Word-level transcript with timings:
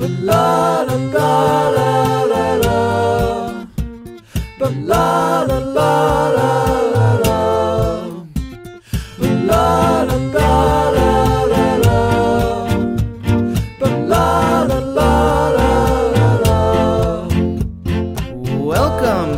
Welcome, 0.00 0.30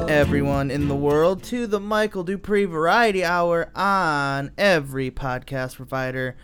everyone 0.08 0.70
in 0.70 0.86
the 0.86 0.94
world, 0.94 1.42
to 1.44 1.66
the 1.66 1.80
Michael 1.80 2.24
Duprey 2.24 2.66
Variety 2.66 3.24
Hour 3.24 3.68
on 3.74 4.52
every 4.56 5.10
podcast 5.10 5.74
provider, 5.74 6.36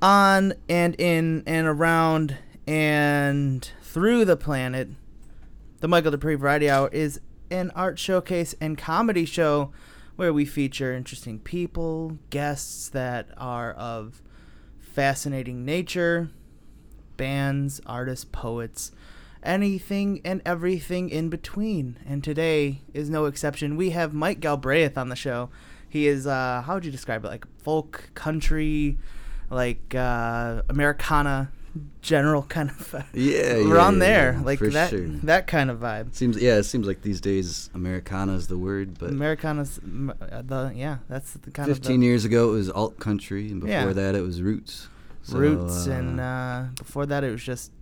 on 0.00 0.54
and 0.66 0.98
in 0.98 1.42
and 1.46 1.66
around 1.66 2.38
and 2.66 3.70
through 3.82 4.24
the 4.24 4.36
planet. 4.36 4.88
The 5.80 5.88
Michael 5.88 6.12
Duprey 6.12 6.38
Variety 6.38 6.70
Hour 6.70 6.88
is 6.88 7.20
an 7.50 7.70
art 7.74 7.98
showcase 7.98 8.54
and 8.60 8.78
comedy 8.78 9.24
show 9.24 9.72
where 10.16 10.32
we 10.32 10.44
feature 10.44 10.94
interesting 10.94 11.38
people, 11.38 12.18
guests 12.30 12.88
that 12.88 13.28
are 13.36 13.72
of 13.72 14.22
fascinating 14.78 15.64
nature, 15.64 16.30
bands, 17.16 17.80
artists, 17.84 18.24
poets, 18.24 18.92
anything 19.42 20.20
and 20.24 20.40
everything 20.46 21.10
in 21.10 21.28
between. 21.28 21.98
And 22.06 22.24
today 22.24 22.80
is 22.94 23.10
no 23.10 23.26
exception. 23.26 23.76
We 23.76 23.90
have 23.90 24.14
Mike 24.14 24.40
Galbraith 24.40 24.96
on 24.96 25.08
the 25.10 25.16
show. 25.16 25.50
He 25.88 26.06
is 26.06 26.26
uh 26.26 26.62
how 26.64 26.74
would 26.74 26.84
you 26.84 26.92
describe 26.92 27.24
it? 27.24 27.28
Like 27.28 27.46
folk, 27.58 28.10
country, 28.14 28.98
like 29.50 29.94
uh 29.94 30.62
Americana 30.68 31.52
general 32.02 32.42
kind 32.44 32.70
of 32.70 32.94
Yeah, 33.12 33.56
yeah, 33.56 33.68
around 33.72 33.94
yeah, 33.94 33.98
there. 34.00 34.32
yeah, 34.34 34.42
like 34.44 34.58
that 34.60 34.90
sure. 34.90 35.06
that 35.24 35.46
kind 35.46 35.70
of 35.70 35.80
vibe. 35.80 36.14
Seems 36.14 36.40
yeah, 36.40 36.56
it 36.56 36.64
seems 36.64 36.86
like 36.86 37.02
these 37.02 37.20
days 37.20 37.70
Americana 37.74 38.34
is 38.34 38.46
the 38.48 38.58
word, 38.58 38.98
but 38.98 39.10
Americana's 39.10 39.78
uh, 40.20 40.42
the 40.42 40.72
yeah, 40.74 40.98
that's 41.08 41.32
the 41.32 41.50
kind 41.50 41.70
of 41.70 41.76
15 41.78 42.02
years 42.02 42.24
ago 42.24 42.50
it 42.50 42.52
was 42.52 42.70
alt 42.70 42.98
country, 42.98 43.50
and 43.50 43.60
before 43.60 43.92
that 43.94 44.14
it 44.14 44.20
was 44.22 44.40
roots. 44.42 44.88
So, 45.22 45.38
roots 45.38 45.88
uh, 45.88 45.92
and 45.92 46.20
uh 46.20 46.64
before 46.76 47.06
that 47.06 47.24
it 47.24 47.30
was 47.30 47.42
just 47.42 47.72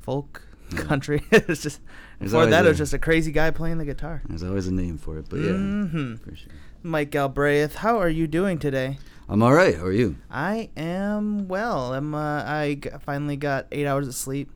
folk 0.00 0.42
country. 0.76 1.22
it 1.30 1.46
was 1.48 1.62
just 1.62 1.80
There's 2.18 2.32
before 2.32 2.46
that 2.46 2.64
it 2.66 2.68
was 2.68 2.78
just 2.78 2.92
a 2.94 2.98
crazy 2.98 3.32
guy 3.32 3.50
playing 3.52 3.78
the 3.78 3.84
guitar. 3.84 4.22
there's 4.28 4.42
always 4.42 4.66
a 4.66 4.72
name 4.72 4.98
for 4.98 5.18
it, 5.18 5.26
but 5.28 5.36
yeah, 5.40 5.52
Mhm. 5.52 6.18
for 6.20 6.34
sure. 6.34 6.52
Mike 6.82 7.10
Galbraith, 7.10 7.76
how 7.76 7.98
are 7.98 8.08
you 8.10 8.26
doing 8.26 8.58
today? 8.58 8.98
I'm 9.28 9.42
all 9.42 9.54
right. 9.54 9.74
How 9.76 9.84
are 9.84 9.92
you? 9.92 10.16
I 10.30 10.70
am 10.76 11.48
well. 11.48 11.94
I'm. 11.94 12.14
Uh, 12.14 12.42
I 12.44 12.74
g- 12.82 12.90
finally 13.00 13.36
got 13.36 13.66
eight 13.72 13.86
hours 13.86 14.06
of 14.06 14.14
sleep, 14.14 14.50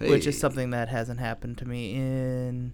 which 0.00 0.26
is 0.26 0.38
something 0.38 0.70
that 0.70 0.88
hasn't 0.88 1.20
happened 1.20 1.58
to 1.58 1.66
me 1.66 1.94
in 1.94 2.72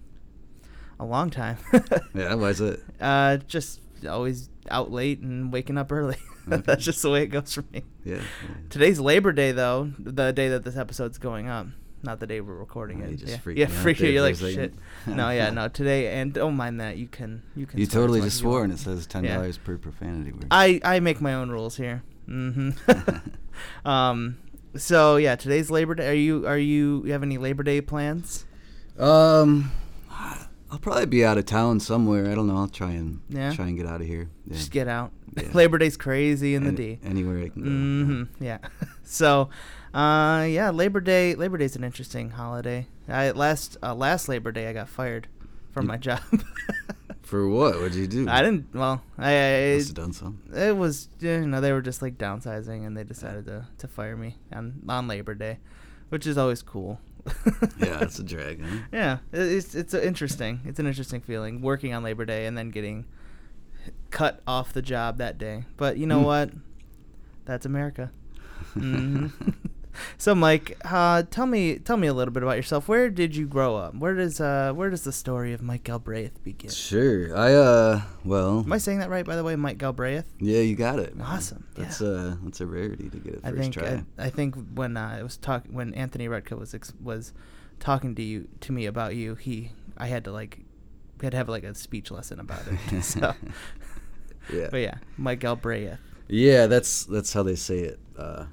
a 0.99 1.05
long 1.05 1.29
time. 1.29 1.57
Yeah, 2.13 2.35
why 2.35 2.49
is 2.49 2.61
it? 2.61 2.79
uh, 2.99 3.37
just 3.37 3.81
always 4.09 4.49
out 4.69 4.91
late 4.91 5.19
and 5.19 5.51
waking 5.51 5.77
up 5.77 5.91
early. 5.91 6.17
Okay. 6.47 6.63
That's 6.65 6.83
just 6.83 7.03
the 7.03 7.11
way 7.11 7.21
it 7.21 7.27
goes 7.27 7.53
for 7.53 7.63
me. 7.71 7.83
Yeah. 8.03 8.15
yeah. 8.15 8.21
Today's 8.71 8.99
Labor 8.99 9.31
Day, 9.31 9.51
though, 9.51 9.91
the 9.99 10.31
day 10.33 10.49
that 10.49 10.63
this 10.63 10.75
episode's 10.75 11.19
going 11.19 11.47
up, 11.47 11.67
not 12.03 12.19
the 12.19 12.27
day 12.27 12.41
we're 12.41 12.55
recording 12.55 13.01
it. 13.01 13.21
yeah, 13.21 13.37
freaked 13.37 13.59
yeah, 13.59 13.67
freak 13.67 13.99
you. 13.99 14.09
You're 14.09 14.21
like 14.23 14.35
shit. 14.35 14.73
no, 15.07 15.29
yeah, 15.29 15.49
no. 15.49 15.67
Today, 15.67 16.19
and 16.19 16.33
don't 16.33 16.55
mind 16.55 16.79
that. 16.79 16.97
You 16.97 17.07
can, 17.07 17.43
you 17.55 17.65
can. 17.65 17.79
You 17.79 17.85
totally 17.85 18.21
just 18.21 18.37
swore, 18.39 18.63
and 18.63 18.73
it 18.73 18.79
says 18.79 19.05
ten 19.07 19.23
Yeah. 19.23 19.35
dollars 19.35 19.57
per 19.57 19.77
profanity 19.77 20.31
word. 20.31 20.47
I 20.51 20.79
I 20.83 20.99
make 20.99 21.21
my 21.21 21.33
own 21.33 21.49
rules 21.49 21.77
here. 21.77 22.03
hmm 22.25 22.71
um. 23.85 24.37
So 24.75 25.17
yeah, 25.17 25.35
today's 25.35 25.69
Labor 25.69 25.95
Day. 25.95 26.09
Are 26.09 26.13
you 26.13 26.47
are 26.47 26.57
you, 26.57 27.03
you 27.05 27.11
have 27.11 27.23
any 27.23 27.37
Labor 27.37 27.63
Day 27.63 27.81
plans? 27.81 28.45
um, 28.97 29.71
I'll 30.71 30.79
probably 30.79 31.05
be 31.05 31.25
out 31.25 31.37
of 31.37 31.45
town 31.45 31.79
somewhere. 31.81 32.31
I 32.31 32.35
don't 32.35 32.47
know. 32.47 32.55
I'll 32.57 32.67
try 32.69 32.91
and 32.91 33.19
Yeah? 33.29 33.51
try 33.53 33.67
and 33.67 33.77
get 33.77 33.85
out 33.85 33.99
of 34.01 34.07
here. 34.07 34.29
Yeah. 34.47 34.53
Just 34.57 34.71
get 34.71 34.87
out. 34.87 35.11
Yeah. 35.37 35.47
Labor 35.53 35.77
Day's 35.77 35.95
crazy 35.95 36.55
in 36.55 36.65
the 36.65 36.73
D. 36.73 36.99
Anywhere 37.05 37.39
I 37.39 37.47
can 37.49 37.61
go. 37.63 37.69
hmm 37.69 38.43
Yeah. 38.43 38.57
so, 39.03 39.49
uh, 39.93 40.45
yeah, 40.49 40.71
Labor 40.71 40.99
Day. 40.99 41.35
Labor 41.35 41.57
Day's 41.57 41.77
an 41.77 41.85
interesting 41.85 42.31
holiday. 42.31 42.87
I 43.07 43.31
last 43.31 43.77
uh, 43.81 43.95
last 43.95 44.27
Labor 44.27 44.51
Day 44.51 44.67
I 44.67 44.73
got 44.73 44.89
fired 44.89 45.27
from 45.71 45.83
You- 45.85 45.87
my 45.89 45.97
job. 45.97 46.19
For 47.21 47.47
what? 47.47 47.75
What'd 47.75 47.95
you 47.95 48.07
do? 48.07 48.27
I 48.27 48.41
didn't. 48.41 48.73
Well, 48.75 49.01
I, 49.17 49.31
I 49.71 49.75
Must 49.75 49.87
have 49.87 49.95
done 49.95 50.11
something. 50.11 50.53
it 50.53 50.75
was 50.75 51.07
you 51.21 51.47
know 51.47 51.61
they 51.61 51.71
were 51.71 51.81
just 51.81 52.01
like 52.01 52.17
downsizing 52.17 52.85
and 52.85 52.97
they 52.97 53.05
decided 53.05 53.45
to 53.45 53.67
to 53.77 53.87
fire 53.87 54.17
me 54.17 54.35
on 54.51 54.81
on 54.89 55.07
Labor 55.07 55.33
Day, 55.33 55.59
which 56.09 56.27
is 56.27 56.37
always 56.37 56.61
cool. 56.61 56.99
Yeah, 57.77 58.01
it's 58.03 58.19
a 58.19 58.23
drag. 58.23 58.61
Huh? 58.61 58.77
Yeah, 58.91 59.17
it's 59.31 59.73
it's 59.75 59.93
interesting. 59.93 60.61
It's 60.65 60.79
an 60.79 60.85
interesting 60.87 61.21
feeling 61.21 61.61
working 61.61 61.93
on 61.93 62.03
Labor 62.03 62.25
Day 62.25 62.45
and 62.45 62.57
then 62.57 62.69
getting 62.69 63.05
cut 64.09 64.41
off 64.45 64.73
the 64.73 64.81
job 64.81 65.17
that 65.17 65.37
day. 65.37 65.65
But 65.77 65.97
you 65.97 66.05
know 66.07 66.19
Hmm. 66.19 66.25
what? 66.25 66.49
That's 67.45 67.65
America. 67.65 68.11
hmm 68.73 69.27
so, 70.17 70.35
Mike, 70.35 70.77
uh, 70.85 71.23
tell 71.29 71.45
me 71.45 71.77
tell 71.77 71.97
me 71.97 72.07
a 72.07 72.13
little 72.13 72.33
bit 72.33 72.43
about 72.43 72.55
yourself. 72.55 72.87
Where 72.87 73.09
did 73.09 73.35
you 73.35 73.45
grow 73.47 73.75
up? 73.75 73.95
Where 73.95 74.15
does 74.15 74.39
uh 74.39 74.73
where 74.73 74.89
does 74.89 75.03
the 75.03 75.11
story 75.11 75.53
of 75.53 75.61
Mike 75.61 75.83
Galbraith 75.83 76.43
begin? 76.43 76.69
Sure. 76.69 77.35
I 77.37 77.53
uh 77.53 78.01
well 78.23 78.59
Am 78.59 78.71
I 78.71 78.77
saying 78.77 78.99
that 78.99 79.09
right? 79.09 79.25
By 79.25 79.35
the 79.35 79.43
way, 79.43 79.55
Mike 79.55 79.77
Galbraith. 79.77 80.25
Yeah, 80.39 80.59
you 80.59 80.75
got 80.75 80.99
it. 80.99 81.15
man. 81.15 81.27
Awesome, 81.27 81.65
That's 81.75 82.01
yeah. 82.01 82.07
uh 82.07 82.35
that's 82.43 82.61
a 82.61 82.65
rarity 82.65 83.09
to 83.09 83.17
get 83.17 83.33
it 83.35 83.41
I 83.43 83.51
think 83.51 83.73
try. 83.73 84.03
I, 84.17 84.25
I 84.25 84.29
think 84.29 84.55
when 84.73 84.97
uh, 84.97 85.17
I 85.19 85.23
was 85.23 85.37
talk 85.37 85.65
when 85.69 85.93
Anthony 85.93 86.27
Redka 86.27 86.57
was 86.57 86.73
ex- 86.73 86.93
was 87.01 87.33
talking 87.79 88.15
to 88.15 88.21
you 88.21 88.47
to 88.61 88.71
me 88.71 88.85
about 88.85 89.15
you, 89.15 89.35
he 89.35 89.71
I 89.97 90.07
had 90.07 90.23
to 90.25 90.31
like 90.31 90.59
we 91.19 91.25
had 91.25 91.31
to 91.31 91.37
have 91.37 91.49
like 91.49 91.63
a 91.63 91.75
speech 91.75 92.11
lesson 92.11 92.39
about 92.39 92.61
it. 92.67 93.01
so, 93.03 93.33
yeah. 94.51 94.67
but 94.71 94.77
yeah, 94.77 94.95
Mike 95.17 95.39
Galbraith. 95.39 95.99
Yeah, 96.27 96.67
that's 96.67 97.05
that's 97.05 97.33
how 97.33 97.43
they 97.43 97.55
say 97.55 97.79
it 97.79 97.99
uh 98.17 98.45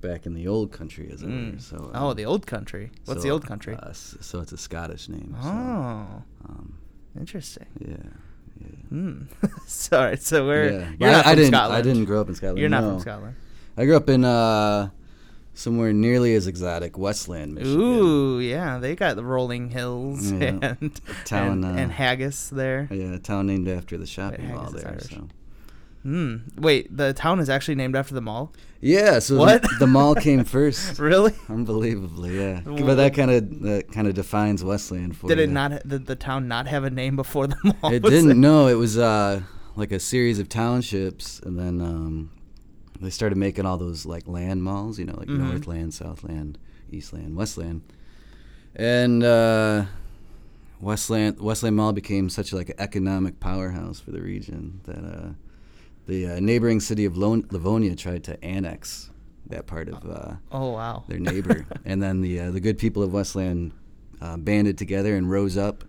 back 0.00 0.26
in 0.26 0.34
the 0.34 0.48
old 0.48 0.72
country 0.72 1.10
as 1.12 1.22
it 1.22 1.26
were. 1.26 1.32
Mm. 1.32 1.60
So 1.60 1.90
oh, 1.94 2.10
um, 2.10 2.16
the 2.16 2.24
old 2.24 2.46
country. 2.46 2.90
What's 3.04 3.22
the 3.22 3.30
old 3.30 3.46
country? 3.46 3.76
Uh, 3.76 3.92
so 3.92 4.40
it's 4.40 4.52
a 4.52 4.58
Scottish 4.58 5.08
name. 5.08 5.36
So, 5.40 5.48
oh, 5.48 6.22
um, 6.48 6.78
interesting. 7.18 7.66
yeah. 7.78 7.96
Yeah. 8.60 8.66
Hmm. 8.90 9.22
Sorry. 9.66 10.16
So 10.16 10.46
we're 10.46 10.70
yeah. 10.70 10.90
you're 10.98 11.10
not 11.10 11.14
I, 11.14 11.18
I 11.18 11.22
from 11.22 11.36
didn't 11.36 11.52
Scotland. 11.52 11.78
I 11.78 11.82
didn't 11.82 12.04
grow 12.04 12.20
up 12.20 12.28
in 12.28 12.34
Scotland. 12.34 12.58
You're 12.58 12.68
not 12.68 12.82
no. 12.82 12.90
from 12.90 13.00
Scotland. 13.00 13.36
I 13.76 13.84
grew 13.84 13.96
up 13.96 14.08
in 14.08 14.24
uh 14.24 14.90
somewhere 15.54 15.92
nearly 15.92 16.34
as 16.34 16.46
exotic, 16.46 16.96
Westland, 16.98 17.54
Michigan. 17.54 17.80
Ooh, 17.80 18.40
yeah, 18.40 18.78
they 18.78 18.94
got 18.96 19.16
the 19.16 19.24
rolling 19.24 19.70
hills 19.70 20.30
Yeah. 20.30 20.58
and 20.80 21.00
Town, 21.24 21.64
and, 21.64 21.64
uh, 21.64 21.80
and 21.80 21.92
haggis 21.92 22.50
there. 22.50 22.88
Yeah, 22.90 23.14
a 23.14 23.18
town 23.18 23.46
named 23.46 23.68
after 23.68 23.96
the 23.98 24.06
shopping 24.06 24.48
mall 24.52 24.70
there. 24.70 24.98
So 25.00 25.28
Hmm. 26.02 26.36
Wait, 26.56 26.96
the 26.96 27.12
town 27.12 27.40
is 27.40 27.50
actually 27.50 27.74
named 27.74 27.94
after 27.94 28.14
the 28.14 28.22
mall. 28.22 28.52
yeah, 28.80 29.18
so 29.18 29.34
the- 29.34 29.40
What? 29.40 29.64
The, 29.78 29.86
mall 29.86 30.14
came 30.14 30.44
first. 30.56 30.98
Really? 30.98 31.34
Unbelievably, 31.48 32.38
yeah. 32.38 32.60
But 32.64 32.94
that 32.94 33.12
kind 33.14 33.30
of 33.30 33.60
that 33.62 33.92
kind 33.92 34.06
of 34.08 34.14
defines 34.14 34.64
Westland 34.64 35.16
for 35.16 35.28
Did 35.28 35.36
you. 35.38 35.44
it 35.44 35.50
not? 35.50 35.86
Did 35.86 36.06
the 36.06 36.16
town 36.16 36.48
not 36.48 36.66
have 36.68 36.84
a 36.84 36.90
name 36.90 37.16
before 37.16 37.46
the 37.48 37.56
mall? 37.82 37.92
It 37.92 38.02
didn't. 38.02 38.26
there? 38.28 38.34
No, 38.36 38.66
it 38.68 38.74
was 38.74 38.96
uh 38.96 39.42
like 39.76 39.92
a 39.92 40.00
series 40.00 40.38
of 40.38 40.48
townships, 40.48 41.38
and 41.40 41.58
then 41.58 41.80
um, 41.82 42.30
they 43.00 43.10
started 43.10 43.36
making 43.36 43.66
all 43.66 43.76
those 43.76 44.06
like 44.06 44.26
land 44.26 44.62
malls. 44.62 44.98
You 44.98 45.04
know, 45.04 45.16
like 45.18 45.28
Mhm. 45.28 45.38
Northland, 45.50 45.92
Southland, 45.92 46.56
Eastland, 46.90 47.36
Westland, 47.36 47.82
and 48.74 49.22
uh, 49.22 49.84
Westland 50.80 51.40
Westland 51.40 51.76
Mall 51.76 51.92
became 51.92 52.30
such 52.30 52.52
like 52.54 52.70
an 52.70 52.76
economic 52.78 53.38
powerhouse 53.38 54.00
for 54.00 54.12
the 54.12 54.22
region 54.22 54.80
that 54.84 55.04
uh, 55.04 55.28
the 56.10 56.26
uh, 56.26 56.40
neighboring 56.40 56.80
city 56.80 57.04
of 57.04 57.16
Lo- 57.16 57.42
Livonia 57.50 57.94
tried 57.96 58.24
to 58.24 58.42
annex 58.44 59.10
that 59.46 59.66
part 59.66 59.88
of 59.88 60.04
uh, 60.08 60.34
Oh 60.52 60.72
wow. 60.72 61.04
their 61.08 61.18
neighbor, 61.18 61.66
and 61.84 62.02
then 62.02 62.20
the 62.20 62.38
uh, 62.40 62.50
the 62.50 62.60
good 62.60 62.78
people 62.78 63.02
of 63.02 63.12
Westland 63.12 63.72
uh, 64.20 64.36
banded 64.36 64.76
together 64.76 65.16
and 65.16 65.30
rose 65.30 65.56
up 65.56 65.84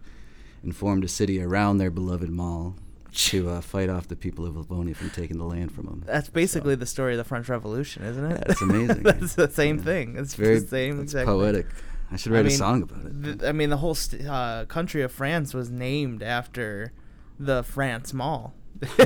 and 0.64 0.76
formed 0.76 1.04
a 1.04 1.08
city 1.08 1.42
around 1.42 1.78
their 1.80 1.92
beloved 1.92 2.30
mall 2.30 2.76
to 3.14 3.50
uh, 3.50 3.60
fight 3.62 3.90
off 3.90 4.08
the 4.08 4.16
people 4.16 4.46
of 4.46 4.56
Livonia 4.56 4.96
from 4.96 5.10
taking 5.10 5.38
the 5.38 5.44
land 5.46 5.72
from 5.74 5.86
them. 5.86 6.04
That's 6.06 6.30
basically 6.30 6.76
the 6.76 6.86
story 6.86 7.14
of 7.14 7.18
the 7.18 7.24
French 7.26 7.50
Revolution, 7.50 8.04
isn't 8.06 8.24
it? 8.32 8.44
It's 8.48 8.62
amazing. 8.62 9.04
That's 9.04 9.36
the 9.36 9.50
same 9.50 9.78
Yeah. 9.80 9.84
thing. 9.84 10.12
It's 10.12 10.20
It's 10.20 10.36
very 10.36 10.60
the 10.60 10.68
same 10.68 10.94
it's 11.02 11.12
exact 11.12 11.28
thing. 11.28 11.36
poetic. 11.36 11.66
I 12.12 12.16
should 12.16 12.32
I 12.32 12.36
write 12.36 12.46
mean, 12.46 12.54
a 12.54 12.58
song 12.58 12.84
about 12.84 13.06
it. 13.06 13.24
Th- 13.24 13.44
I 13.44 13.52
mean, 13.52 13.70
the 13.70 13.78
whole 13.78 13.96
st- 13.96 14.26
uh, 14.28 14.66
country 14.68 15.02
of 15.02 15.12
France 15.12 15.54
was 15.54 15.70
named 15.70 16.22
after 16.24 16.94
the 17.40 17.64
France 17.64 18.14
Mall 18.14 18.54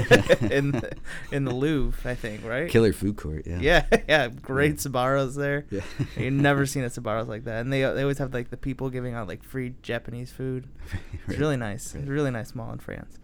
in 0.51 0.71
the, 0.71 0.91
in 1.31 1.43
the 1.45 1.53
Louvre, 1.53 2.09
I 2.09 2.15
think, 2.15 2.45
right? 2.45 2.69
Killer 2.69 2.93
food 2.93 3.17
court. 3.17 3.45
Yeah. 3.45 3.59
Yeah, 3.59 3.85
yeah, 4.07 4.27
great 4.29 4.73
Yeah. 4.85 4.91
Sbarros 4.91 5.35
there. 5.35 5.65
Yeah. 5.69 5.81
You've 6.17 6.33
never 6.33 6.65
seen 6.65 6.83
a 6.83 6.89
Sbarros 6.89 7.27
like 7.27 7.43
that, 7.45 7.61
and 7.61 7.71
they 7.73 7.81
they 7.81 8.01
always 8.01 8.17
have 8.19 8.33
like 8.33 8.49
the 8.49 8.57
people 8.57 8.89
giving 8.89 9.13
out 9.13 9.27
like 9.27 9.43
free 9.43 9.73
Japanese 9.81 10.31
food. 10.31 10.67
It's 11.13 11.27
Right. 11.27 11.39
really 11.39 11.57
nice. 11.57 11.85
It's 11.87 11.95
Right. 11.95 12.07
a 12.07 12.11
really 12.11 12.31
nice 12.31 12.55
mall 12.55 12.71
in 12.71 12.79
France. 12.79 13.17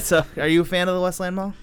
so, 0.00 0.24
are 0.36 0.48
you 0.48 0.62
a 0.62 0.64
fan 0.64 0.88
of 0.88 0.94
the 0.94 1.00
Westland 1.00 1.36
Mall? 1.36 1.54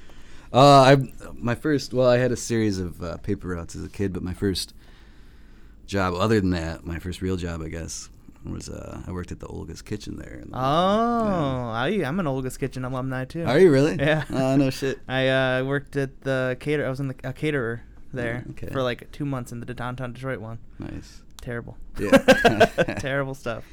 Uh, 0.51 0.81
I 0.81 0.97
my 1.33 1.56
first 1.56 1.94
well, 1.94 2.07
I 2.09 2.18
had 2.18 2.31
a 2.31 2.36
series 2.38 2.79
of 2.79 3.01
uh, 3.03 3.18
paper 3.18 3.47
routes 3.50 3.75
as 3.75 3.83
a 3.83 3.89
kid, 3.89 4.13
but 4.13 4.21
my 4.24 4.33
first 4.33 4.74
job, 5.88 6.13
other 6.13 6.39
than 6.39 6.51
that, 6.51 6.86
my 6.86 7.00
first 7.00 7.21
real 7.21 7.38
job, 7.38 7.62
I 7.62 7.69
guess, 7.69 8.09
was 8.51 8.69
uh, 8.69 9.01
I 9.07 9.12
worked 9.12 9.31
at 9.31 9.40
the 9.40 9.48
Olga's 9.48 9.81
Kitchen 9.81 10.18
there. 10.18 10.40
and, 10.42 10.51
Oh, 10.54 10.57
yeah. 10.57 12.04
I, 12.04 12.07
I'm 12.07 12.19
an 12.19 12.28
Olga's 12.28 12.57
Kitchen 12.57 12.84
alumni 12.86 13.25
too. 13.25 13.44
Are 13.45 13.60
you 13.60 13.72
really? 13.72 13.95
Yeah. 14.00 14.24
Oh 14.30 14.56
no 14.56 14.69
shit. 14.69 15.00
I 15.07 15.28
uh, 15.30 15.63
worked 15.66 15.95
at 15.95 16.22
the 16.22 16.57
cater. 16.60 16.86
I 16.86 16.90
was 16.90 17.00
in 17.00 17.07
the 17.10 17.16
a 17.24 17.34
caterer 17.34 17.81
there 18.13 18.44
Oh, 18.48 18.51
okay. 18.51 18.68
for 18.68 18.81
like 18.84 19.12
two 19.12 19.25
months 19.25 19.51
in 19.51 19.60
the 19.60 19.74
downtown 19.74 20.13
Detroit 20.13 20.40
one. 20.40 20.60
Nice. 20.80 21.22
Terrible. 21.42 21.78
Yeah. 22.00 22.18
Terrible 23.00 23.34
stuff. 23.34 23.63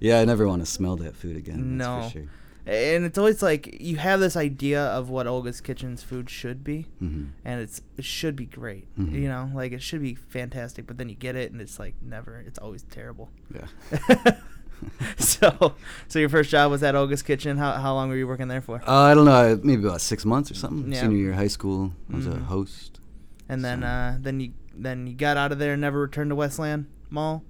Yeah, 0.00 0.20
I 0.20 0.24
never 0.24 0.48
want 0.48 0.62
to 0.62 0.66
smell 0.66 0.96
that 0.96 1.14
food 1.14 1.36
again. 1.36 1.78
That's 1.78 1.88
No. 1.88 2.02
for 2.08 2.10
sure. 2.18 2.28
And 2.72 3.04
it's 3.04 3.18
always 3.18 3.42
like 3.42 3.78
you 3.80 3.96
have 3.96 4.20
this 4.20 4.36
idea 4.36 4.80
of 4.80 5.10
what 5.10 5.26
Olga's 5.26 5.60
Kitchen's 5.60 6.04
food 6.04 6.30
should 6.30 6.62
be, 6.62 6.86
hmm 7.00 7.24
and 7.44 7.60
it's 7.60 7.80
it 7.96 8.04
should 8.04 8.36
be 8.36 8.46
great. 8.46 8.86
Mhm. 8.96 9.12
You 9.12 9.28
know, 9.28 9.50
like 9.54 9.72
it 9.72 9.82
should 9.82 10.00
be 10.02 10.14
fantastic, 10.14 10.86
but 10.86 10.96
then 10.96 11.08
you 11.08 11.16
get 11.16 11.34
it 11.34 11.50
and 11.50 11.60
it's 11.60 11.78
like 11.80 11.94
never. 12.00 12.38
It's 12.46 12.58
always 12.60 12.84
terrible. 12.84 13.28
Yeah. 13.52 14.34
so, 15.18 15.74
so 16.08 16.18
your 16.18 16.28
first 16.28 16.50
job 16.50 16.70
was 16.70 16.82
at 16.82 16.94
Olga's 16.94 17.22
Kitchen. 17.22 17.56
How 17.56 17.72
how 17.72 17.94
long 17.94 18.08
were 18.08 18.16
you 18.16 18.26
working 18.28 18.48
there 18.48 18.60
for? 18.60 18.80
Uh, 18.86 18.92
I 19.10 19.14
don't 19.14 19.24
know, 19.24 19.58
maybe 19.62 19.84
about 19.84 20.00
six 20.00 20.24
months 20.24 20.50
or 20.50 20.54
something. 20.54 20.92
Yeah. 20.92 21.00
Senior 21.02 21.16
year 21.18 21.30
of 21.30 21.36
high 21.36 21.48
school, 21.48 21.92
I 22.12 22.16
was 22.16 22.26
a 22.26 22.30
Mhm. 22.30 22.44
host. 22.44 23.00
And 23.48 23.64
then 23.64 23.80
so- 23.80 23.86
uh, 23.86 24.16
then 24.20 24.40
you 24.40 24.52
then 24.76 25.06
you 25.06 25.14
got 25.14 25.36
out 25.36 25.50
of 25.52 25.58
there 25.58 25.72
and 25.72 25.80
never 25.80 26.00
returned 26.00 26.30
to 26.30 26.36
Westland 26.36 26.86
Mall. 27.10 27.42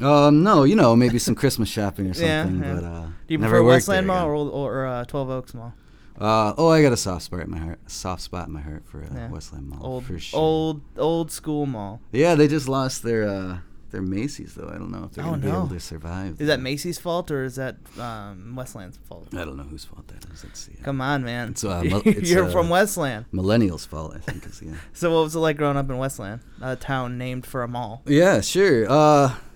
Um, 0.00 0.42
no, 0.42 0.64
you 0.64 0.76
know, 0.76 0.94
maybe 0.94 1.18
some 1.18 1.34
Christmas 1.34 1.68
shopping 1.68 2.06
or 2.08 2.14
something, 2.14 2.62
yeah. 2.62 2.74
but 2.74 2.84
uh, 2.84 3.00
Do 3.06 3.10
you 3.28 3.38
never 3.38 3.56
prefer 3.56 3.64
Westland 3.66 4.06
Mall 4.06 4.28
or 4.30 4.50
or 4.50 4.86
uh, 4.86 5.04
Twelve 5.04 5.30
Oaks 5.30 5.54
Mall? 5.54 5.72
Uh, 6.18 6.54
oh, 6.56 6.68
I 6.68 6.80
got 6.82 6.92
a 6.92 6.96
soft 6.96 7.24
spot 7.24 7.40
in 7.40 7.50
my 7.50 7.58
heart. 7.58 7.78
Soft 7.90 8.22
spot 8.22 8.46
in 8.48 8.52
my 8.54 8.60
heart 8.62 8.84
for 8.86 9.02
uh, 9.02 9.06
Yeah. 9.14 9.30
Westland 9.30 9.68
Mall 9.68 9.80
Old 9.84 10.04
for 10.06 10.18
sure. 10.18 10.38
old 10.40 10.80
old 10.98 11.30
school 11.30 11.66
mall. 11.66 12.00
Yeah, 12.12 12.34
they 12.34 12.48
just 12.48 12.68
lost 12.68 13.02
their 13.02 13.28
uh, 13.28 13.58
their 13.90 14.00
Macy's 14.02 14.54
though. 14.54 14.68
I 14.68 14.78
don't 14.78 14.90
know 14.90 15.04
if 15.04 15.12
they're 15.12 15.24
Oh, 15.24 15.30
gonna 15.30 15.42
be 15.42 15.48
able 15.48 15.68
to 15.68 15.80
survive. 15.80 16.40
Is 16.40 16.46
that 16.48 16.60
Macy's 16.60 16.98
fault 16.98 17.30
or 17.30 17.44
is 17.44 17.56
that 17.56 17.76
um, 17.98 18.54
Westland's 18.56 18.98
fault? 19.08 19.28
I 19.34 19.44
don't 19.44 19.56
know 19.58 19.62
whose 19.64 19.84
fault 19.84 20.08
that 20.08 20.24
is. 20.32 20.42
Let's 20.44 20.60
see. 20.60 20.72
Come 20.82 21.00
on, 21.02 21.22
man. 21.22 21.50
It's, 21.50 21.64
uh, 21.64 21.82
it's, 22.04 22.30
You're 22.30 22.44
uh, 22.46 22.50
from 22.50 22.68
Westland. 22.70 23.26
Millennials' 23.32 23.86
fault, 23.86 24.12
I 24.14 24.18
think. 24.18 24.46
Is 24.46 24.62
yeah. 24.62 24.74
So 24.94 25.14
what 25.14 25.22
was 25.24 25.36
it 25.36 25.40
like 25.40 25.56
growing 25.58 25.76
up 25.76 25.88
in 25.90 25.96
Westland, 25.98 26.40
a 26.62 26.76
town 26.76 27.16
named 27.18 27.44
for 27.46 27.62
a 27.62 27.68
mall? 27.68 28.02
Yeah, 28.06 28.40
sure. 28.40 28.90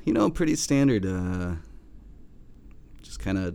You 0.04 0.12
know, 0.12 0.30
pretty 0.30 0.56
standard. 0.56 1.04
Uh, 1.06 1.54
just 3.02 3.20
kind 3.20 3.38
of 3.38 3.54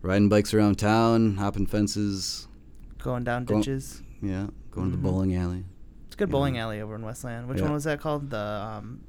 riding 0.00 0.28
bikes 0.28 0.54
around 0.54 0.76
town, 0.78 1.36
hopping 1.36 1.66
fences. 1.66 2.48
Going 2.98 3.24
down 3.24 3.44
Go- 3.44 3.58
ditches. 3.58 4.02
Yeah, 4.20 4.46
going 4.70 4.90
to 4.90 4.96
Mhm. 4.96 5.02
the 5.02 5.08
bowling 5.08 5.34
alley. 5.36 5.64
It's 6.06 6.14
a 6.14 6.18
good 6.18 6.28
yeah. 6.28 6.32
bowling 6.32 6.58
alley 6.58 6.80
over 6.80 6.94
in 6.94 7.02
Westland. 7.02 7.48
Which 7.48 7.58
Yeah. 7.58 7.64
one 7.64 7.72
was 7.72 7.84
that 7.84 8.00
called? 8.00 8.30
The 8.30 8.38
um. 8.38 9.00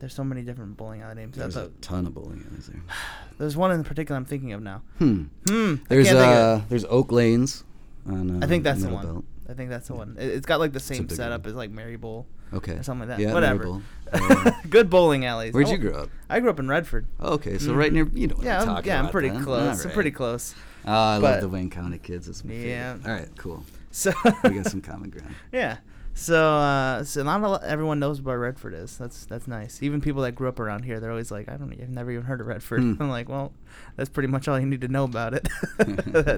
There's 0.00 0.14
so 0.14 0.24
many 0.24 0.40
different 0.42 0.76
bowling 0.78 1.02
alley 1.02 1.14
names. 1.16 1.36
There's 1.36 1.54
That's 1.54 1.66
a 1.66 1.68
a- 1.68 1.80
ton 1.82 2.06
of 2.06 2.14
bowling 2.14 2.44
alleys 2.50 2.66
there. 2.68 2.80
there's 3.38 3.56
one 3.56 3.70
in 3.70 3.84
particular 3.84 4.16
I'm 4.16 4.24
thinking 4.24 4.52
of 4.52 4.62
now. 4.62 4.82
Hmm. 4.98 5.24
Hmm. 5.48 5.74
There's 5.88 6.08
I 6.08 6.10
can't 6.12 6.18
think 6.18 6.32
of 6.38 6.60
uh, 6.60 6.64
there's 6.68 6.84
Oak 6.86 7.12
Lanes. 7.12 7.64
On, 8.06 8.42
uh, 8.42 8.44
I 8.44 8.48
think 8.48 8.64
that's 8.64 8.82
the 8.82 8.88
one. 8.88 9.04
Belt. 9.06 9.24
I 9.50 9.54
think 9.54 9.70
that's 9.70 9.88
the 9.88 9.94
one. 9.94 10.16
It, 10.18 10.28
it's 10.28 10.46
got 10.46 10.60
like 10.60 10.72
the 10.72 10.80
same 10.80 11.08
setup 11.08 11.42
one. 11.42 11.50
as 11.50 11.56
like 11.56 11.70
Mary 11.70 11.96
Bowl 11.96 12.26
Okay. 12.52 12.72
or 12.72 12.82
something 12.82 13.08
like 13.08 13.18
that. 13.18 13.22
Yeah, 13.22 13.32
Whatever. 13.34 13.64
Maryville. 14.12 14.46
Uh, 14.46 14.50
good 14.68 14.88
bowling 14.90 15.24
alleys. 15.24 15.52
Where'd 15.54 15.68
you 15.68 15.78
grow 15.78 16.02
up? 16.02 16.10
I 16.28 16.40
grew 16.40 16.50
up 16.50 16.58
in 16.60 16.68
Redford. 16.68 17.06
Okay, 17.20 17.58
so 17.58 17.72
Mhm. 17.72 17.76
right 17.76 17.92
near 17.92 18.08
you 18.12 18.26
know 18.28 18.36
what 18.36 18.44
Yeah, 18.44 18.62
I'm 18.62 18.68
I'm, 18.70 18.84
yeah, 18.84 19.02
I'm 19.02 19.08
pretty 19.10 19.28
then. 19.28 19.44
close. 19.44 19.84
I'm 19.84 19.90
pretty 19.92 20.10
close. 20.10 20.54
Uh, 20.86 20.90
I 20.90 21.20
But- 21.20 21.30
love 21.32 21.40
the 21.42 21.48
Wayne 21.48 21.70
County 21.70 21.98
kids. 21.98 22.26
That's 22.26 22.44
my 22.44 22.54
Yeah. 22.54 22.94
favorite. 22.94 23.10
All 23.10 23.16
right, 23.18 23.28
cool. 23.38 23.64
So 23.90 24.12
We 24.44 24.50
got 24.50 24.66
some 24.66 24.80
common 24.80 25.10
ground. 25.10 25.34
Yeah. 25.52 25.78
So, 26.12 26.36
uh, 26.56 27.04
so 27.04 27.22
not 27.22 27.40
a 27.40 27.48
lot, 27.48 27.62
everyone 27.62 27.98
knows 28.00 28.20
where 28.20 28.38
Redford 28.38 28.74
is. 28.74 28.98
That's 28.98 29.24
that's 29.26 29.46
nice. 29.46 29.80
Even 29.82 30.00
people 30.00 30.22
that 30.22 30.32
grew 30.32 30.48
up 30.48 30.58
around 30.58 30.82
here, 30.84 30.98
they're 31.00 31.10
always 31.10 31.30
like, 31.30 31.48
"I 31.48 31.56
don't, 31.56 31.72
I've 31.72 31.88
never 31.88 32.10
even 32.10 32.24
heard 32.24 32.40
of 32.40 32.48
Redford." 32.48 32.80
Hmm. 32.80 32.94
I'm 33.00 33.08
like, 33.08 33.28
"Well, 33.28 33.52
that's 33.96 34.10
pretty 34.10 34.26
much 34.26 34.48
all 34.48 34.58
you 34.58 34.66
need 34.66 34.80
to 34.82 34.88
know 34.88 35.04
about 35.04 35.34
it." 35.34 35.48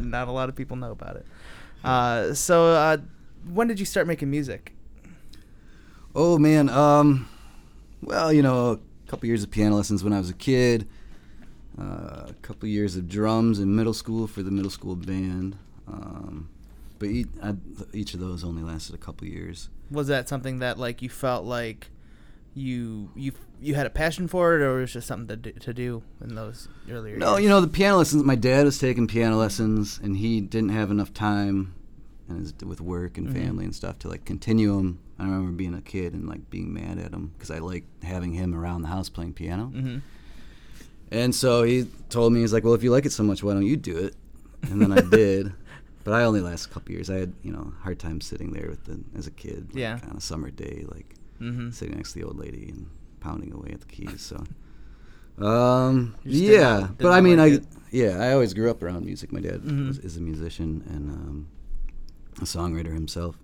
not 0.04 0.28
a 0.28 0.30
lot 0.30 0.50
of 0.50 0.54
people 0.54 0.76
know 0.76 0.92
about 0.92 1.16
it. 1.16 1.26
Uh, 1.84 2.32
so, 2.34 2.66
uh, 2.74 2.98
when 3.52 3.68
did 3.68 3.80
you 3.80 3.86
start 3.86 4.06
making 4.06 4.30
music? 4.30 4.74
Oh 6.14 6.38
man, 6.38 6.68
um, 6.68 7.28
well, 8.02 8.32
you 8.32 8.42
know, 8.42 8.72
a 9.06 9.10
couple 9.10 9.26
years 9.26 9.42
of 9.42 9.50
piano 9.50 9.76
lessons 9.76 10.04
when 10.04 10.12
I 10.12 10.18
was 10.18 10.30
a 10.30 10.34
kid, 10.34 10.86
uh, 11.80 12.26
a 12.28 12.34
couple 12.42 12.68
years 12.68 12.96
of 12.96 13.08
drums 13.08 13.58
in 13.58 13.74
middle 13.74 13.94
school 13.94 14.26
for 14.26 14.42
the 14.42 14.50
middle 14.50 14.70
school 14.70 14.94
band, 14.94 15.56
um, 15.88 16.48
but 16.98 17.08
each, 17.08 17.28
I, 17.42 17.54
each 17.92 18.14
of 18.14 18.20
those 18.20 18.44
only 18.44 18.62
lasted 18.62 18.94
a 18.94 18.98
couple 18.98 19.26
years. 19.26 19.70
Was 19.90 20.08
that 20.08 20.28
something 20.28 20.58
that 20.58 20.78
like 20.78 21.00
you 21.02 21.08
felt 21.08 21.44
like 21.44 21.88
you 22.54 23.10
you 23.14 23.32
you 23.60 23.74
had 23.74 23.86
a 23.86 23.90
passion 23.90 24.28
for 24.28 24.54
it, 24.56 24.62
or 24.62 24.78
it 24.78 24.80
was 24.82 24.92
just 24.92 25.06
something 25.06 25.28
to 25.28 25.36
do, 25.36 25.52
to 25.52 25.72
do 25.74 26.02
in 26.20 26.34
those 26.34 26.68
earlier? 26.90 27.16
No, 27.16 27.32
years? 27.32 27.42
you 27.44 27.48
know 27.48 27.60
the 27.60 27.68
piano 27.68 27.96
lessons. 27.98 28.24
My 28.24 28.34
dad 28.34 28.64
was 28.64 28.78
taking 28.78 29.06
piano 29.06 29.36
lessons, 29.36 30.00
and 30.02 30.16
he 30.16 30.40
didn't 30.40 30.70
have 30.70 30.90
enough 30.90 31.14
time, 31.14 31.74
and 32.28 32.40
his, 32.40 32.52
with 32.64 32.80
work 32.80 33.16
and 33.18 33.28
Mhm. 33.28 33.32
family 33.32 33.64
and 33.64 33.74
stuff 33.74 33.98
to 34.00 34.08
like 34.08 34.24
continue 34.24 34.76
them. 34.76 34.98
I 35.18 35.24
remember 35.24 35.52
being 35.52 35.74
a 35.74 35.80
kid 35.80 36.14
and 36.14 36.28
like 36.28 36.50
being 36.50 36.72
mad 36.74 36.98
at 36.98 37.12
him 37.12 37.32
because 37.36 37.50
I 37.50 37.58
liked 37.58 38.02
having 38.02 38.32
him 38.32 38.54
around 38.54 38.82
the 38.82 38.88
house 38.88 39.08
playing 39.08 39.34
piano. 39.34 39.66
hmm 39.66 39.98
And 41.12 41.34
so 41.34 41.62
he 41.62 41.86
told 42.08 42.32
me, 42.32 42.40
he's 42.40 42.52
like, 42.52 42.64
well, 42.64 42.74
if 42.74 42.82
you 42.82 42.90
like 42.90 43.06
it 43.06 43.12
so 43.12 43.22
much, 43.22 43.42
why 43.44 43.52
don't 43.52 43.66
you 43.66 43.76
do 43.76 43.96
it? 43.98 44.16
And 44.70 44.80
then 44.80 44.90
I 44.92 45.00
did. 45.10 45.52
But 46.04 46.14
I 46.14 46.24
only 46.24 46.40
lasted 46.40 46.70
a 46.70 46.74
couple 46.74 46.92
years. 46.94 47.08
I 47.10 47.18
had, 47.18 47.32
you 47.42 47.52
know, 47.52 47.72
a 47.78 47.82
hard 47.84 47.98
time 48.00 48.20
sitting 48.20 48.52
there 48.52 48.68
with 48.68 48.82
the, 48.84 48.98
as 49.16 49.26
a 49.28 49.30
kid. 49.30 49.68
Like, 49.68 49.76
Yeah. 49.80 50.00
On 50.10 50.16
a 50.16 50.20
summer 50.20 50.50
day, 50.50 50.84
like 50.90 51.14
hmm 51.42 51.70
sitting 51.70 51.94
next 51.96 52.12
to 52.12 52.18
the 52.20 52.24
old 52.26 52.38
lady 52.38 52.68
and 52.70 52.88
pounding 53.20 53.52
away 53.52 53.70
at 53.72 53.80
the 53.80 53.86
keys. 53.86 54.20
So, 54.22 54.36
um, 55.44 56.14
You 56.24 56.30
just 56.32 56.44
did 56.44 56.52
yeah. 56.60 56.78
not- 56.80 56.88
did 56.98 57.02
but 57.04 57.12
I 57.12 57.20
mean, 57.20 57.38
like 57.38 57.52
I, 57.52 57.56
it. 57.56 57.64
yeah, 57.90 58.18
I 58.22 58.32
always 58.32 58.54
grew 58.54 58.70
up 58.70 58.82
around 58.82 59.04
music. 59.04 59.32
My 59.32 59.40
dad 59.40 59.60
Mhm. 59.62 59.88
was, 59.88 59.98
is 59.98 60.16
a 60.16 60.20
musician 60.20 60.84
and 60.88 61.10
um, 61.10 61.46
a 62.40 62.44
songwriter 62.44 62.92
himself. 62.92 63.36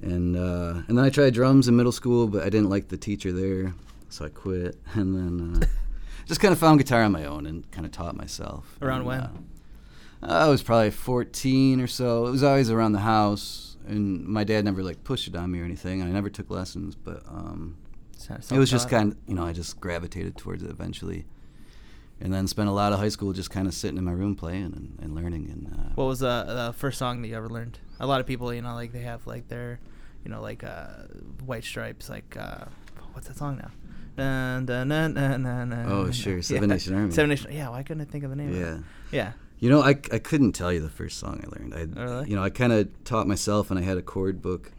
And 0.00 0.36
uh, 0.36 0.82
and 0.86 0.96
then 0.96 1.04
I 1.04 1.10
tried 1.10 1.34
drums 1.34 1.66
in 1.66 1.74
middle 1.76 1.90
school, 1.92 2.28
but 2.28 2.42
I 2.44 2.50
didn't 2.50 2.70
like 2.70 2.86
the 2.88 2.96
teacher 2.96 3.32
there, 3.32 3.74
so 4.08 4.24
I 4.26 4.28
quit. 4.28 4.76
And 4.94 5.14
then 5.14 5.62
uh, 5.62 5.66
just 6.26 6.40
kind 6.40 6.52
of 6.52 6.58
found 6.58 6.78
guitar 6.78 7.02
on 7.02 7.10
my 7.12 7.24
own 7.24 7.46
and 7.46 7.68
kind 7.72 7.84
of 7.84 7.90
taught 7.92 8.16
myself. 8.16 8.78
Around 8.80 8.98
And, 9.00 9.06
when? 9.08 9.20
Uh, 9.20 10.44
I 10.44 10.48
was 10.48 10.62
probably 10.62 10.90
14 10.90 11.80
or 11.80 11.86
so. 11.88 12.26
It 12.26 12.30
was 12.30 12.42
always 12.44 12.70
around 12.70 12.92
the 12.92 13.00
house, 13.00 13.67
and 13.88 14.24
my 14.26 14.44
dad 14.44 14.64
never 14.64 14.82
like 14.82 15.02
pushed 15.04 15.28
it 15.28 15.34
on 15.36 15.50
me 15.50 15.60
or 15.60 15.64
anything. 15.64 16.02
I 16.02 16.06
never 16.06 16.30
took 16.30 16.50
lessons, 16.50 16.94
but 16.94 17.22
um, 17.28 17.76
it 18.50 18.58
was 18.58 18.70
just 18.70 18.88
kind 18.90 19.12
of 19.12 19.18
you 19.26 19.34
know 19.34 19.44
I 19.44 19.52
just 19.52 19.80
gravitated 19.80 20.36
towards 20.36 20.62
it 20.62 20.70
eventually, 20.70 21.26
and 22.20 22.32
then 22.32 22.46
spent 22.46 22.68
a 22.68 22.72
lot 22.72 22.92
of 22.92 22.98
high 22.98 23.08
school 23.08 23.32
just 23.32 23.50
kind 23.50 23.66
of 23.66 23.74
sitting 23.74 23.96
in 23.98 24.04
my 24.04 24.12
room 24.12 24.34
playing 24.34 24.64
and, 24.74 24.98
and 25.00 25.14
learning. 25.14 25.48
And 25.50 25.72
uh, 25.78 25.92
What 25.94 26.04
was 26.06 26.20
the, 26.20 26.44
the 26.46 26.72
first 26.76 26.98
song 26.98 27.22
that 27.22 27.28
you 27.28 27.36
ever 27.36 27.48
learned? 27.48 27.78
A 28.00 28.06
lot 28.06 28.20
of 28.20 28.26
people, 28.26 28.52
you 28.52 28.62
know, 28.62 28.74
like 28.74 28.92
they 28.92 29.00
have 29.00 29.26
like 29.26 29.48
their, 29.48 29.80
you 30.24 30.30
know, 30.30 30.40
like 30.42 30.64
uh, 30.64 30.86
White 31.44 31.64
Stripes, 31.64 32.08
like 32.08 32.36
uh, 32.38 32.64
what's 33.12 33.28
that 33.28 33.36
song 33.36 33.56
now? 33.56 33.70
Dun, 34.16 34.66
dun, 34.66 34.88
dun, 34.88 35.84
Oh, 35.86 36.10
sure, 36.10 36.42
Seven 36.42 36.68
Nation 36.70 36.94
Army. 36.94 37.12
Seven 37.12 37.30
Nation. 37.30 37.52
Yeah, 37.52 37.68
why 37.68 37.84
couldn't 37.84 38.00
I 38.00 38.04
think 38.04 38.24
of 38.24 38.30
the 38.30 38.36
name? 38.36 38.52
Yeah? 38.52 38.78
Yeah. 39.12 39.32
You 39.58 39.68
know 39.70 39.80
I, 39.82 39.90
I 40.12 40.18
couldn't 40.18 40.52
tell 40.52 40.72
you 40.72 40.80
the 40.80 40.88
first 40.90 41.18
song 41.18 41.40
I 41.44 41.58
learned. 41.58 41.74
I 41.74 42.00
really? 42.02 42.30
you 42.30 42.36
know 42.36 42.42
I 42.42 42.50
kind 42.50 42.72
of 42.72 42.88
taught 43.04 43.26
myself, 43.26 43.70
and 43.70 43.78
I 43.78 43.82
had 43.82 43.96
a 43.98 44.02
chord 44.02 44.40
book, 44.42 44.72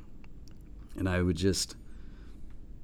and 0.98 1.07
I 1.09 1.21
would 1.21 1.36
just 1.38 1.75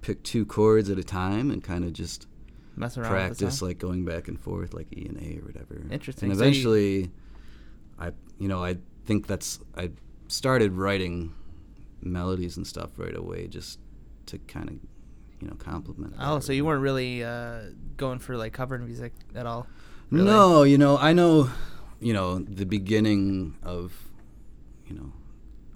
pick 0.02 0.24
two 0.24 0.46
chords 0.46 0.90
at 0.90 0.98
a 1.00 1.04
time 1.04 1.50
and 1.52 1.64
kind 1.64 1.84
of 1.84 1.94
just 1.94 2.28
Mess 2.76 2.98
around 2.98 3.10
practice 3.10 3.62
like 3.62 3.80
going 3.80 4.04
back 4.06 4.28
and 4.28 4.40
forth 4.40 4.74
like 4.74 4.88
E 4.96 5.06
and 5.08 5.18
A 5.18 5.40
or 5.40 5.46
whatever. 5.46 5.82
Interesting. 5.90 6.30
And 6.32 6.38
So 6.38 6.44
you- 6.44 6.50
eventually, 6.50 7.12
I 8.00 8.12
you 8.40 8.48
know 8.48 8.64
I 8.64 8.78
think 9.06 9.28
that's 9.28 9.60
I 9.78 9.92
started 10.28 10.74
writing 10.74 11.34
melodies 12.02 12.58
and 12.58 12.68
stuff 12.68 12.92
right 12.98 13.16
away 13.16 13.48
just 13.48 13.80
to 14.28 14.38
kind 14.40 14.70
of 14.70 14.76
you 15.40 15.48
know 15.48 15.56
compliment. 15.56 16.14
Oh, 16.20 16.40
so 16.40 16.52
you 16.52 16.66
weren't 16.66 16.82
really 16.82 17.24
uh, 17.24 17.62
going 17.98 18.20
for 18.20 18.36
like 18.36 18.54
cover 18.54 18.78
music 18.78 19.14
at 19.34 19.46
all? 19.46 19.68
really? 20.12 20.26
No, 20.26 20.64
you 20.64 20.78
know 20.78 20.98
I 20.98 21.14
know, 21.14 21.50
you 22.00 22.14
know 22.14 22.40
the 22.40 22.66
beginning 22.66 23.58
of, 23.64 23.94
you 24.88 24.96
know, 24.96 25.12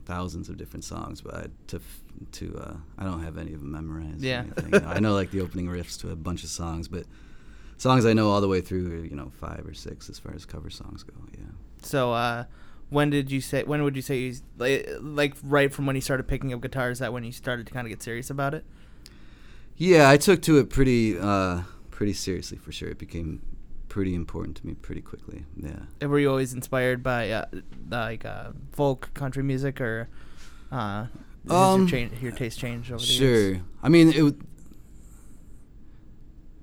thousands 0.06 0.50
of 0.50 0.58
different 0.58 0.84
songs, 0.84 1.22
but 1.22 1.36
I, 1.36 1.46
to 1.68 1.80
to 2.32 2.58
uh, 2.58 2.78
I 2.98 3.04
don't 3.04 3.24
have 3.24 3.38
any 3.38 3.54
of 3.54 3.62
them 3.62 3.72
memorized. 3.72 4.22
Yeah. 4.22 4.46
I 4.86 5.00
know 5.00 5.14
like 5.14 5.32
the 5.32 5.42
opening 5.42 5.68
riffs 5.68 6.00
to 6.02 6.12
a 6.12 6.16
bunch 6.16 6.44
of 6.44 6.50
songs, 6.50 6.88
but 6.88 7.06
songs 7.78 8.06
I 8.06 8.14
know 8.14 8.30
all 8.30 8.42
the 8.42 8.48
way 8.48 8.62
through, 8.62 9.04
you 9.04 9.16
know, 9.16 9.32
five 9.40 9.66
or 9.66 9.74
six 9.74 10.10
as 10.10 10.20
far 10.20 10.34
as 10.34 10.46
cover 10.46 10.70
songs 10.70 11.04
go. 11.04 11.14
Yeah. 11.34 11.46
So, 11.82 12.12
uh, 12.12 12.46
when 12.90 13.10
did 13.10 13.32
you 13.32 13.40
say? 13.40 13.64
When 13.64 13.84
would 13.84 13.96
you 13.96 14.02
say 14.02 14.18
you 14.18 14.36
like, 14.58 14.90
like 15.00 15.36
right 15.44 15.72
from 15.74 15.86
when 15.86 15.96
you 15.96 16.02
started 16.02 16.28
picking 16.28 16.54
up 16.54 16.62
guitar? 16.62 16.90
Is 16.90 17.00
that 17.00 17.14
when 17.14 17.24
you 17.24 17.32
started 17.32 17.68
to 17.68 17.74
kind 17.74 17.86
of 17.86 17.90
get 17.90 18.02
serious 18.02 18.30
about 18.30 18.54
it? 18.54 18.66
Yeah, 19.78 20.10
I 20.10 20.18
took 20.18 20.42
to 20.42 20.58
it 20.58 20.70
pretty 20.70 21.18
uh, 21.18 21.62
pretty 21.92 22.14
seriously 22.14 22.58
for 22.58 22.72
sure. 22.72 22.90
It 22.90 22.98
became 22.98 23.42
pretty 23.90 24.16
important 24.16 24.56
to 24.58 24.66
me 24.68 24.74
pretty 24.76 25.02
quickly. 25.02 25.46
Yeah. 25.58 25.80
And 26.00 26.10
Were 26.10 26.20
you 26.20 26.30
always 26.30 26.54
inspired 26.54 27.04
by 27.04 27.30
uh, 27.32 27.46
like 27.90 28.24
uh, 28.26 28.52
folk 28.72 29.10
country 29.14 29.44
music, 29.44 29.82
or 29.82 30.08
uh, 30.72 31.08
Um, 31.50 31.82
your, 31.82 31.90
change, 31.90 32.22
your 32.22 32.32
taste 32.32 32.60
changed 32.60 32.92
over 32.92 33.00
the 33.02 33.06
Sure. 33.06 33.28
years? 33.28 33.62
I 33.84 33.90
mean, 33.90 34.10
it. 34.10 34.18
w- 34.18 34.38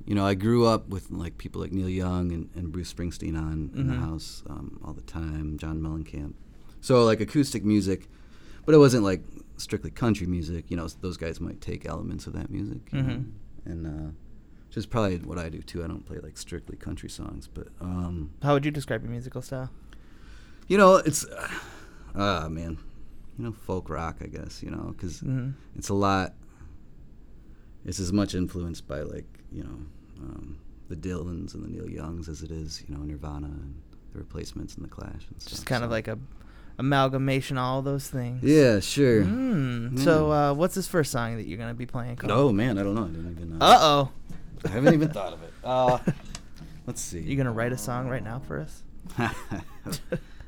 you 0.06 0.14
know, 0.14 0.24
I 0.24 0.34
grew 0.34 0.66
up 0.66 0.88
with 0.88 1.10
like 1.10 1.36
people 1.36 1.60
like 1.60 1.72
Neil 1.72 1.88
Young 1.88 2.30
and, 2.30 2.48
and 2.54 2.70
Bruce 2.70 2.92
Springsteen 2.92 3.36
on 3.36 3.70
in 3.74 3.88
the 3.88 3.94
Mhm. 3.94 3.98
house 4.00 4.44
um, 4.48 4.78
all 4.84 4.92
the 4.92 5.02
time. 5.02 5.58
John 5.58 5.80
Mellencamp. 5.80 6.34
So 6.80 7.04
like 7.04 7.20
acoustic 7.20 7.64
music, 7.64 8.08
but 8.64 8.74
it 8.74 8.78
wasn't 8.78 9.02
like 9.02 9.24
strictly 9.56 9.90
country 9.90 10.28
music. 10.28 10.70
You 10.70 10.76
know, 10.76 10.86
those 11.00 11.16
guys 11.16 11.40
might 11.40 11.60
take 11.60 11.86
elements 11.86 12.28
of 12.28 12.34
that 12.34 12.50
music. 12.50 12.92
know, 12.92 13.00
Mhm. 13.02 13.24
And 13.64 13.86
uh, 13.86 14.10
which 14.76 14.82
is 14.82 14.86
probably 14.86 15.16
what 15.18 15.38
I 15.38 15.48
do 15.48 15.60
too. 15.62 15.82
I 15.82 15.86
don't 15.86 16.04
play 16.04 16.18
like 16.18 16.36
strictly 16.36 16.76
country 16.76 17.08
songs, 17.08 17.48
but 17.48 17.68
um, 17.80 18.32
How 18.42 18.52
would 18.52 18.66
you 18.66 18.70
describe 18.70 19.02
your 19.02 19.10
musical 19.10 19.40
style? 19.40 19.70
you 20.68 20.76
know, 20.76 20.96
it's 20.96 21.24
ah 22.14 22.48
man, 22.50 22.76
you 23.38 23.44
know, 23.44 23.52
folk 23.52 23.88
rock, 23.88 24.16
I 24.20 24.26
guess. 24.26 24.62
You 24.62 24.70
know, 24.70 24.92
because 24.94 25.22
Mhm. 25.22 25.54
it's 25.76 25.88
a 25.88 25.94
lot. 25.94 26.34
It's 27.86 28.00
as 28.00 28.12
much 28.12 28.34
influenced 28.34 28.86
by 28.86 29.00
like 29.00 29.24
you 29.50 29.62
know 29.62 29.78
um, 30.20 30.58
the 30.90 30.96
Dylans 30.96 31.54
and 31.54 31.64
the 31.64 31.68
Neil 31.68 31.88
Youngs 31.88 32.28
as 32.28 32.42
it 32.42 32.50
is 32.50 32.82
you 32.86 32.94
know 32.94 33.02
Nirvana 33.02 33.46
and 33.46 33.80
the 34.12 34.18
Replacements 34.18 34.74
and 34.74 34.84
the 34.84 34.90
Clash 34.90 35.26
and 35.30 35.40
stuff. 35.40 35.50
Just 35.52 35.66
kind 35.66 35.84
of 35.84 35.90
like 35.90 36.06
a 36.08 36.18
amalgamation 36.78 37.56
of 37.56 37.62
all 37.64 37.80
those 37.80 38.06
things. 38.08 38.42
yeah, 38.42 38.80
sure. 38.80 39.22
Mm. 39.24 39.96
Yeah. 39.96 40.04
So, 40.04 40.30
uh, 40.30 40.52
what's 40.52 40.74
this 40.74 40.86
first 40.86 41.10
song 41.10 41.36
that 41.38 41.46
you're 41.46 41.56
gonna 41.58 41.72
be 41.72 41.86
playing? 41.86 42.16
called? 42.16 42.32
Oh 42.32 42.52
man, 42.52 42.76
I 42.76 42.82
don't 42.82 42.94
know. 42.94 43.04
I 43.04 43.08
didn't 43.08 43.30
even. 43.38 43.62
Uh 43.62 43.78
oh. 43.80 44.10
I 44.66 44.72
haven't 44.72 44.94
even 44.94 45.08
thought 45.10 45.32
of 45.32 45.42
it. 45.42 45.52
Uh, 45.64 45.98
let's 46.86 47.00
see. 47.00 47.18
You 47.20 47.36
gonna 47.36 47.50
write 47.52 47.72
a 47.72 47.78
song 47.78 48.08
right 48.08 48.22
now 48.22 48.38
for 48.46 48.60
us? 48.60 48.82
I 49.18 49.32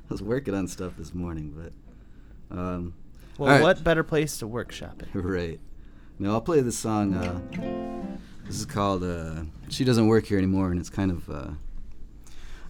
was 0.09 0.23
working 0.23 0.55
on 0.55 0.69
stuff 0.69 0.93
this 0.97 1.13
morning, 1.13 1.53
but 2.51 2.57
um, 2.57 2.95
Well, 3.37 3.51
right. 3.51 3.63
what 3.63 3.83
better 3.83 4.05
place 4.05 4.39
to 4.39 4.47
workshop 4.47 5.03
it? 5.03 5.09
Right. 5.13 5.59
No, 6.21 6.33
I'll 6.33 6.41
play 6.41 6.61
this 6.61 6.79
song. 6.79 7.15
Uh, 7.15 7.41
this 8.47 8.59
is 8.61 8.65
called 8.67 9.03
uh, 9.03 9.43
"She 9.69 9.85
Doesn't 9.85 10.07
Work 10.07 10.27
Here 10.27 10.39
Anymore," 10.39 10.71
and 10.71 10.79
it's 10.81 10.91
kind 10.91 11.11
of. 11.11 11.29
Uh, 11.29 11.51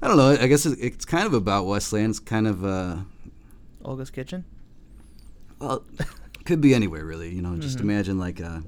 I 0.00 0.08
don't 0.08 0.16
know. 0.16 0.30
I 0.30 0.46
guess 0.46 0.64
it's, 0.64 0.80
it's 0.80 1.04
kind 1.04 1.26
of 1.26 1.34
about 1.34 1.66
Westland. 1.66 2.10
It's 2.10 2.18
kind 2.20 2.46
of 2.46 2.64
uh, 2.64 2.96
Olga's 3.84 4.10
Kitchen. 4.10 4.44
well, 5.60 5.84
could 6.46 6.60
be 6.62 6.74
anywhere 6.74 7.04
really. 7.04 7.34
You 7.34 7.42
know, 7.42 7.56
just 7.56 7.78
Mhm. 7.78 7.82
imagine 7.82 8.18
like 8.18 8.40
a, 8.40 8.62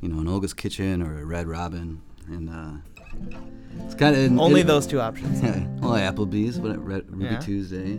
you 0.00 0.08
know, 0.08 0.20
an 0.20 0.28
Olga's 0.28 0.54
Kitchen 0.54 1.02
or 1.02 1.20
a 1.20 1.24
Red 1.24 1.46
Robin, 1.46 2.00
and 2.28 2.48
uh, 2.50 2.72
it's 3.84 3.94
kind 3.94 4.14
of 4.16 4.38
Only 4.38 4.62
those 4.62 4.86
two 4.86 5.00
options. 5.00 5.40
Yeah, 5.42 5.66
well, 5.80 5.92
Applebee's, 5.92 6.58
but 6.58 6.78
Red, 6.84 7.10
Ruby 7.10 7.24
Yeah. 7.24 7.38
Tuesday, 7.40 7.94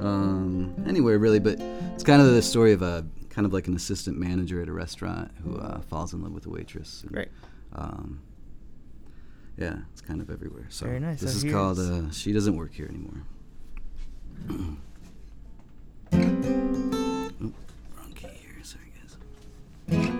um, 0.00 0.74
anywhere 0.86 1.18
really. 1.18 1.38
But 1.38 1.58
it's 1.94 2.04
kind 2.04 2.20
of 2.20 2.28
the 2.32 2.42
story 2.42 2.72
of 2.72 2.82
a 2.82 3.04
kind 3.30 3.46
of 3.46 3.52
like 3.52 3.66
an 3.66 3.74
assistant 3.74 4.18
manager 4.18 4.60
at 4.60 4.68
a 4.68 4.72
restaurant 4.72 5.30
who 5.42 5.56
uh, 5.56 5.80
falls 5.82 6.12
in 6.12 6.22
love 6.22 6.32
with 6.32 6.44
a 6.46 6.50
waitress. 6.50 7.02
and, 7.02 7.12
Great. 7.12 7.28
Um, 7.74 8.20
yeah, 9.56 9.76
it's 9.92 10.00
kind 10.02 10.20
of 10.20 10.28
everywhere. 10.30 10.66
So 10.70 10.86
Very 10.86 11.00
nice. 11.00 11.20
This 11.20 11.40
So 11.40 11.46
is 11.46 11.52
called 11.52 11.78
uh, 11.78 12.10
"She 12.10 12.32
Doesn't 12.32 12.56
Work 12.56 12.74
Here 12.74 12.86
Anymore." 12.88 13.22
Oop, 16.14 17.54
wrong 17.96 18.12
key 18.14 18.28
here. 18.28 18.62
Sorry, 18.62 18.92
guys. 19.88 20.18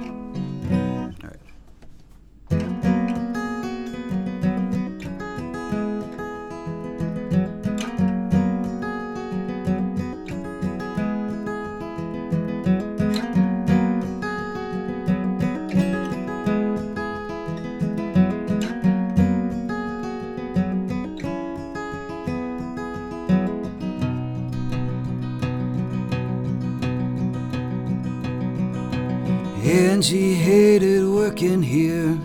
She 30.03 30.35
hated 30.35 31.09
working 31.09 31.63
here. 31.63 32.19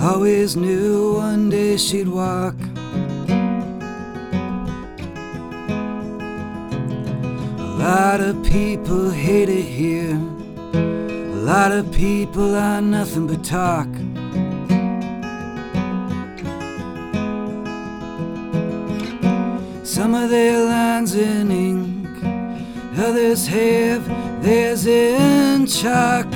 Always 0.00 0.56
knew 0.56 1.16
one 1.16 1.50
day 1.50 1.76
she'd 1.76 2.08
walk. 2.08 2.54
A 7.58 7.74
lot 7.78 8.20
of 8.22 8.42
people 8.42 9.10
hate 9.10 9.50
it 9.50 9.66
here. 9.66 10.18
A 10.72 11.42
lot 11.44 11.72
of 11.72 11.92
people 11.92 12.54
are 12.56 12.80
nothing 12.80 13.26
but 13.26 13.44
talk. 13.44 13.88
Some 19.84 20.14
of 20.14 20.30
their 20.30 20.64
lines 20.64 21.14
in 21.14 21.50
ink, 21.50 22.08
others 22.98 23.46
have 23.46 24.08
theirs 24.42 24.86
in 24.86 25.66
chalk. 25.66 26.26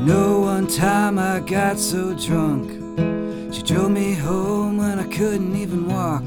You 0.00 0.06
know, 0.06 0.40
one 0.40 0.66
time 0.66 1.18
I 1.18 1.40
got 1.40 1.78
so 1.78 2.14
drunk, 2.14 2.70
she 3.52 3.62
drove 3.62 3.90
me 3.90 4.14
home 4.14 4.78
when 4.78 4.98
I 4.98 5.06
couldn't 5.06 5.54
even 5.54 5.88
walk. 5.88 6.24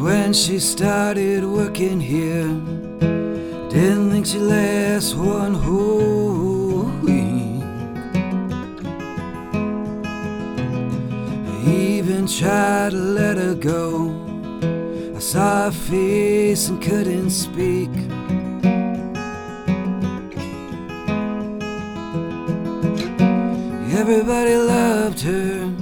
When 0.00 0.32
she 0.32 0.60
started 0.60 1.44
working 1.44 2.00
here, 2.00 2.46
didn't 3.68 4.10
think 4.12 4.26
she'd 4.26 4.38
last 4.38 5.16
one 5.16 5.54
whole 5.54 6.51
even 11.66 12.26
tried 12.26 12.90
to 12.90 12.96
let 12.96 13.36
her 13.36 13.54
go. 13.54 14.10
I 15.14 15.18
saw 15.18 15.64
her 15.64 15.70
face 15.70 16.68
and 16.68 16.82
couldn't 16.82 17.30
speak. 17.30 17.90
Everybody 23.94 24.56
loved 24.56 25.20
her, 25.20 25.72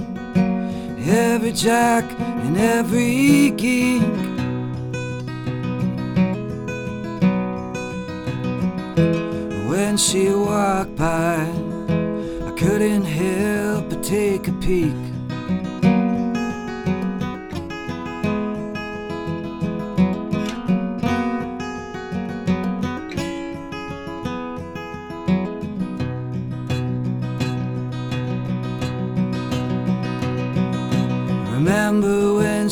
every 1.07 1.51
jack 1.51 2.05
and 2.19 2.55
every 2.57 3.49
geek. 3.51 4.03
When 9.67 9.97
she 9.97 10.29
walked 10.29 10.95
by, 10.95 11.49
I 12.47 12.51
couldn't 12.55 13.05
help 13.05 13.89
but 13.89 14.03
take 14.03 14.47
a 14.47 14.53
peek. 14.53 15.00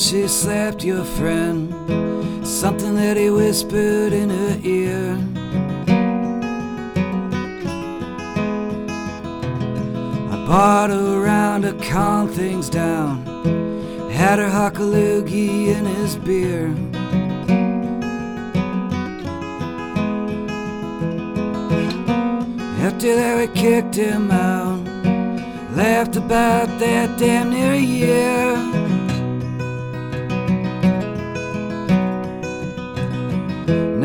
She 0.09 0.27
slapped 0.27 0.83
your 0.83 1.03
friend? 1.03 1.71
Something 2.43 2.95
that 2.95 3.15
he 3.15 3.29
whispered 3.29 4.11
in 4.11 4.31
her 4.31 4.59
ear. 4.63 5.15
I 10.31 10.45
bought 10.47 10.89
her 10.89 11.23
around 11.23 11.61
to 11.61 11.73
calm 11.91 12.27
things 12.27 12.71
down. 12.71 13.23
Had 14.09 14.39
her 14.39 14.49
hock 14.49 14.79
a 14.79 14.83
in 15.69 15.85
his 15.85 16.15
beer. 16.15 16.69
After 22.81 23.15
that, 23.15 23.37
we 23.37 23.47
kicked 23.61 23.93
him 23.93 24.31
out. 24.31 24.79
Laughed 25.75 26.15
about 26.15 26.79
that 26.79 27.19
damn 27.19 27.51
near 27.51 27.75
year. 27.75 28.68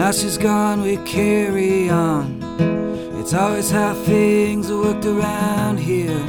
now 0.04 0.10
she's 0.10 0.36
gone, 0.36 0.82
we 0.82 0.98
carry 0.98 1.88
on. 1.88 2.38
It's 3.18 3.32
always 3.32 3.70
how 3.70 3.94
things 3.94 4.70
are 4.70 4.76
worked 4.76 5.06
around 5.06 5.78
here. 5.78 6.20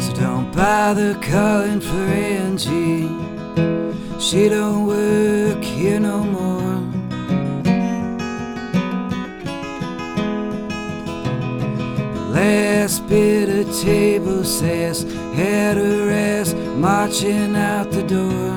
So 0.00 0.14
don't 0.14 0.50
bother 0.56 1.12
calling 1.20 1.82
for 1.82 2.06
Angie. 2.38 3.10
She 4.18 4.48
don't 4.48 4.86
work 4.86 5.62
here 5.62 6.00
no 6.00 6.24
more. 6.24 6.61
Last 12.42 13.06
bit 13.06 13.48
of 13.48 13.80
table 13.82 14.42
sass 14.42 15.04
had 15.34 15.76
her 15.76 16.10
ass 16.10 16.52
marching 16.74 17.54
out 17.54 17.92
the 17.92 18.02
door. 18.02 18.50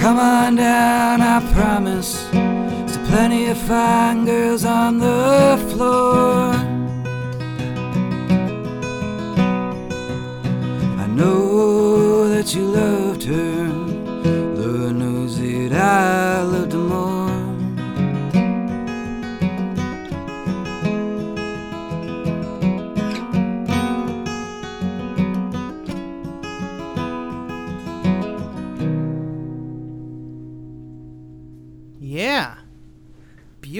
Come 0.00 0.18
on 0.20 0.54
down, 0.54 1.20
I 1.20 1.40
promise. 1.52 2.28
There's 2.30 2.98
plenty 3.08 3.46
of 3.46 3.58
fine 3.58 4.24
girls 4.24 4.64
on 4.64 5.00
the 5.00 5.58
floor. 5.72 6.73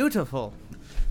Beautiful. 0.05 0.53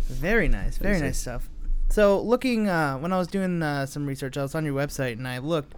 Very 0.08 0.48
nice. 0.48 0.78
Very 0.78 1.00
nice 1.00 1.18
stuff. 1.18 1.50
So, 1.90 2.22
looking, 2.22 2.70
uh, 2.70 2.98
when 3.00 3.12
I 3.12 3.18
was 3.18 3.28
doing 3.28 3.64
uh, 3.64 3.88
some 3.88 4.06
research, 4.06 4.38
I 4.38 4.44
was 4.44 4.54
on 4.54 4.66
your 4.66 4.76
website 4.76 5.14
and 5.14 5.28
I 5.28 5.40
looked 5.40 5.74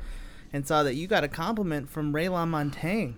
and 0.51 0.67
saw 0.67 0.83
that 0.83 0.95
you 0.95 1.07
got 1.07 1.23
a 1.23 1.29
compliment 1.29 1.89
from 1.89 2.13
Ray 2.13 2.25
LaMontagne. 2.25 3.13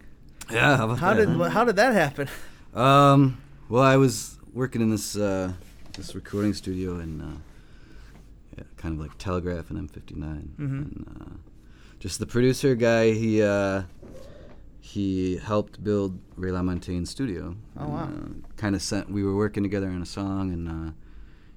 Yeah, 0.51 0.77
how 0.77 0.86
about 0.86 1.00
How 1.00 1.13
did 1.16 1.30
how 1.51 1.63
did 1.66 1.77
that 1.77 1.94
happen? 1.94 2.27
Um, 2.75 3.42
well, 3.70 3.82
I 3.82 3.98
was 3.98 4.38
working 4.54 4.82
in 4.82 4.92
this 4.92 5.16
uh, 5.18 5.54
this 5.94 6.13
recording 6.13 6.54
studio 6.54 7.00
in 7.00 7.20
uh, 7.20 7.38
yeah, 8.56 8.66
kind 8.77 8.94
of 8.94 9.01
like 9.01 9.18
Telegraph 9.18 9.72
and 9.72 9.89
M59, 9.89 10.12
Mhm. 10.13 10.60
and 10.60 11.18
uh, 11.22 11.34
just 12.00 12.20
the 12.20 12.27
producer 12.27 12.75
guy. 12.75 13.13
He 13.13 13.42
uh, 13.42 13.82
he 14.91 15.38
helped 15.38 15.84
build 15.84 16.17
Ray 16.38 16.51
LaMontagne's 16.51 17.10
studio. 17.10 17.56
Oh, 17.77 17.88
wow. 17.89 18.03
Uh, 18.06 18.29
kind 18.56 18.74
of 18.75 18.82
sent. 18.82 19.12
We 19.12 19.22
were 19.24 19.36
working 19.36 19.63
together 19.63 19.88
on 19.88 20.01
a 20.01 20.06
song, 20.06 20.51
and 20.53 20.67
uh, 20.70 20.91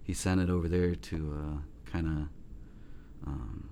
he 0.02 0.14
sent 0.14 0.40
it 0.40 0.50
over 0.50 0.68
there 0.68 0.94
to 0.96 1.16
uh, 1.38 1.90
kind 1.92 2.06
of, 2.06 3.28
um, 3.28 3.68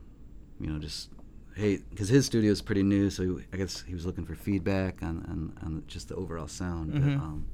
you 0.60 0.68
know, 0.70 0.78
just 0.78 1.10
hey, 1.56 1.78
because 1.90 2.08
his 2.08 2.24
studio 2.24 2.52
is 2.52 2.62
pretty 2.62 2.84
new, 2.84 3.10
so 3.10 3.22
he, 3.24 3.44
I 3.52 3.56
guess 3.56 3.82
he 3.82 3.94
was 3.94 4.06
looking 4.06 4.24
for 4.24 4.36
feedback 4.36 5.02
on, 5.02 5.24
on, 5.28 5.52
on 5.64 5.82
just 5.88 6.08
the 6.08 6.14
overall 6.14 6.46
sound. 6.46 6.92
Mhm. 6.94 7.00
But, 7.02 7.24
um, 7.24 7.46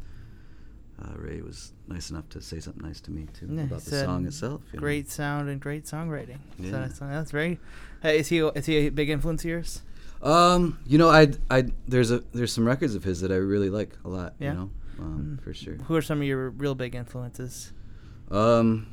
uh, 1.03 1.13
Ray 1.17 1.41
was 1.41 1.73
nice 1.89 2.11
enough 2.11 2.29
to 2.31 2.41
say 2.43 2.61
something 2.61 2.87
nice 2.87 3.01
to 3.01 3.11
me 3.11 3.27
too 3.33 3.49
Yeah, 3.51 3.63
about 3.63 3.81
the 3.81 4.05
song 4.05 4.27
itself. 4.27 4.61
you 4.73 4.77
know. 4.79 4.81
Great 4.81 5.11
sound 5.11 5.49
and 5.49 5.59
great 5.61 5.85
songwriting. 5.87 6.39
So 6.59 6.65
Yeah. 6.65 6.71
that's, 6.73 6.99
that's 6.99 7.31
very. 7.31 7.59
Hey, 8.03 8.19
is 8.19 8.29
he 8.29 8.39
is 8.41 8.67
he 8.67 8.77
a 8.77 8.89
big 8.91 9.09
influence 9.09 9.43
of 9.43 9.51
yours? 9.51 9.81
Um, 10.25 10.79
you 10.87 10.97
know, 10.99 11.11
I 11.11 11.29
I 11.51 11.67
there's 11.87 12.11
a 12.11 12.21
there's 12.33 12.53
some 12.53 12.67
records 12.67 12.95
of 12.95 13.05
his 13.05 13.21
that 13.21 13.31
I 13.31 13.37
really 13.37 13.71
like 13.71 13.97
a 14.05 14.09
lot. 14.09 14.35
Yeah? 14.41 14.53
You 14.53 14.55
know, 14.59 14.71
um, 14.99 15.39
Mm. 15.39 15.43
for 15.45 15.53
sure. 15.55 15.75
Who 15.75 15.95
are 15.97 16.03
some 16.03 16.21
of 16.21 16.27
your 16.27 16.51
real 16.51 16.75
big 16.75 16.95
influences? 16.95 17.73
Um, 18.31 18.87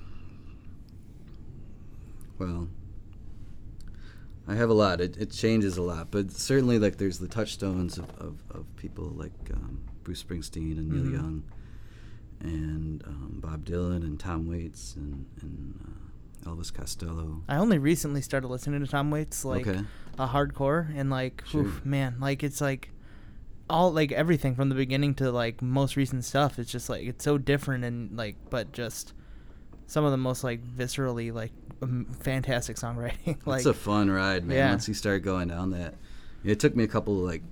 well, 2.37 2.67
I 4.47 4.55
have 4.55 4.69
a 4.69 4.73
lot. 4.73 4.99
It, 4.99 5.15
it 5.17 5.31
changes 5.31 5.77
a 5.77 5.81
lot, 5.81 6.09
but 6.11 6.31
certainly 6.31 6.79
like 6.79 6.97
there's 6.97 7.19
the 7.19 7.27
touchstones 7.27 7.97
of, 7.97 8.09
of, 8.17 8.43
of 8.49 8.65
people 8.75 9.05
like 9.15 9.31
um, 9.53 9.79
Bruce 10.03 10.23
Springsteen 10.23 10.77
and 10.77 10.89
Neil 10.89 11.03
Mhm. 11.03 11.13
Young, 11.13 11.43
and 12.41 13.03
um, 13.05 13.37
Bob 13.41 13.63
Dylan 13.65 13.97
and 14.03 14.19
Tom 14.19 14.47
Waits 14.47 14.95
and 14.95 15.25
and 15.41 15.79
uh, 15.87 16.00
Elvis 16.45 16.73
Costello. 16.73 17.43
I 17.47 17.57
only 17.57 17.77
recently 17.77 18.21
started 18.21 18.47
listening 18.47 18.81
to 18.81 18.87
Tom 18.87 19.11
Waits, 19.11 19.45
like 19.45 19.67
okay. 19.67 19.83
a 20.17 20.27
hardcore, 20.27 20.87
and 20.95 21.09
like, 21.09 21.43
Sure. 21.47 21.61
oof, 21.61 21.85
man, 21.85 22.17
like 22.19 22.43
it's 22.43 22.61
like 22.61 22.91
all 23.69 23.91
like 23.91 24.11
everything 24.11 24.55
from 24.55 24.69
the 24.69 24.75
beginning 24.75 25.15
to 25.15 25.31
like 25.31 25.61
most 25.61 25.95
recent 25.95 26.25
stuff. 26.25 26.59
It's 26.59 26.71
just 26.71 26.89
like 26.89 27.03
it's 27.05 27.23
so 27.23 27.37
different 27.37 27.83
and 27.83 28.17
like, 28.17 28.35
but 28.49 28.71
just 28.71 29.13
some 29.87 30.05
of 30.05 30.11
the 30.11 30.17
most 30.17 30.43
like 30.43 30.63
viscerally 30.65 31.33
like 31.33 31.51
um, 31.81 32.05
fantastic 32.19 32.77
songwriting. 32.77 33.37
like 33.45 33.59
it's 33.59 33.65
a 33.65 33.73
fun 33.73 34.09
ride, 34.09 34.45
man. 34.45 34.57
Yeah. 34.57 34.69
Once 34.69 34.87
you 34.87 34.93
start 34.93 35.23
going 35.23 35.47
down 35.47 35.71
that, 35.71 35.95
it 36.43 36.59
took 36.59 36.75
me 36.75 36.83
a 36.83 36.87
couple 36.87 37.19
of 37.19 37.23
like 37.25 37.43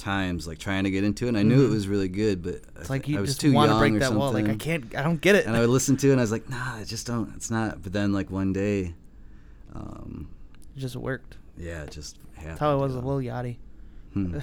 times 0.00 0.46
like 0.48 0.58
trying 0.58 0.84
to 0.84 0.90
get 0.90 1.04
into 1.04 1.26
it. 1.26 1.28
and 1.28 1.36
I 1.38 1.42
knew 1.42 1.64
it 1.64 1.68
Mhm. 1.68 1.72
was 1.74 1.86
really 1.86 2.08
good, 2.08 2.42
but 2.42 2.56
I 2.76 2.80
it's 2.80 2.90
like 2.90 3.06
you 3.06 3.18
I 3.18 3.20
was 3.20 3.30
just 3.30 3.40
too 3.40 3.52
want 3.52 3.68
to 3.68 3.74
young 3.74 3.78
break 3.80 3.92
or 3.94 3.98
that 4.00 4.12
wall. 4.14 4.32
Like 4.32 4.48
I 4.48 4.56
can't, 4.56 4.94
I 4.96 5.02
don't 5.02 5.20
get 5.20 5.34
it. 5.36 5.46
and 5.46 5.54
I 5.56 5.60
would 5.60 5.70
listen 5.70 5.96
to 5.98 6.08
it 6.08 6.12
and 6.12 6.20
I 6.20 6.24
was 6.24 6.32
like, 6.32 6.48
nah, 6.48 6.74
I 6.76 6.84
just 6.84 7.06
don't. 7.06 7.32
It's 7.36 7.50
not. 7.50 7.82
But 7.82 7.92
then 7.92 8.12
like 8.12 8.30
one 8.30 8.52
day, 8.52 8.94
um, 9.74 10.28
it 10.76 10.80
just 10.80 10.96
worked. 10.96 11.36
yeah, 11.56 11.82
it 11.82 11.90
just 11.92 12.16
happened. 12.34 12.50
That's 12.50 12.60
how 12.60 12.74
it 12.76 12.80
was 12.80 12.96
with. 12.96 13.04
Lil 13.04 13.18
Yachty. 13.18 13.56
Hmm. 14.14 14.38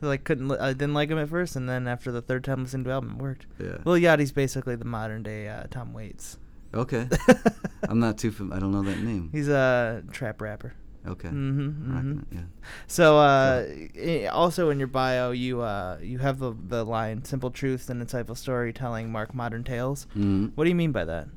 like 0.02 0.24
couldn't, 0.24 0.48
li- 0.48 0.58
I 0.60 0.72
didn't 0.74 0.92
like 0.92 1.08
him 1.08 1.16
at 1.18 1.28
first, 1.30 1.56
and 1.56 1.66
then 1.68 1.88
after 1.88 2.12
the 2.12 2.20
third 2.20 2.44
time 2.44 2.62
listening 2.64 2.84
to 2.84 2.88
the 2.88 2.94
album, 2.94 3.12
it 3.18 3.22
worked. 3.22 3.46
yeah. 3.58 3.78
Lil 3.84 3.96
Yachty's 4.00 4.32
basically 4.32 4.76
the 4.76 4.84
modern 4.84 5.22
day 5.22 5.48
uh, 5.48 5.64
Tom 5.70 5.92
Waits. 5.94 6.36
Okay. 6.74 7.08
I'm 7.88 7.98
not 8.00 8.18
too. 8.18 8.30
Fam- 8.30 8.52
I 8.52 8.58
don't 8.58 8.70
know 8.70 8.82
that 8.82 8.98
name. 8.98 9.30
He's 9.32 9.48
a 9.48 10.02
trap 10.12 10.40
rapper. 10.42 10.74
Okay. 11.06 11.28
Mm-hmm, 11.28 11.68
hmm 11.98 12.18
it, 12.18 12.26
Yeah. 12.32 12.40
So, 12.86 13.18
uh, 13.18 13.64
i- 13.96 14.26
also 14.26 14.68
in 14.70 14.78
your 14.78 14.88
bio, 14.88 15.30
you 15.30 15.60
uh, 15.62 15.98
you 16.02 16.18
have 16.18 16.38
the 16.38 16.52
the 16.68 16.84
line 16.84 17.24
"simple 17.24 17.50
truths 17.50 17.88
and 17.88 18.02
insightful 18.02 18.36
storytelling 18.36 19.10
mark 19.10 19.34
modern 19.34 19.64
tales." 19.64 20.06
Mhm. 20.14 20.52
What 20.54 20.64
do 20.64 20.70
you 20.70 20.76
mean 20.76 20.92
by 20.92 21.04
that? 21.06 21.28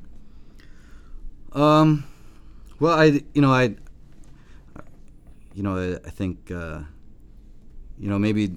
Um, 1.53 2.03
well, 2.79 2.97
I 2.99 3.21
you 3.33 3.41
know 3.41 3.53
I, 3.53 3.75
you 5.53 5.63
know 5.63 5.77
I, 5.77 6.07
I 6.07 6.09
think 6.09 6.51
uh, 6.51 6.81
you 7.97 8.09
know 8.09 8.19
maybe 8.19 8.51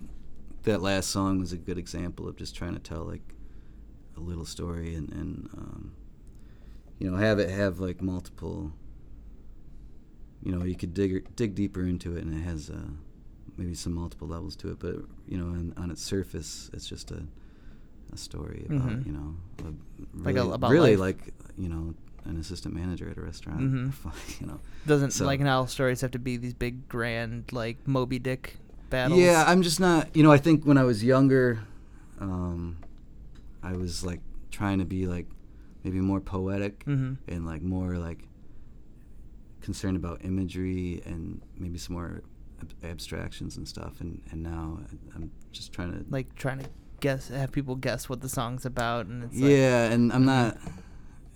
that 0.64 0.82
last 0.82 1.10
song 1.10 1.38
was 1.38 1.52
a 1.52 1.56
good 1.56 1.78
example 1.78 2.26
of 2.26 2.36
just 2.36 2.56
trying 2.56 2.72
to 2.74 2.80
tell 2.80 3.04
like 3.04 3.22
a 4.16 4.20
little 4.20 4.44
story 4.46 4.94
and 4.94 5.12
and 5.12 5.48
um, 5.56 5.92
you 6.98 7.10
know 7.10 7.16
have 7.16 7.38
it 7.38 7.50
have 7.50 7.78
like 7.80 8.02
multiple. 8.02 8.72
You 10.46 10.52
know, 10.54 10.64
you 10.64 10.76
could 10.76 10.94
dig 10.94 11.34
dig 11.34 11.54
deeper 11.56 11.82
into 11.92 12.16
it, 12.16 12.22
and 12.24 12.32
it 12.32 12.44
has 12.44 12.70
uh, 12.70 12.88
maybe 13.56 13.74
some 13.74 13.92
multiple 13.94 14.28
levels 14.28 14.54
to 14.56 14.70
it. 14.70 14.78
But 14.78 14.94
you 15.28 15.36
know, 15.38 15.46
on, 15.46 15.74
on 15.76 15.90
its 15.90 16.02
surface, 16.02 16.70
it's 16.72 16.88
just 16.88 17.10
a 17.10 17.22
a 18.12 18.16
story 18.16 18.64
about 18.70 18.88
Mhm. 18.88 19.06
you 19.06 19.12
know 19.12 19.34
a 19.66 19.70
Like 20.26 20.36
a- 20.36 20.44
really, 20.44 20.72
really 20.76 20.96
life. 20.96 21.16
like 21.26 21.34
you 21.58 21.68
know 21.68 21.94
an 22.24 22.36
assistant 22.36 22.72
manager 22.74 23.08
at 23.10 23.16
a 23.18 23.20
restaurant. 23.20 23.60
Mhm. 23.72 24.40
you 24.40 24.46
know, 24.46 24.60
Doesn't 24.86 25.10
So- 25.12 25.26
like 25.26 25.40
now 25.40 25.64
stories 25.66 26.00
have 26.02 26.12
to 26.12 26.20
be 26.20 26.36
these 26.36 26.54
big 26.54 26.88
grand 26.88 27.52
like 27.52 27.78
Moby 27.86 28.20
Dick 28.20 28.56
battles? 28.90 29.18
Yeah, 29.20 29.42
I'm 29.50 29.62
just 29.62 29.80
not. 29.80 30.14
You 30.14 30.22
know, 30.22 30.30
I 30.30 30.38
think 30.38 30.64
when 30.64 30.78
I 30.78 30.84
was 30.84 31.02
younger, 31.02 31.58
um, 32.20 32.76
I 33.64 33.72
was 33.72 34.04
like 34.04 34.20
trying 34.52 34.78
to 34.78 34.84
be 34.84 35.06
like 35.08 35.26
maybe 35.82 35.98
more 36.00 36.20
poetic 36.20 36.84
Mm-hmm. 36.86 37.14
and 37.32 37.44
like 37.46 37.62
more 37.62 37.98
like 37.98 38.20
concerned 39.66 39.96
about 39.96 40.24
imagery 40.24 41.02
and 41.04 41.42
maybe 41.58 41.76
some 41.76 41.94
more 41.96 42.22
ab- 42.62 42.72
abstractions 42.84 43.56
and 43.56 43.66
stuff. 43.68 44.00
And 44.00 44.22
and 44.30 44.42
now 44.42 44.78
I'm 45.14 45.30
just 45.52 45.72
trying 45.72 45.92
to 45.92 46.06
Like 46.08 46.34
trying 46.36 46.60
to 46.60 46.68
guess, 47.00 47.28
have 47.28 47.50
people 47.52 47.74
guess 47.74 48.08
what 48.08 48.20
the 48.20 48.28
song's 48.28 48.64
about, 48.64 49.06
and 49.06 49.24
it's 49.24 49.34
like, 49.34 49.50
yeah, 49.50 49.90
and 49.90 50.12
I'm 50.12 50.24
not 50.24 50.56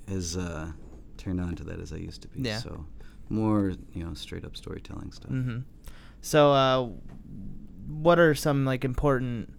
as 0.08 0.36
uh, 0.36 0.70
turned 1.18 1.40
on 1.40 1.56
to 1.56 1.64
that 1.64 1.80
as 1.80 1.92
I 1.92 1.96
used 1.96 2.22
to 2.22 2.28
be. 2.28 2.42
Yeah. 2.42 2.58
So 2.58 2.86
more 3.28 3.74
you 3.92 4.04
know 4.04 4.14
straight 4.14 4.44
up 4.44 4.56
storytelling 4.56 5.10
stuff. 5.12 5.32
Mm-hmm. 5.32 5.58
So, 6.22 6.52
uh, 6.52 6.88
what 7.88 8.18
are 8.20 8.34
some 8.34 8.64
like 8.64 8.84
important 8.84 9.52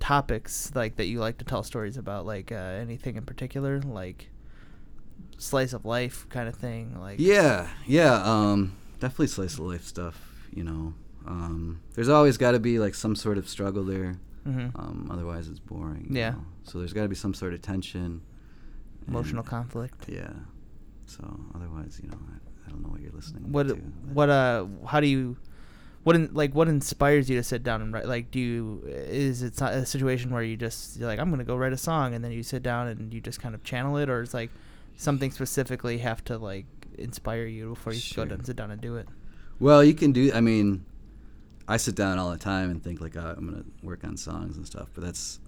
topics 0.00 0.72
like 0.74 0.96
that 0.96 1.06
you 1.06 1.20
like 1.20 1.38
to 1.38 1.44
tell 1.44 1.62
stories 1.62 1.96
about? 1.96 2.26
Like 2.26 2.50
uh, 2.50 2.56
anything 2.56 3.14
in 3.16 3.24
particular, 3.24 3.80
like 3.80 4.30
slice 5.38 5.72
of 5.72 5.84
life 5.84 6.26
kind 6.28 6.48
of 6.48 6.54
thing? 6.54 6.98
Like 7.00 7.18
Yeah, 7.18 7.68
yeah, 7.86 8.22
um, 8.24 8.76
definitely 9.00 9.28
slice 9.28 9.54
of 9.54 9.60
life 9.60 9.84
stuff. 9.84 10.20
You 10.52 10.64
know, 10.64 10.94
um, 11.26 11.80
there's 11.94 12.08
always 12.08 12.36
got 12.36 12.52
to 12.52 12.58
be 12.60 12.78
like 12.78 12.94
some 12.94 13.14
sort 13.16 13.38
of 13.38 13.48
struggle 13.48 13.84
there. 13.84 14.18
hmm 14.44 14.68
Um, 14.74 15.08
otherwise, 15.10 15.48
it's 15.48 15.60
boring. 15.60 16.08
Yeah. 16.10 16.30
know? 16.30 16.44
So 16.64 16.78
there's 16.78 16.92
got 16.92 17.02
to 17.02 17.08
be 17.08 17.14
some 17.16 17.34
sort 17.34 17.54
of 17.54 17.62
tension. 17.62 18.22
emotional 19.06 19.42
conflict. 19.42 20.08
Yeah. 20.08 20.32
So 21.06 21.22
otherwise, 21.54 21.98
you 22.02 22.10
know, 22.10 22.18
I, 22.18 22.66
I 22.66 22.70
don't 22.70 22.82
know 22.82 22.90
what 22.90 23.00
you're 23.00 23.12
listening 23.12 23.50
What 23.50 23.68
to. 23.68 23.74
what 24.12 24.28
uh 24.28 24.66
how 24.86 25.00
do 25.00 25.06
you 25.06 25.38
what 26.04 26.14
in, 26.16 26.28
like 26.34 26.54
what 26.54 26.68
inspires 26.68 27.28
you 27.30 27.36
to 27.36 27.42
sit 27.42 27.62
down 27.62 27.80
and 27.82 27.92
write 27.94 28.06
like 28.06 28.30
do 28.30 28.38
you 28.38 28.82
is 28.86 29.42
it 29.42 29.58
a 29.62 29.86
situation 29.86 30.30
where 30.30 30.42
you 30.42 30.56
just 30.56 30.98
you're 30.98 31.08
like 31.08 31.18
I'm 31.18 31.30
gonna 31.30 31.44
go 31.44 31.56
write 31.56 31.72
a 31.72 31.78
song 31.78 32.12
and 32.14 32.22
then 32.24 32.32
you 32.32 32.42
sit 32.42 32.62
down 32.62 32.88
and 32.88 33.12
you 33.12 33.20
just 33.22 33.40
kind 33.40 33.54
of 33.54 33.64
channel 33.64 33.96
it 33.96 34.08
or 34.10 34.20
it's 34.22 34.34
like 34.34 34.50
something 34.98 35.30
specifically 35.30 35.98
have 35.98 36.22
to 36.24 36.36
like 36.36 36.66
inspire 36.98 37.46
you 37.46 37.70
before 37.70 37.94
you 37.94 38.00
Sure. 38.00 38.26
go 38.26 38.36
down, 38.36 38.44
sit 38.44 38.56
down 38.56 38.70
and 38.70 38.80
do 38.82 38.96
it? 38.96 39.08
Well, 39.58 39.82
you 39.82 39.94
can 39.94 40.12
do. 40.12 40.30
I 40.34 40.40
mean, 40.42 40.84
I 41.66 41.78
sit 41.78 41.94
down 41.94 42.18
all 42.18 42.30
the 42.30 42.36
time 42.38 42.70
and 42.70 42.82
think 42.84 43.00
like 43.00 43.16
oh, 43.16 43.34
I'm 43.36 43.48
gonna 43.48 43.64
work 43.82 44.04
on 44.04 44.16
songs 44.18 44.56
and 44.58 44.66
stuff, 44.66 44.88
but 44.94 45.02
that's. 45.04 45.40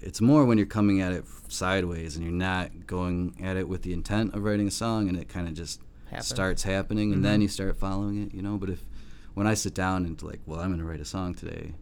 It's 0.00 0.20
more 0.20 0.44
when 0.44 0.58
you're 0.58 0.66
coming 0.66 1.00
at 1.00 1.12
it 1.12 1.24
sideways 1.48 2.16
and 2.16 2.24
you're 2.24 2.34
not 2.34 2.86
going 2.86 3.36
at 3.42 3.56
it 3.56 3.66
with 3.68 3.82
the 3.82 3.92
intent 3.94 4.34
of 4.34 4.44
writing 4.44 4.68
a 4.68 4.70
song, 4.70 5.08
and 5.08 5.16
it 5.16 5.28
kind 5.30 5.48
of 5.48 5.54
just 5.54 5.80
Happen. 6.06 6.24
starts 6.24 6.62
happening, 6.64 7.12
and 7.14 7.24
then 7.24 7.38
Mhm. 7.38 7.42
you 7.44 7.48
start 7.48 7.76
following 7.78 8.22
it, 8.22 8.34
you 8.34 8.42
know. 8.42 8.58
But 8.58 8.68
if 8.68 8.84
when 9.32 9.46
I 9.46 9.54
sit 9.54 9.72
down 9.72 10.04
and 10.04 10.20
like, 10.22 10.40
well, 10.44 10.60
I'm 10.60 10.70
gonna 10.72 10.84
write 10.84 11.00
a 11.00 11.06
song 11.06 11.34
today, 11.34 11.72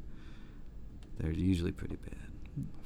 they're 1.18 1.32
usually 1.32 1.72
pretty 1.72 1.96
bad. 1.96 2.18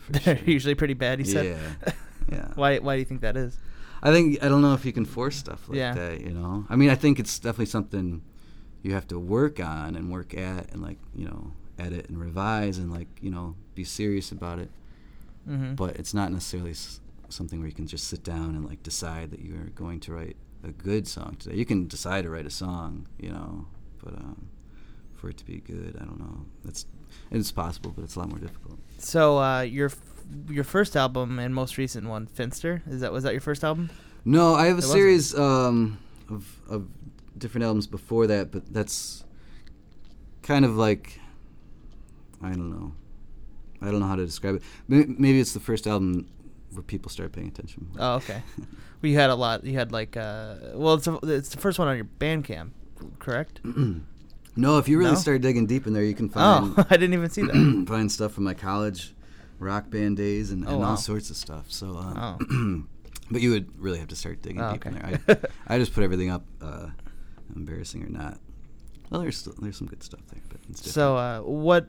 They're 0.24 0.36
sure. 0.38 0.46
usually 0.46 0.74
pretty 0.74 0.94
bad. 0.94 1.18
You 1.18 1.24
said. 1.26 1.44
Yeah, 1.86 1.92
yeah. 2.32 2.52
why? 2.54 2.78
Why 2.78 2.94
do 2.94 3.00
you 3.00 3.04
think 3.04 3.20
that 3.22 3.36
is? 3.36 3.58
I 4.02 4.12
think 4.12 4.42
I 4.42 4.48
don't 4.48 4.62
know 4.62 4.74
if 4.74 4.84
you 4.84 4.92
can 4.92 5.04
force 5.04 5.36
stuff 5.36 5.68
like 5.68 5.78
Yeah. 5.78 5.94
that. 5.94 6.20
You 6.20 6.30
know, 6.34 6.66
I 6.68 6.76
mean, 6.76 6.90
I 6.90 6.94
think 6.94 7.18
it's 7.18 7.38
definitely 7.38 7.66
something 7.66 8.22
you 8.82 8.92
have 8.94 9.06
to 9.08 9.18
work 9.18 9.58
on 9.60 9.96
and 9.96 10.10
work 10.12 10.34
at, 10.34 10.72
and 10.72 10.82
like 10.82 10.98
you 11.14 11.24
know, 11.26 11.52
edit 11.78 12.08
and 12.08 12.18
revise, 12.20 12.78
and 12.78 12.92
like 12.92 13.08
you 13.20 13.30
know, 13.30 13.54
be 13.74 13.84
serious 13.84 14.30
about 14.32 14.58
it. 14.58 14.70
Mm-hmm. 15.48 15.74
But 15.74 15.96
it's 15.96 16.12
not 16.14 16.32
necessarily 16.32 16.72
s- 16.72 17.00
something 17.28 17.58
where 17.60 17.68
you 17.68 17.74
can 17.74 17.86
just 17.86 18.08
sit 18.08 18.22
down 18.24 18.54
and 18.56 18.64
like 18.68 18.82
decide 18.82 19.30
that 19.30 19.40
you 19.40 19.54
are 19.56 19.70
going 19.74 20.00
to 20.00 20.12
write 20.14 20.36
a 20.64 20.72
good 20.72 21.06
song 21.06 21.36
today. 21.38 21.56
You 21.56 21.64
can 21.64 21.86
decide 21.86 22.24
to 22.24 22.30
write 22.30 22.46
a 22.46 22.50
song, 22.50 23.06
you 23.18 23.30
know, 23.30 23.66
but 24.02 24.14
um, 24.14 24.48
for 25.14 25.30
it 25.30 25.36
to 25.38 25.44
be 25.44 25.58
good, 25.60 25.96
I 26.00 26.04
don't 26.04 26.18
know. 26.18 26.46
That's 26.64 26.86
it's 27.30 27.52
possible, 27.52 27.92
but 27.94 28.02
it's 28.04 28.16
a 28.16 28.18
lot 28.18 28.28
more 28.28 28.38
difficult. 28.38 28.78
So 28.98 29.38
uh, 29.38 29.62
your 29.62 29.90
your 30.48 30.64
first 30.64 30.96
album 30.96 31.38
and 31.38 31.54
most 31.54 31.78
recent 31.78 32.08
one, 32.08 32.26
Finster, 32.26 32.82
is 32.88 33.00
that 33.00 33.12
was 33.12 33.22
that 33.24 33.32
your 33.32 33.40
first 33.40 33.64
album? 33.64 33.90
No, 34.24 34.54
I 34.54 34.66
have 34.66 34.76
a 34.76 34.78
It 34.78 34.82
series 34.82 35.34
um, 35.38 35.98
of 36.28 36.60
of 36.68 36.88
different 37.38 37.64
albums 37.64 37.86
before 37.86 38.26
that, 38.26 38.50
but 38.50 38.72
that's 38.72 39.24
kind 40.42 40.64
of 40.64 40.76
like 40.76 41.20
I 42.42 42.50
don't 42.50 42.70
know. 42.70 42.92
I 43.82 43.90
don't 43.90 44.00
know 44.00 44.06
how 44.06 44.16
to 44.16 44.24
describe 44.26 44.56
it. 44.56 44.62
Maybe 44.88 45.38
it's 45.40 45.52
the 45.52 45.60
first 45.60 45.86
album 45.86 46.26
where 46.72 46.82
people 46.82 47.10
start 47.10 47.32
paying 47.32 47.48
attention. 47.48 47.88
more. 47.92 47.96
Oh, 48.00 48.14
okay. 48.16 48.42
well, 48.58 49.10
you 49.10 49.14
had 49.16 49.30
a 49.30 49.34
lot. 49.34 49.64
You 49.64 49.74
had 49.74 49.92
like, 49.92 50.16
uh, 50.16 50.56
well, 50.74 50.94
it's 50.94 51.06
a, 51.06 51.18
it's 51.22 51.50
the 51.50 51.58
first 51.58 51.78
one 51.78 51.86
on 51.88 51.96
your 51.96 52.06
Bandcamp, 52.18 52.70
correct? 53.18 53.60
no, 54.56 54.78
if 54.78 54.88
you 54.88 54.98
really 54.98 55.12
No? 55.12 55.16
start 55.16 55.40
digging 55.42 55.66
deep 55.66 55.86
in 55.86 55.92
there, 55.92 56.02
you 56.02 56.14
can 56.14 56.28
find 56.28 56.74
Oh, 56.76 56.86
I 56.90 56.96
didn't 56.96 57.14
even 57.14 57.30
see 57.30 57.42
that. 57.42 57.84
find 57.88 58.10
stuff 58.10 58.32
from 58.32 58.44
my 58.44 58.54
college 58.54 59.14
rock 59.58 59.90
band 59.90 60.16
days 60.16 60.50
and, 60.50 60.66
Oh, 60.68 60.78
wow. 60.78 60.90
all 60.90 60.96
sorts 60.96 61.30
of 61.30 61.36
stuff. 61.36 61.70
So, 61.70 61.96
um, 61.96 62.88
but 63.30 63.40
you 63.42 63.50
would 63.50 63.80
really 63.80 63.98
have 63.98 64.08
to 64.08 64.16
start 64.16 64.42
digging 64.42 64.60
Oh, 64.62 64.72
deep 64.72 64.86
in 64.86 64.94
there. 64.94 65.20
I, 65.68 65.74
I 65.74 65.78
just 65.78 65.92
put 65.94 66.04
everything 66.04 66.30
up, 66.30 66.44
uh, 66.60 66.88
embarrassing 67.54 68.02
or 68.02 68.08
not. 68.08 68.38
Well, 69.10 69.20
there's 69.20 69.36
still, 69.38 69.54
there's 69.60 69.76
some 69.76 69.86
good 69.86 70.02
stuff 70.02 70.20
there, 70.32 70.42
but 70.48 70.58
it's. 70.68 70.90
So, 70.90 71.16
uh, 71.16 71.40
what? 71.40 71.88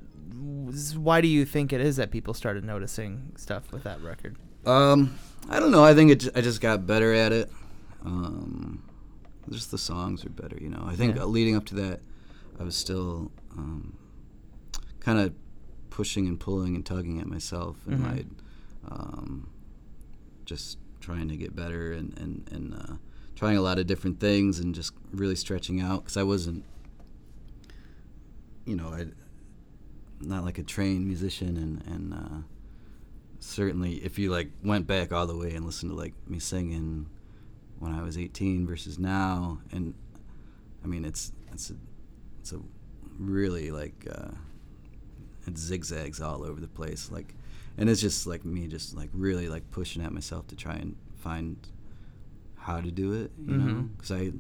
Why 0.96 1.20
do 1.22 1.28
you 1.28 1.46
think 1.46 1.74
it 1.74 1.82
is 1.82 1.96
that 1.96 2.12
people 2.12 2.34
started 2.36 2.64
noticing 2.64 3.32
stuff 3.38 3.72
with 3.72 3.84
that 3.84 4.00
record? 4.02 4.36
Um, 4.66 5.18
I 5.50 5.60
don't 5.60 5.72
know. 5.72 5.84
I 5.84 5.96
think 5.96 6.12
it. 6.12 6.28
I 6.38 6.42
just 6.42 6.62
got 6.62 6.86
better 6.86 7.14
at 7.14 7.32
it. 7.32 7.50
Um, 8.06 8.84
just 9.50 9.72
the 9.72 9.78
songs 9.80 10.24
are 10.26 10.30
better, 10.30 10.58
you 10.62 10.70
know. 10.70 10.84
I 10.86 10.96
think 10.96 11.16
Yeah. 11.16 11.24
leading 11.24 11.56
up 11.56 11.66
to 11.68 11.76
that, 11.76 12.02
I 12.60 12.64
was 12.64 12.76
still 12.76 13.32
um, 13.58 13.98
kind 15.00 15.18
of 15.20 15.34
pushing 15.98 16.28
and 16.28 16.40
pulling 16.40 16.76
and 16.76 16.86
tugging 16.86 17.20
at 17.20 17.26
myself, 17.28 17.76
and 17.88 18.02
Mhm. 18.02 18.12
I'd 18.14 18.30
um, 18.90 19.50
just 20.46 20.78
trying 21.02 21.28
to 21.30 21.36
get 21.36 21.56
better 21.56 21.92
and 21.92 22.10
and 22.20 22.48
and 22.52 22.74
uh, 22.76 22.94
trying 23.36 23.58
a 23.58 23.62
lot 23.62 23.80
of 23.80 23.88
different 23.88 24.20
things 24.20 24.60
and 24.60 24.76
just 24.76 24.94
really 25.12 25.36
stretching 25.36 25.82
out 25.82 26.04
because 26.04 26.16
I 26.16 26.24
wasn't, 26.24 26.64
you 28.66 28.76
know, 28.76 28.90
I 28.90 29.08
not 30.22 30.44
like 30.46 30.58
a 30.60 30.64
trained 30.64 31.06
musician 31.08 31.58
and 31.58 31.74
and. 31.94 32.14
Uh, 32.14 32.42
certainly 33.40 33.94
if 34.04 34.18
you 34.18 34.32
like 34.32 34.50
went 34.64 34.88
back 34.88 35.12
all 35.14 35.28
the 35.28 35.38
way 35.38 35.54
and 35.54 35.64
listened 35.64 35.92
to 35.92 35.96
like 35.96 36.14
me 36.28 36.40
singing 36.40 37.06
when 37.78 37.94
I 37.94 38.02
was 38.02 38.18
18 38.18 38.66
versus 38.66 38.98
now 38.98 39.60
and 39.72 39.94
I 40.84 40.88
mean 40.88 41.06
it's 41.06 41.32
it's 41.54 41.70
a 41.70 41.76
it's 42.42 42.52
a 42.52 42.60
really 43.20 43.70
like 43.70 44.08
uh 44.12 44.32
it 45.48 45.58
zigzags 45.58 46.20
all 46.22 46.44
over 46.44 46.60
the 46.60 46.68
place 46.68 47.10
like 47.12 47.34
and 47.78 47.90
it's 47.90 48.02
just 48.02 48.28
like 48.28 48.44
me 48.46 48.68
just 48.68 48.96
like 48.96 49.10
really 49.14 49.48
like 49.50 49.70
pushing 49.72 50.02
at 50.04 50.12
myself 50.12 50.48
to 50.48 50.56
try 50.56 50.74
and 50.74 50.96
find 51.18 51.56
how 52.56 52.82
to 52.82 52.92
do 52.92 53.14
it 53.14 53.32
you 53.46 53.56
know 53.58 53.64
Mhm. 53.64 53.90
because 53.96 54.12
I 54.12 54.32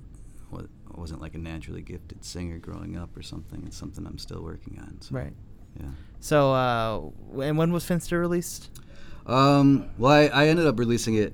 wasn't 0.95 1.21
like 1.21 1.35
a 1.35 1.37
naturally 1.37 1.81
gifted 1.81 2.23
singer 2.25 2.57
growing 2.57 2.97
up 2.97 3.15
or 3.15 3.21
something 3.21 3.63
it's 3.65 3.77
something 3.77 4.05
I'm 4.05 4.17
still 4.17 4.41
working 4.41 4.79
on 4.79 4.99
so, 5.01 5.15
Right. 5.15 5.33
yeah 5.79 5.91
So, 6.19 6.51
uh, 6.53 7.41
and 7.43 7.57
when 7.57 7.71
was 7.71 7.85
Finster 7.85 8.19
released? 8.19 8.69
Um, 9.27 9.89
well, 9.99 10.11
I, 10.13 10.27
I 10.27 10.47
ended 10.47 10.65
up 10.65 10.79
releasing 10.79 11.13
it 11.15 11.33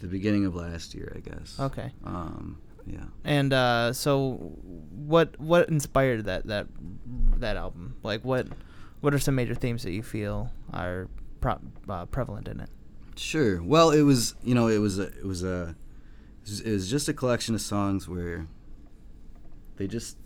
the 0.00 0.08
beginning 0.08 0.44
of 0.46 0.54
last 0.54 0.94
year, 0.94 1.12
I 1.14 1.20
guess. 1.20 1.58
Okay. 1.60 1.92
Um, 2.04 2.58
yeah. 2.86 3.04
And 3.24 3.52
uh, 3.52 3.92
so, 3.92 4.32
what 4.90 5.38
what 5.40 5.68
inspired 5.68 6.24
that 6.26 6.46
that 6.46 6.66
that 7.38 7.56
album? 7.56 7.96
Like, 8.02 8.24
what 8.24 8.46
what 9.00 9.12
are 9.14 9.18
some 9.18 9.34
major 9.34 9.54
themes 9.54 9.82
that 9.82 9.92
you 9.92 10.02
feel 10.02 10.50
are 10.72 11.08
pro- 11.40 11.60
uh, 11.88 12.06
prevalent 12.06 12.48
in 12.48 12.60
it? 12.60 12.70
Sure. 13.16 13.62
Well, 13.62 13.90
it 13.90 14.02
was 14.02 14.34
you 14.42 14.54
know 14.54 14.68
it 14.68 14.78
was 14.78 14.98
a 14.98 15.04
it 15.18 15.24
was 15.24 15.42
a 15.42 15.74
it 16.64 16.70
was- 16.70 16.88
just 16.88 17.08
a 17.08 17.12
collection 17.14 17.54
of 17.54 17.60
songs 17.60 18.08
where 18.08 18.46
they 19.76 19.86
just 19.86 20.16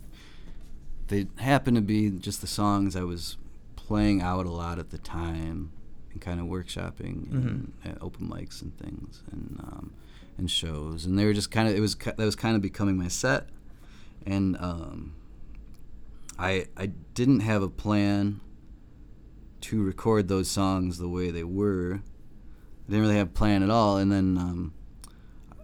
they 1.07 1.27
happened 1.37 1.75
to 1.75 1.81
be 1.81 2.09
just 2.11 2.41
the 2.41 2.47
songs 2.47 2.95
I 2.95 3.03
was 3.03 3.37
playing 3.75 4.21
out 4.21 4.45
a 4.45 4.51
lot 4.51 4.79
at 4.79 4.91
the 4.91 4.97
time 4.97 5.71
and 6.11 6.21
kind 6.21 6.39
of 6.39 6.45
workshopping 6.45 7.31
and 7.31 7.73
at 7.83 7.97
open 8.01 8.29
mics 8.29 8.61
and 8.61 8.77
things 8.77 9.23
and 9.31 9.59
um, 9.63 9.93
and 10.41 10.51
shows 10.51 11.05
and 11.05 11.17
they 11.17 11.23
were 11.25 11.33
just 11.33 11.51
kind 11.51 11.67
of 11.69 11.75
it 11.75 11.79
was 11.79 11.95
that 11.95 12.17
was 12.17 12.35
kind 12.35 12.55
of 12.55 12.61
becoming 12.61 12.97
my 12.97 13.07
set 13.07 13.47
and 14.25 14.57
um, 14.57 15.13
I 16.37 16.65
I 16.75 16.87
didn't 17.13 17.41
have 17.41 17.61
a 17.63 17.69
plan 17.69 18.41
to 19.61 19.81
record 19.83 20.27
those 20.27 20.49
songs 20.49 20.97
the 20.97 21.07
way 21.09 21.29
they 21.31 21.43
were. 21.43 22.01
I 22.01 22.91
didn't 22.91 23.01
really 23.01 23.15
have 23.17 23.27
a 23.27 23.31
plan 23.31 23.61
at 23.63 23.69
all, 23.69 23.97
and 23.97 24.11
then 24.11 24.37
um, 24.37 24.73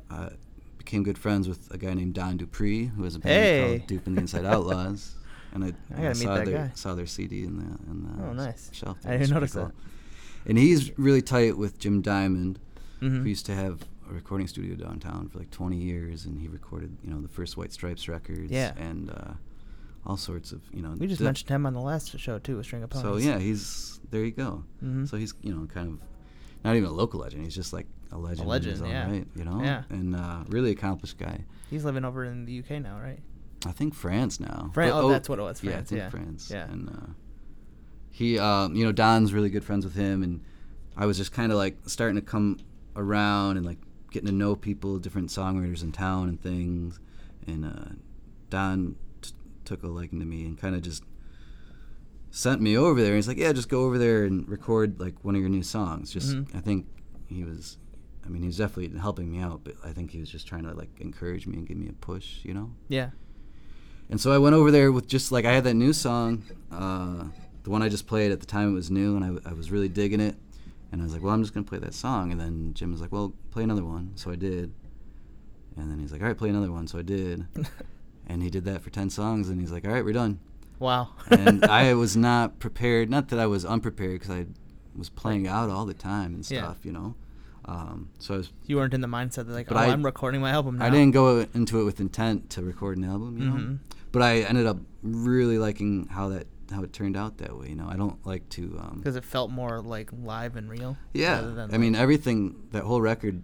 I 0.10 0.30
became 0.78 1.04
good 1.04 1.18
friends 1.18 1.48
with 1.48 1.70
a 1.72 1.78
guy 1.78 1.94
named 1.94 2.13
Don 2.13 2.38
Dupree, 2.38 2.86
who 2.86 3.04
has 3.04 3.16
a 3.16 3.20
band 3.20 3.34
Hey. 3.44 3.78
called 3.78 3.88
Dupe 3.88 4.08
and 4.08 4.18
the 4.18 4.22
Inside 4.22 4.46
Outlaws. 4.46 5.13
And 5.54 5.63
I, 5.63 5.68
I 5.98 6.02
gotta 6.02 6.16
saw 6.16 6.36
their 6.36 6.46
guy. 6.46 6.72
saw 6.76 6.94
their 6.94 7.06
CD 7.08 7.44
in 7.44 7.58
the 7.58 7.92
in 7.92 8.04
the 8.04 8.24
Oh, 8.28 8.34
nice. 8.34 8.70
shelf. 8.74 8.98
I 9.06 9.13
didn't 9.18 9.30
notice 9.32 9.54
pretty 9.54 9.68
that. 9.70 10.50
And 10.50 10.58
he's 10.58 10.96
really 11.00 11.22
tight 11.22 11.58
with 11.58 11.80
Jim 11.80 12.02
Diamond, 12.02 12.60
Mhm. 13.02 13.24
who 13.24 13.30
used 13.30 13.46
to 13.48 13.56
have 13.56 13.80
a 14.10 14.13
recording 14.13 14.48
studio 14.48 14.76
downtown 14.76 15.28
for 15.30 15.39
like 15.39 15.52
20 15.52 15.76
years, 15.78 16.26
and 16.26 16.39
he 16.39 16.48
recorded 16.48 16.98
you 17.04 17.10
know 17.10 17.22
the 17.22 17.28
first 17.28 17.58
White 17.58 17.72
Stripes 17.72 18.08
records, 18.08 18.52
Yeah. 18.52 18.74
and 18.78 19.10
uh, 19.10 19.34
all 20.06 20.17
sorts 20.17 20.52
of 20.52 20.62
you 20.74 20.82
know. 20.82 20.96
We 20.98 21.08
just 21.08 21.22
mentioned 21.22 21.50
him 21.50 21.65
on 21.65 21.74
the 21.74 21.82
last 21.82 22.17
show 22.20 22.39
too, 22.39 22.58
with 22.58 22.65
String 22.65 22.84
of 22.84 22.89
Ponies. 22.89 23.04
So 23.24 23.30
yeah, 23.30 23.39
he's 23.39 24.00
there. 24.12 24.24
You 24.24 24.32
go. 24.32 24.63
Mhm. 24.84 25.08
So 25.10 25.17
he's 25.17 25.34
you 25.41 25.54
know 25.54 25.65
kind 25.67 25.88
of 25.93 26.00
not 26.63 26.76
even 26.76 26.89
a 26.89 26.93
local 26.93 27.20
legend. 27.20 27.43
He's 27.43 27.56
just 27.56 27.74
like 27.74 27.88
a 28.12 28.17
legend. 28.17 28.41
in 28.41 28.48
legend, 28.48 28.88
yeah. 28.88 29.10
right, 29.12 29.28
you 29.36 29.43
know. 29.43 29.62
Yeah. 29.62 29.84
And 29.89 30.15
uh, 30.15 30.43
really 30.48 30.72
accomplished 30.72 31.17
guy. 31.17 31.43
he's 31.70 31.84
living 31.84 32.06
over 32.06 32.24
in 32.24 32.46
the 32.46 32.60
UK 32.60 32.82
now, 32.82 33.00
right? 33.00 33.20
I 33.65 33.72
think 33.72 33.93
France 33.93 34.39
now. 34.39 34.72
Fran- 34.74 34.91
But- 34.91 35.02
oh, 35.04 35.10
that's 35.10 35.28
what 35.28 35.39
it 35.39 35.41
was, 35.41 35.62
Yeah, 35.63 35.72
I 35.72 35.74
France, 35.74 35.89
think 35.89 36.00
yeah. 36.00 36.10
France. 36.10 36.50
Yeah. 36.52 36.72
And 36.72 36.89
uh, 36.89 37.12
he, 38.12 38.39
um, 38.39 38.76
you 38.76 38.86
know, 38.86 38.91
Don's 38.91 39.34
really 39.34 39.50
good 39.50 39.63
friends 39.63 39.84
with 39.86 39.96
him, 39.96 40.24
and 40.24 40.41
I 40.96 41.06
was 41.06 41.17
just 41.17 41.32
kind 41.32 41.52
of 41.52 41.58
like 41.58 41.78
starting 41.86 42.15
to 42.15 42.22
come 42.22 42.58
around 42.96 43.58
and 43.58 43.65
like 43.65 43.78
getting 44.17 44.27
to 44.30 44.34
know 44.36 44.56
people, 44.56 44.97
different 44.97 45.30
songwriters 45.30 45.84
in 45.84 45.91
town 45.91 46.27
and 46.30 46.41
things. 46.41 46.99
And 47.45 47.65
uh, 47.65 47.93
Don 48.49 48.95
t- 49.21 49.32
took 49.63 49.84
a 49.84 49.88
liking 49.88 50.19
to 50.19 50.25
me 50.25 50.45
and 50.45 50.58
kind 50.58 50.75
of 50.75 50.82
just 50.82 51.03
sent 52.32 52.62
me 52.62 52.77
over 52.77 53.01
there. 53.01 53.15
He's 53.15 53.27
like, 53.27 53.38
"Yeah, 53.38 53.53
just 53.53 53.69
go 53.69 53.84
over 53.84 53.97
there 53.97 54.23
and 54.25 54.47
record 54.49 54.99
like 54.99 55.23
one 55.23 55.36
of 55.36 55.41
your 55.41 55.49
new 55.49 55.63
songs." 55.63 56.12
Just, 56.12 56.36
Mhm. 56.36 56.56
I 56.56 56.60
think 56.62 56.88
he 57.27 57.43
was. 57.43 57.77
I 58.25 58.30
mean, 58.30 58.41
he 58.41 58.47
was 58.47 58.58
definitely 58.58 58.97
helping 58.99 59.32
me 59.32 59.39
out, 59.39 59.62
but 59.63 59.75
I 59.86 59.91
think 59.93 60.12
he 60.12 60.19
was 60.19 60.30
just 60.30 60.45
trying 60.47 60.63
to 60.63 60.73
like 60.73 60.89
encourage 60.99 61.47
me 61.47 61.58
and 61.58 61.67
give 61.67 61.77
me 61.77 61.88
a 61.88 61.93
push, 61.93 62.43
you 62.43 62.53
know. 62.53 62.71
Yeah. 62.89 63.12
And 64.10 64.19
so 64.19 64.32
I 64.34 64.38
went 64.38 64.56
over 64.56 64.69
there 64.71 64.91
with 64.91 65.08
just 65.08 65.32
like 65.32 65.45
I 65.45 65.53
had 65.53 65.63
that 65.63 65.75
new 65.75 65.93
song, 65.93 66.43
uh, 66.71 67.25
the 67.63 67.69
one 67.69 67.82
I 67.82 67.88
just 67.89 68.06
played 68.08 68.32
at 68.32 68.39
the 68.41 68.45
time 68.45 68.71
it 68.71 68.73
was 68.73 68.89
new, 68.91 69.15
and 69.15 69.41
I 69.45 69.53
was 69.53 69.71
really 69.71 69.88
digging 69.89 70.19
it. 70.19 70.36
And 70.91 71.02
I 71.02 71.04
was 71.04 71.13
like, 71.13 71.21
well, 71.21 71.34
I'm 71.34 71.41
just 71.41 71.54
gonna 71.54 71.65
play 71.65 71.80
that 71.80 71.93
song. 71.93 72.32
And 72.32 72.39
then 72.39 72.73
Jim 72.73 72.91
was 72.91 73.02
like, 73.02 73.12
well, 73.12 73.34
play 73.52 73.63
another 73.63 73.84
one. 73.86 74.12
So 74.15 74.32
I 74.32 74.36
did. 74.36 74.71
And 75.76 75.91
then 75.91 76.00
he's 76.00 76.12
like, 76.12 76.21
all 76.21 76.28
right, 76.28 76.38
play 76.38 76.50
another 76.50 76.71
one. 76.71 76.88
So 76.88 76.97
I 76.97 77.02
did. 77.04 77.45
and 78.28 78.41
he 78.41 78.50
did 78.50 78.65
that 78.65 78.82
for 78.82 78.89
ten 78.89 79.10
songs, 79.10 79.50
and 79.50 79.60
he's 79.62 79.71
like, 79.71 79.86
all 79.86 79.91
right, 79.91 80.04
we're 80.04 80.13
done. 80.13 80.39
Wow. 80.80 81.10
and 81.30 81.65
I 81.65 81.93
was 81.95 82.15
not 82.17 82.60
prepared. 82.60 83.10
Not 83.10 83.30
that 83.30 83.39
I 83.39 83.47
was 83.47 83.65
unprepared, 83.65 84.19
because 84.19 84.30
I 84.36 84.45
was 84.95 85.10
playing 85.10 85.47
out 85.47 85.69
all 85.69 85.86
the 85.86 85.93
time 85.93 86.34
and 86.34 86.45
stuff, 86.45 86.78
Yeah. 86.82 86.88
you 86.88 86.91
know. 86.91 87.15
Um, 87.65 88.10
so 88.19 88.34
I 88.34 88.38
was 88.38 88.52
You 88.65 88.78
weren't 88.78 88.93
in 88.93 89.02
the 89.02 89.08
mindset 89.08 89.45
that 89.47 89.50
like, 89.50 89.71
oh, 89.71 89.76
I- 89.76 89.88
am 89.88 90.04
recording 90.04 90.39
my 90.41 90.52
album 90.52 90.78
now. 90.78 90.86
I 90.86 90.89
didn't 90.89 91.12
go 91.12 91.45
into 91.54 91.82
it 91.82 91.84
with 91.84 92.00
intent 92.00 92.50
to 92.52 92.63
record 92.63 92.97
an 92.97 93.04
album, 93.04 93.38
you 93.38 93.45
know. 93.45 93.56
Mhm. 93.56 93.80
But 94.13 94.21
I 94.21 94.39
ended 94.41 94.65
up 94.65 94.78
really 95.04 95.58
liking 95.58 96.08
how 96.08 96.30
that 96.30 96.47
how 96.71 96.84
it 96.84 96.93
turned 96.93 97.15
out 97.17 97.38
that 97.39 97.58
way. 97.58 97.69
You 97.69 97.75
know, 97.75 97.88
I 97.89 97.95
don't 97.95 98.23
like 98.25 98.47
to. 98.49 98.63
Um, 98.80 98.97
because 98.97 99.15
it 99.15 99.23
felt 99.23 99.49
more 99.51 99.82
like 99.82 100.10
live 100.13 100.56
and 100.56 100.69
real. 100.69 100.97
yeah, 101.13 101.36
rather 101.36 101.53
than, 101.53 101.73
I 101.73 101.77
mean 101.77 101.95
everything 101.95 102.56
that 102.71 102.84
whole 102.84 103.01
record. 103.01 103.43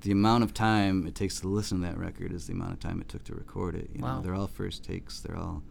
The 0.00 0.10
amount 0.12 0.44
of 0.44 0.52
time 0.52 1.06
it 1.06 1.14
takes 1.14 1.40
to 1.40 1.48
listen 1.48 1.80
to 1.80 1.86
that 1.86 1.96
record 1.96 2.30
is 2.32 2.46
the 2.46 2.52
amount 2.52 2.72
of 2.72 2.80
time 2.80 3.00
it 3.00 3.08
took 3.08 3.24
to 3.24 3.34
record 3.34 3.74
it. 3.74 3.88
You 3.94 4.02
Wow. 4.02 4.16
know, 4.16 4.22
they're 4.22 4.34
all 4.34 4.46
first 4.48 4.84
takes. 4.84 5.20
They're 5.20 5.36
all. 5.38 5.62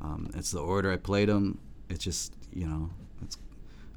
Um, 0.00 0.30
it's 0.34 0.50
the 0.50 0.60
order 0.60 0.90
I 0.90 0.96
played 0.96 1.28
them. 1.28 1.58
It's 1.90 2.02
just 2.02 2.34
you 2.54 2.66
know, 2.66 2.88
it's. 3.22 3.36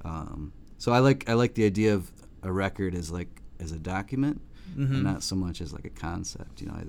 Um, 0.04 0.52
so 0.78 0.92
I 0.92 1.00
like 1.00 1.30
I 1.30 1.34
like 1.34 1.54
the 1.56 1.66
idea 1.66 1.94
of 1.94 2.12
a 2.44 2.52
record 2.52 2.94
as 2.94 3.10
like 3.10 3.42
as 3.62 3.72
a 3.72 3.80
document, 3.80 4.42
Mhm. 4.78 4.90
and 4.92 5.04
not 5.04 5.24
so 5.24 5.34
much 5.36 5.62
as 5.62 5.72
like 5.72 5.86
a 5.86 5.90
concept. 5.90 6.60
You 6.62 6.68
know, 6.68 6.74
I, 6.74 6.82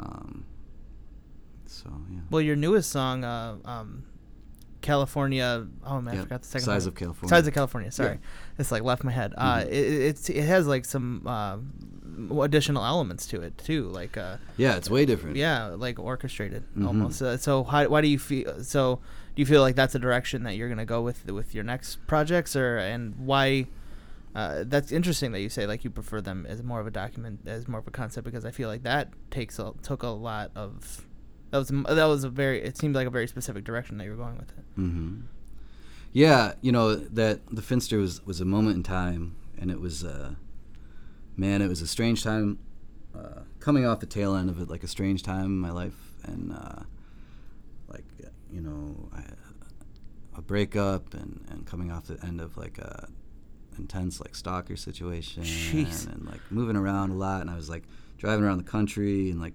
I, 0.00 0.02
um, 0.02 0.44
so 1.66 1.90
yeah. 2.10 2.20
Well, 2.30 2.40
your 2.42 2.56
newest 2.56 2.90
song, 2.90 3.24
uh, 3.24 3.56
um, 3.66 4.04
California. 4.82 5.66
Oh 5.86 6.00
man, 6.00 6.18
I 6.18 6.20
forgot 6.22 6.42
the 6.42 6.48
second. 6.48 6.66
Size 6.66 6.86
of 6.86 6.94
California. 6.94 7.28
Size 7.34 7.46
of 7.46 7.54
California. 7.54 7.90
Sorry, 7.90 8.18
it's 8.58 8.70
like 8.70 8.82
left 8.82 9.02
my 9.04 9.12
head. 9.12 9.32
Uh, 9.38 9.60
Mhm. 9.60 9.66
it, 9.68 9.72
it's 9.72 10.28
it 10.28 10.44
has 10.44 10.66
like 10.66 10.84
some 10.84 11.26
uh, 11.26 11.56
additional 12.42 12.84
elements 12.84 13.26
to 13.28 13.40
it 13.40 13.56
too, 13.58 13.84
like 13.88 14.16
uh, 14.16 14.36
Yeah, 14.56 14.76
it's 14.76 14.90
way 14.90 15.06
different. 15.06 15.36
yeah, 15.36 15.66
like 15.68 15.98
orchestrated 15.98 16.64
Mhm. 16.76 16.86
almost. 16.86 17.22
Uh, 17.22 17.36
so 17.36 17.64
how, 17.64 17.86
why 17.88 18.00
do 18.00 18.08
you 18.08 18.18
feel? 18.18 18.62
So 18.64 19.00
do 19.34 19.40
you 19.42 19.46
feel 19.46 19.62
like 19.62 19.76
that's 19.76 19.94
a 19.94 19.98
direction 19.98 20.42
that 20.44 20.56
you're 20.56 20.68
gonna 20.68 20.84
go 20.84 21.00
with 21.02 21.24
with 21.30 21.54
your 21.54 21.64
next 21.64 22.06
projects, 22.06 22.54
or 22.56 22.76
and 22.78 23.14
why? 23.16 23.66
Uh, 24.34 24.64
that's 24.66 24.90
interesting 24.92 25.32
that 25.32 25.40
you 25.40 25.48
say 25.50 25.66
like 25.66 25.84
you 25.84 25.90
prefer 25.90 26.20
them 26.22 26.46
as 26.48 26.62
more 26.62 26.80
of 26.80 26.86
a 26.86 26.90
document, 26.90 27.40
as 27.46 27.68
more 27.68 27.80
of 27.80 27.86
a 27.86 27.90
concept, 27.90 28.24
because 28.24 28.44
I 28.46 28.50
feel 28.50 28.68
like 28.68 28.82
that 28.84 29.12
takes 29.30 29.58
a, 29.58 29.72
took 29.82 30.02
a 30.02 30.08
lot 30.08 30.50
of. 30.54 31.06
That 31.52 31.58
was 31.58 31.68
that 31.68 32.04
was 32.06 32.24
a 32.24 32.30
very. 32.30 32.62
It 32.62 32.78
seemed 32.78 32.94
like 32.94 33.06
a 33.06 33.10
very 33.10 33.28
specific 33.28 33.62
direction 33.62 33.98
that 33.98 34.04
you 34.04 34.10
were 34.10 34.16
going 34.16 34.38
with 34.38 34.48
it. 34.48 34.64
hmm 34.74 35.20
Yeah, 36.12 36.54
you 36.62 36.72
know 36.72 36.96
that 36.96 37.40
the 37.50 37.60
Finster 37.60 37.98
was 37.98 38.24
was 38.24 38.40
a 38.40 38.46
moment 38.46 38.76
in 38.76 38.82
time, 38.82 39.36
and 39.58 39.70
it 39.70 39.78
was, 39.78 40.02
uh, 40.02 40.34
man, 41.36 41.60
it 41.60 41.68
was 41.68 41.82
a 41.82 41.86
strange 41.86 42.24
time, 42.24 42.58
uh, 43.14 43.40
coming 43.60 43.84
off 43.84 44.00
the 44.00 44.06
tail 44.06 44.34
end 44.34 44.48
of 44.48 44.60
it, 44.62 44.70
like 44.70 44.82
a 44.82 44.88
strange 44.88 45.22
time 45.22 45.44
in 45.44 45.58
my 45.58 45.70
life, 45.70 45.98
and 46.24 46.52
uh, 46.54 46.82
like 47.86 48.06
you 48.50 48.62
know, 48.62 49.10
I, 49.14 49.22
a 50.38 50.40
breakup, 50.40 51.12
and 51.12 51.44
and 51.50 51.66
coming 51.66 51.92
off 51.92 52.06
the 52.06 52.18
end 52.24 52.40
of 52.40 52.56
like 52.56 52.78
a 52.78 53.08
intense 53.76 54.20
like 54.20 54.34
stalker 54.34 54.76
situation, 54.76 55.42
Jeez. 55.42 56.06
and 56.10 56.24
like 56.24 56.40
moving 56.50 56.76
around 56.76 57.10
a 57.10 57.14
lot, 57.14 57.42
and 57.42 57.50
I 57.50 57.56
was 57.56 57.68
like 57.68 57.84
driving 58.16 58.42
around 58.42 58.56
the 58.56 58.70
country 58.70 59.28
and 59.30 59.38
like 59.38 59.52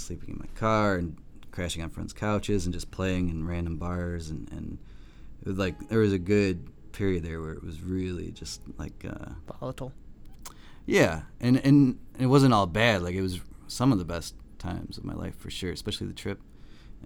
sleeping 0.00 0.30
in 0.30 0.38
my 0.38 0.46
car 0.58 0.96
and 0.96 1.16
crashing 1.50 1.82
on 1.82 1.90
friends' 1.90 2.12
couches 2.12 2.64
and 2.66 2.72
just 2.72 2.90
playing 2.90 3.28
in 3.28 3.46
random 3.46 3.76
bars 3.76 4.30
and 4.30 4.50
and 4.52 4.78
it 5.42 5.48
was 5.48 5.58
like 5.58 5.88
there 5.88 5.98
was 6.00 6.12
a 6.12 6.18
good 6.18 6.68
period 6.92 7.22
there 7.22 7.40
where 7.40 7.52
it 7.52 7.62
was 7.62 7.80
really 7.82 8.30
just 8.32 8.60
like 8.78 9.04
uh, 9.08 9.30
Volatile. 9.58 9.92
yeah 10.86 11.22
and 11.40 11.56
and 11.64 11.98
it 12.18 12.26
wasn't 12.26 12.52
all 12.52 12.66
bad 12.66 13.02
like 13.02 13.14
it 13.14 13.22
was 13.22 13.40
some 13.68 13.92
of 13.92 13.98
the 13.98 14.04
best 14.04 14.34
times 14.58 14.98
of 14.98 15.04
my 15.04 15.14
life 15.14 15.36
for 15.38 15.50
sure 15.50 15.70
especially 15.72 16.06
the 16.06 16.12
trip 16.12 16.40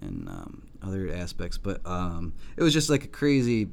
and 0.00 0.28
um, 0.28 0.62
other 0.83 1.11
aspects 1.12 1.57
but 1.59 1.80
um, 1.87 2.33
it 2.57 2.62
was 2.62 2.72
just 2.72 2.90
like 2.90 3.04
a 3.04 3.09
crazy 3.09 3.68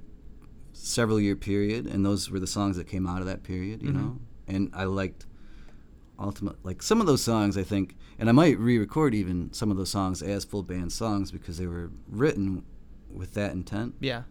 several 0.73 1.19
year 1.19 1.35
period 1.35 1.85
and 1.87 2.05
those 2.05 2.29
were 2.29 2.39
the 2.39 2.47
songs 2.47 2.77
that 2.77 2.87
came 2.87 3.07
out 3.07 3.19
of 3.19 3.25
that 3.27 3.43
period 3.43 3.81
you 3.81 3.89
Mhm. 3.89 3.95
know 3.95 4.19
and 4.47 4.69
I 4.73 4.83
liked 4.85 5.25
ultimate 6.21 6.55
like 6.63 6.81
some 6.81 7.01
of 7.01 7.07
those 7.07 7.21
songs 7.23 7.57
I 7.57 7.63
think 7.63 7.95
and 8.19 8.29
I 8.29 8.31
might 8.31 8.57
re-record 8.59 9.13
even 9.15 9.51
some 9.53 9.71
of 9.71 9.77
those 9.77 9.89
songs 9.89 10.21
as 10.21 10.45
full 10.45 10.63
band 10.63 10.91
songs 10.91 11.31
because 11.31 11.57
they 11.57 11.67
were 11.67 11.89
written 12.07 12.63
with 13.11 13.33
that 13.33 13.51
intent 13.51 13.95
Yeah. 13.99 14.23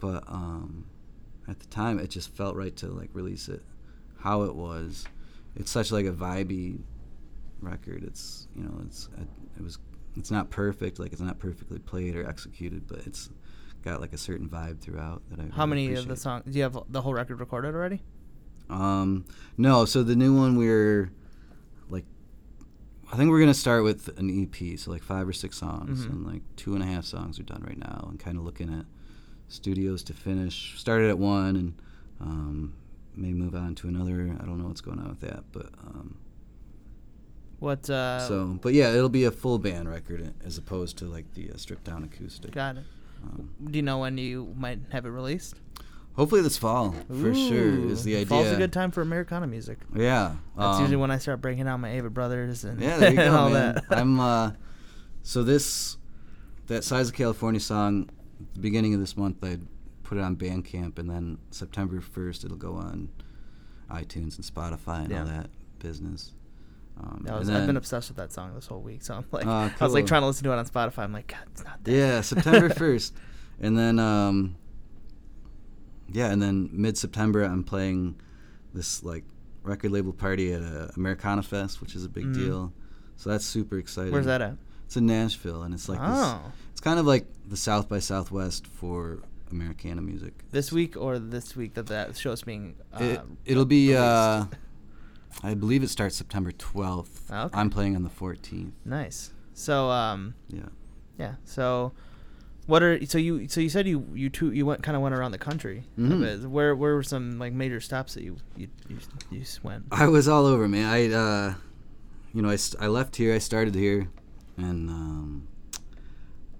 but 0.00 0.24
um, 0.28 0.86
at 1.46 1.60
the 1.60 1.66
time 1.66 1.98
it 1.98 2.08
just 2.10 2.34
felt 2.34 2.56
right 2.56 2.74
to 2.76 2.86
like 2.88 3.10
release 3.12 3.48
it 3.48 3.62
how 4.20 4.42
it 4.42 4.54
was 4.54 5.06
it's 5.54 5.70
such 5.70 5.92
like 5.92 6.06
a 6.06 6.12
vibey 6.12 6.78
record 7.60 8.02
it's 8.04 8.48
you 8.56 8.62
know 8.64 8.80
it's 8.86 9.08
it 9.56 9.62
was 9.62 9.78
it's 10.16 10.30
not 10.30 10.50
perfect 10.50 10.98
like 10.98 11.12
it's 11.12 11.20
not 11.20 11.38
perfectly 11.38 11.78
played 11.78 12.16
or 12.16 12.26
executed 12.26 12.86
but 12.88 12.98
it's 13.06 13.30
got 13.84 14.00
like 14.00 14.12
a 14.12 14.18
certain 14.18 14.48
vibe 14.48 14.80
throughout 14.80 15.22
that 15.30 15.38
I 15.38 15.44
How 15.54 15.64
really 15.64 15.86
many 15.86 15.94
of 15.94 16.08
the 16.08 16.16
songs? 16.16 16.44
Do 16.50 16.56
you 16.58 16.64
have 16.64 16.76
the 16.88 17.00
whole 17.00 17.14
record 17.14 17.38
recorded 17.38 17.74
already? 17.76 18.02
Um, 18.68 19.24
no. 19.56 19.84
So 19.84 20.02
the 20.02 20.16
new 20.16 20.36
one 20.36 20.56
we're 20.56 21.12
I 23.10 23.16
think 23.16 23.30
we're 23.30 23.40
gonna 23.40 23.54
start 23.54 23.84
with 23.84 24.08
an 24.18 24.28
EP, 24.30 24.76
so 24.78 24.90
like 24.90 25.02
five 25.02 25.26
or 25.26 25.32
six 25.32 25.56
songs, 25.56 26.04
Mhm. 26.06 26.10
and 26.10 26.26
like 26.26 26.42
two 26.56 26.74
and 26.74 26.82
a 26.82 26.86
half 26.86 27.04
songs 27.04 27.38
are 27.40 27.42
done 27.44 27.62
right 27.66 27.78
now, 27.78 28.06
and 28.10 28.18
kind 28.18 28.36
of 28.36 28.44
looking 28.44 28.72
at 28.72 28.84
studios 29.48 30.02
to 30.04 30.12
finish. 30.12 30.78
Started 30.78 31.08
at 31.08 31.18
one, 31.18 31.56
and 31.56 31.74
um, 32.20 32.74
may 33.16 33.32
move 33.32 33.54
on 33.54 33.74
to 33.76 33.88
another. 33.88 34.36
I 34.40 34.44
don't 34.44 34.58
know 34.58 34.66
what's 34.68 34.80
going 34.82 34.98
on 34.98 35.08
with 35.08 35.20
that, 35.20 35.44
but 35.52 35.70
um, 35.86 36.16
What? 37.60 37.88
Uh, 37.90 38.20
so 38.28 38.58
but 38.60 38.74
yeah, 38.74 38.92
it'll 38.92 39.08
be 39.08 39.24
a 39.24 39.30
full 39.32 39.58
band 39.58 39.88
record 39.88 40.32
as 40.44 40.58
opposed 40.58 40.96
to 40.98 41.06
like 41.06 41.32
the 41.34 41.50
uh, 41.50 41.56
stripped 41.56 41.84
down 41.84 42.04
acoustic. 42.04 42.52
got 42.52 42.76
it. 42.76 42.84
Um, 43.24 43.50
Do 43.70 43.76
you 43.76 43.82
know 43.82 43.98
when 43.98 44.16
you 44.18 44.54
might 44.56 44.78
have 44.90 45.04
it 45.06 45.08
released? 45.10 45.56
Hopefully 46.18 46.40
this 46.40 46.58
fall 46.58 46.96
for 47.08 47.32
sure 47.32 47.90
is 47.90 48.02
the 48.02 48.16
idea. 48.16 48.26
Fall's 48.26 48.48
a 48.48 48.56
good 48.56 48.72
time 48.72 48.90
for 48.90 49.02
Americana 49.02 49.46
music. 49.46 49.78
Yeah, 49.94 50.34
That's 50.56 50.76
um, 50.76 50.80
usually 50.80 50.96
when 50.96 51.12
I 51.12 51.18
start 51.18 51.40
breaking 51.40 51.68
out 51.68 51.78
my 51.78 51.90
Avett 51.90 52.10
Brothers 52.12 52.64
and, 52.64 52.80
Yeah, 52.80 52.96
there 52.96 53.12
you 53.12 53.20
and 53.20 53.30
go, 53.32 53.36
all 53.38 53.50
man. 53.50 53.74
that. 53.74 53.84
I'm 53.96 54.18
uh, 54.34 54.50
so 55.22 55.44
this 55.44 55.96
that 56.66 56.82
size 56.82 57.08
of 57.08 57.14
California 57.14 57.60
song. 57.60 58.10
The 58.54 58.60
beginning 58.60 58.94
of 58.94 59.00
this 59.00 59.16
month, 59.16 59.44
I 59.44 59.58
put 60.02 60.18
it 60.18 60.22
on 60.22 60.34
Bandcamp, 60.34 60.98
and 60.98 61.08
then 61.08 61.38
September 61.52 62.00
first, 62.00 62.44
it'll 62.44 62.56
go 62.56 62.74
on 62.74 63.10
iTunes 63.88 64.36
and 64.36 64.44
Spotify 64.44 65.04
and 65.04 65.14
all 65.14 65.24
that 65.24 65.50
business. 65.78 66.32
Um, 67.00 67.24
was, 67.28 67.48
I've 67.48 67.66
been 67.68 67.76
obsessed 67.76 68.08
with 68.08 68.16
that 68.16 68.32
song 68.32 68.56
this 68.56 68.66
whole 68.66 68.80
week, 68.80 69.02
so 69.04 69.14
I'm 69.14 69.24
like, 69.30 69.46
Ah, 69.46 69.72
I 69.80 69.84
was 69.84 69.94
like 69.94 70.06
trying 70.06 70.22
to 70.22 70.26
listen 70.26 70.42
to 70.44 70.52
it 70.52 70.56
on 70.56 70.66
Spotify. 70.66 71.04
I'm 71.04 71.12
like, 71.12 71.28
God, 71.28 71.38
it's 71.52 71.62
not 71.62 71.84
that. 71.84 71.92
Yeah, 71.92 72.20
September 72.22 72.68
first, 72.74 73.14
and 73.60 73.78
then 73.78 74.00
um, 74.00 74.56
yeah, 76.12 76.30
and 76.30 76.40
then 76.42 76.68
mid 76.72 76.96
September, 76.98 77.42
I'm 77.42 77.64
playing 77.64 78.16
this 78.74 79.02
like 79.02 79.24
record 79.62 79.90
label 79.92 80.12
party 80.12 80.52
at 80.52 80.62
uh, 80.62 80.88
Americana 80.96 81.42
Fest, 81.42 81.80
which 81.80 81.94
is 81.94 82.04
a 82.04 82.08
big 82.08 82.26
Mhm. 82.26 82.34
deal. 82.34 82.72
So 83.16 83.30
that's 83.30 83.44
super 83.44 83.78
exciting. 83.78 84.12
Where's 84.12 84.26
that 84.26 84.40
at? 84.42 84.56
It's 84.86 84.96
in 84.96 85.06
Nashville, 85.06 85.62
and 85.62 85.74
it's 85.74 85.88
like 85.88 85.98
this. 86.00 86.08
oh, 86.10 86.40
It's 86.72 86.80
kind 86.80 86.98
of 86.98 87.06
like 87.06 87.26
the 87.46 87.56
South 87.56 87.88
by 87.88 87.98
Southwest 87.98 88.66
for 88.66 89.18
Americana 89.50 90.00
music. 90.02 90.44
this 90.50 90.70
week 90.72 90.96
or 90.96 91.18
this 91.18 91.56
week 91.56 91.74
that 91.74 91.86
that 91.88 92.16
show's 92.16 92.42
being. 92.42 92.76
Uh, 92.92 93.02
it, 93.04 93.20
it'll 93.44 93.64
be. 93.64 93.94
Uh, 93.96 94.44
I 95.42 95.54
believe 95.54 95.82
it 95.82 95.88
starts 95.90 96.16
September 96.16 96.52
12th. 96.52 97.20
Oh, 97.30 97.42
okay. 97.44 97.58
I'm 97.58 97.70
playing 97.70 97.96
on 97.96 98.02
the 98.02 98.10
14th. 98.10 98.72
nice. 98.84 99.32
So 99.52 99.90
um, 99.90 100.34
Yeah. 100.48 100.68
yeah. 101.18 101.34
So, 101.44 101.92
what 102.68 102.82
are 102.82 103.04
so 103.06 103.16
you 103.16 103.48
so 103.48 103.60
you 103.60 103.68
said 103.70 103.88
you 103.88 104.06
you 104.14 104.28
two 104.28 104.52
you 104.52 104.64
went 104.66 104.82
kind 104.82 104.94
of 104.94 105.02
went 105.02 105.14
around 105.14 105.32
the 105.32 105.38
country. 105.38 105.84
Mhm. 105.98 106.20
bit. 106.20 106.50
Where 106.50 106.76
where 106.76 106.94
were 106.94 107.02
some 107.02 107.38
like 107.38 107.52
major 107.54 107.80
stops 107.80 108.12
that 108.14 108.22
you 108.22 108.36
you 108.56 108.68
you, 108.88 108.98
you 109.30 109.42
went? 109.62 109.86
I 109.90 110.06
was 110.06 110.28
all 110.28 110.44
over, 110.46 110.68
man. 110.68 110.86
I, 110.86 111.10
uh, 111.10 111.54
you 112.34 112.42
know, 112.42 112.50
I, 112.50 112.58
I 112.78 112.86
left 112.88 113.16
here. 113.16 113.34
I 113.34 113.38
started 113.38 113.74
here, 113.74 114.10
and 114.58 114.90
um, 114.90 115.48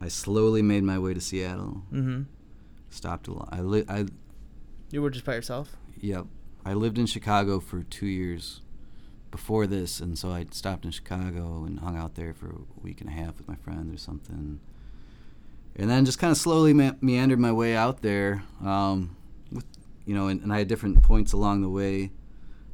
I 0.01 0.09
slowly 0.09 0.62
made 0.62 0.83
my 0.83 0.99
way 0.99 1.12
to 1.12 1.21
Seattle. 1.21 1.83
Mm-hmm. 1.92 2.23
Stopped 2.88 3.29
a 3.29 3.33
lot. 3.35 3.51
I 3.53 3.61
li- 3.61 3.85
I 3.88 4.07
You 4.90 5.03
were 5.03 5.11
just 5.11 5.27
by 5.27 5.35
yourself. 5.35 5.77
Yep. 6.01 6.25
I 6.64 6.73
lived 6.73 6.97
in 6.99 7.05
Chicago 7.07 7.61
for 7.61 7.83
two 7.83 8.07
years 8.07 8.62
before 9.31 9.66
this, 9.66 10.01
and 10.01 10.18
so 10.18 10.31
I 10.31 10.47
stopped 10.53 10.87
in 10.87 10.90
Chicago 10.90 11.64
and 11.64 11.81
hung 11.81 11.99
out 11.99 12.14
there 12.14 12.33
for 12.33 12.47
a 12.49 12.59
week 12.83 13.03
and 13.03 13.11
a 13.11 13.12
half 13.12 13.37
with 13.37 13.47
my 13.47 13.57
friends 13.57 13.92
or 13.94 13.99
something. 13.99 14.61
And 15.79 15.88
then 15.88 16.05
just 16.05 16.19
kind 16.19 16.31
of 16.33 16.37
slowly 16.37 16.75
me- 16.75 16.93
meandered 17.01 17.38
my 17.38 17.53
way 17.53 17.77
out 17.77 18.03
there, 18.03 18.43
um, 18.64 19.17
with 19.53 19.64
you 20.05 20.14
know, 20.14 20.27
and, 20.29 20.43
and 20.43 20.53
I 20.53 20.59
had 20.59 20.69
different 20.69 21.03
points 21.03 21.33
along 21.33 21.62
the 21.62 21.69
way 21.69 22.11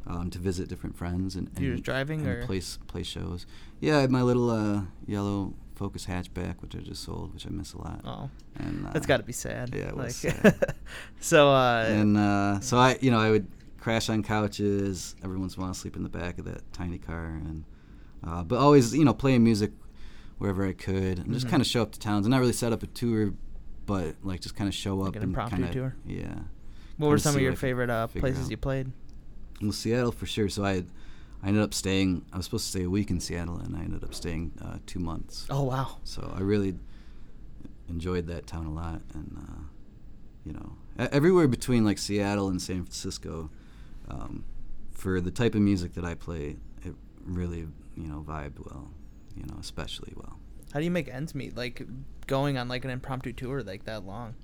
um, 0.06 0.30
to 0.30 0.38
visit 0.38 0.68
different 0.68 0.96
friends 0.96 1.36
and, 1.36 1.48
and 1.54 1.58
You 1.64 1.70
were 1.72 1.76
driving 1.76 2.20
and 2.20 2.28
or- 2.28 2.46
place 2.46 2.78
play 2.86 3.02
shows. 3.02 3.46
Yeah, 3.80 3.98
I 3.98 4.00
had 4.02 4.10
my 4.10 4.22
little 4.22 4.48
uh, 4.50 4.82
yellow 5.06 5.52
Focus 5.74 6.06
hatchback, 6.06 6.62
which 6.62 6.76
I 6.76 6.78
just 6.78 7.02
sold, 7.02 7.34
which 7.34 7.46
I 7.46 7.50
miss 7.50 7.72
a 7.74 7.78
lot. 7.78 8.00
Oh, 8.04 8.30
And 8.56 8.86
that's 8.92 9.06
uh, 9.06 9.08
got 9.08 9.16
to 9.16 9.22
be 9.24 9.32
sad. 9.32 9.74
yeah, 9.74 9.88
it 9.88 9.96
was 9.96 10.24
like, 10.24 10.34
sad. 10.36 10.74
so 11.20 11.50
uh, 11.50 11.84
and 11.88 12.16
uh, 12.16 12.60
so 12.60 12.78
I, 12.78 12.96
you 13.00 13.10
know, 13.10 13.18
I 13.18 13.30
would 13.30 13.48
crash 13.80 14.08
on 14.08 14.22
couches 14.22 15.16
every 15.24 15.36
once 15.36 15.56
in 15.56 15.62
a 15.62 15.64
while, 15.66 15.74
sleep 15.74 15.96
in 15.96 16.04
the 16.04 16.08
back 16.08 16.38
of 16.38 16.44
that 16.44 16.62
tiny 16.72 16.98
car, 16.98 17.26
and 17.26 17.64
uh, 18.26 18.44
but 18.44 18.56
always, 18.60 18.94
you 18.94 19.04
know, 19.04 19.12
playing 19.12 19.42
music 19.42 19.72
wherever 20.38 20.66
I 20.66 20.72
could, 20.72 21.18
and 21.20 21.32
just 21.32 21.46
Mhm. 21.46 21.50
kind 21.50 21.60
of 21.60 21.66
show 21.66 21.82
up 21.82 21.92
to 21.92 21.98
towns, 21.98 22.26
and 22.26 22.30
not 22.32 22.40
really 22.40 22.52
set 22.52 22.72
up 22.72 22.82
a 22.82 22.86
tour, 22.88 23.32
but 23.86 24.16
like 24.22 24.40
just 24.40 24.56
kind 24.56 24.68
of 24.68 24.74
show 24.74 24.96
Like 24.96 25.08
up 25.10 25.16
an 25.16 25.22
and 25.22 25.30
impromptu 25.30 25.56
kinda, 25.56 25.72
tour? 25.72 25.96
Yeah. 26.06 26.40
what 26.96 27.08
were 27.08 27.18
some 27.18 27.34
of 27.34 27.40
your 27.40 27.50
what 27.50 27.52
I 27.52 27.56
could 27.56 27.60
favorite 27.60 27.90
uh, 27.90 28.06
places 28.08 28.44
out. 28.46 28.50
you 28.50 28.56
played? 28.56 28.92
Well, 29.62 29.72
Seattle 29.72 30.12
for 30.12 30.26
sure. 30.26 30.48
So 30.48 30.64
I, 30.64 30.74
had, 30.76 30.86
I 31.42 31.48
ended 31.48 31.62
up 31.62 31.72
staying. 31.74 32.24
I 32.32 32.36
was 32.36 32.46
supposed 32.46 32.64
to 32.64 32.70
stay 32.70 32.82
a 32.84 32.90
week 32.90 33.10
in 33.10 33.20
Seattle, 33.20 33.58
and 33.58 33.76
I 33.76 33.80
ended 33.80 34.02
up 34.04 34.14
staying 34.14 34.52
uh, 34.60 34.78
two 34.86 34.98
months. 35.00 35.46
Oh 35.50 35.62
wow. 35.64 35.98
So 36.04 36.32
I 36.36 36.40
really 36.40 36.74
enjoyed 37.88 38.26
that 38.28 38.46
town 38.46 38.66
a 38.66 38.72
lot, 38.72 39.02
and 39.12 39.36
uh, 39.38 39.62
you 40.44 40.52
know, 40.52 40.76
everywhere 40.98 41.48
between 41.48 41.84
like 41.84 41.98
Seattle 41.98 42.48
and 42.48 42.60
San 42.60 42.82
Francisco, 42.82 43.50
um, 44.08 44.44
for 44.92 45.20
the 45.20 45.30
type 45.30 45.54
of 45.54 45.60
music 45.60 45.94
that 45.94 46.04
I 46.04 46.14
play, 46.14 46.56
it 46.82 46.94
really 47.24 47.66
you 47.96 48.06
know 48.08 48.24
vibed 48.26 48.58
well, 48.64 48.90
you 49.36 49.44
know, 49.44 49.56
especially 49.60 50.12
well. 50.16 50.38
How 50.72 50.80
do 50.80 50.84
you 50.84 50.90
make 50.90 51.08
ends 51.08 51.34
meet? 51.34 51.56
Like 51.56 51.82
going 52.26 52.58
on 52.58 52.68
like 52.68 52.84
an 52.84 52.90
impromptu 52.90 53.32
tour 53.32 53.62
like 53.62 53.84
that 53.84 54.04
long? 54.04 54.34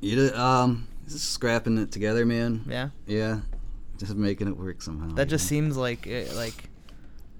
You 0.00 0.30
um, 0.34 0.86
just 1.08 1.30
scrapping 1.30 1.78
it 1.78 1.90
together, 1.90 2.24
man. 2.24 2.64
Yeah. 2.68 2.90
Yeah, 3.06 3.40
just 3.98 4.14
making 4.14 4.48
it 4.48 4.56
work 4.56 4.82
somehow. 4.82 5.14
That 5.14 5.28
just 5.28 5.44
know? 5.44 5.48
seems 5.48 5.76
like 5.76 6.06
it, 6.06 6.34
like 6.34 6.70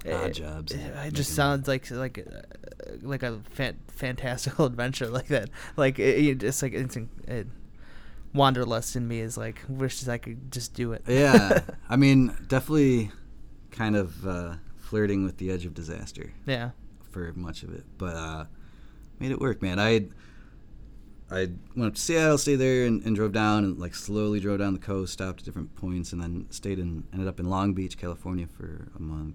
Odd 0.07 0.31
it, 0.31 0.33
jobs 0.35 0.73
It, 0.73 0.81
it 0.81 1.15
just 1.15 1.35
sounds 1.35 1.67
like 1.67 1.91
like 1.91 2.19
uh, 2.19 2.93
like 3.03 3.23
a 3.23 3.41
fan, 3.51 3.79
fantastical 3.89 4.67
adventure 4.67 5.09
like 5.09 5.29
that. 5.29 5.51
Like 5.77 5.99
it, 5.99 6.25
it 6.25 6.39
just 6.39 6.63
like 6.63 6.73
it's 6.73 6.97
it, 6.97 7.47
wanderlust 8.33 8.95
in 8.95 9.09
me 9.09 9.21
is 9.21 9.37
like 9.37 9.61
wishes 9.69 10.09
I 10.09 10.19
could 10.19 10.53
just 10.53 10.75
do 10.75 10.93
it. 10.93 11.03
yeah, 11.09 11.61
I 11.89 11.97
mean, 11.97 12.37
definitely, 12.47 13.11
kind 13.71 13.97
of 13.97 14.27
uh, 14.27 14.55
flirting 14.89 15.25
with 15.25 15.37
the 15.39 15.51
edge 15.51 15.65
of 15.67 15.75
disaster. 15.75 16.33
yeah. 16.47 16.71
for 17.11 17.33
much 17.35 17.63
of 17.63 17.73
it, 17.75 17.85
but 17.99 18.15
uh, 18.17 18.45
made 19.19 19.31
it 19.31 19.41
work, 19.41 19.61
man. 19.63 19.79
I 19.79 20.07
I 21.31 21.49
went 21.77 21.89
up 21.89 21.95
to 21.95 22.01
Seattle, 22.01 22.39
stayed 22.39 22.57
there, 22.57 22.87
and, 22.87 23.03
and 23.05 23.15
drove 23.15 23.33
down, 23.33 23.65
and 23.65 23.79
like 23.79 23.95
slowly 23.95 24.41
drove 24.41 24.59
down 24.61 24.73
the 24.73 24.79
coast, 24.81 25.13
stopped 25.13 25.41
at 25.41 25.45
different 25.45 25.75
points, 25.77 26.13
and 26.13 26.23
then 26.23 26.47
stayed 26.51 26.79
in, 26.79 27.05
ended 27.13 27.29
up 27.29 27.39
in 27.39 27.49
Long 27.51 27.75
Beach, 27.75 27.99
California, 27.99 28.47
for 28.47 28.89
a 28.97 29.03
month, 29.03 29.35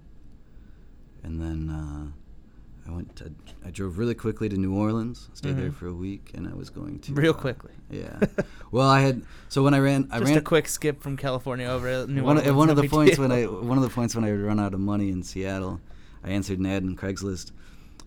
and 1.22 1.40
then 1.40 1.70
uh, 1.70 2.90
I 2.90 2.94
went 2.94 3.14
to, 3.16 3.32
I 3.64 3.70
drove 3.70 3.96
really 3.98 4.14
quickly 4.14 4.48
to 4.48 4.56
New 4.56 4.74
Orleans, 4.74 5.30
stayed 5.34 5.56
there 5.56 5.70
Mhm. 5.70 5.74
for 5.74 5.86
a 5.86 5.94
week, 5.94 6.32
and 6.34 6.48
I 6.48 6.54
was 6.54 6.68
going 6.68 6.98
to 7.00 7.12
Real 7.14 7.30
uh, 7.32 7.34
quickly. 7.36 7.72
Yeah. 7.90 8.18
well, 8.74 8.88
I 8.88 9.00
had 9.00 9.22
so 9.48 9.62
when 9.62 9.72
I 9.74 9.78
ran, 9.78 10.08
I 10.10 10.18
just 10.18 10.30
ran 10.30 10.38
a 10.38 10.42
quick 10.42 10.68
skip 10.68 11.02
from 11.02 11.16
California 11.16 11.66
over 11.66 11.86
New 12.06 12.22
one, 12.22 12.36
Orleans. 12.38 12.48
of- 12.48 12.56
one 12.56 12.66
no 12.68 12.72
of 12.72 12.76
the 12.76 12.88
points 12.88 13.16
deal. 13.16 13.28
when 13.28 13.32
I 13.32 13.44
one 13.72 13.78
of 13.78 13.84
the 13.84 13.90
points 13.90 14.14
when 14.14 14.24
I 14.24 14.30
would 14.32 14.40
run 14.40 14.58
out 14.60 14.74
of 14.74 14.80
money 14.80 15.10
in 15.10 15.22
Seattle, 15.22 15.80
I 16.24 16.30
answered 16.30 16.58
an 16.58 16.66
ad 16.66 16.82
in 16.82 16.96
Craigslist 16.96 17.52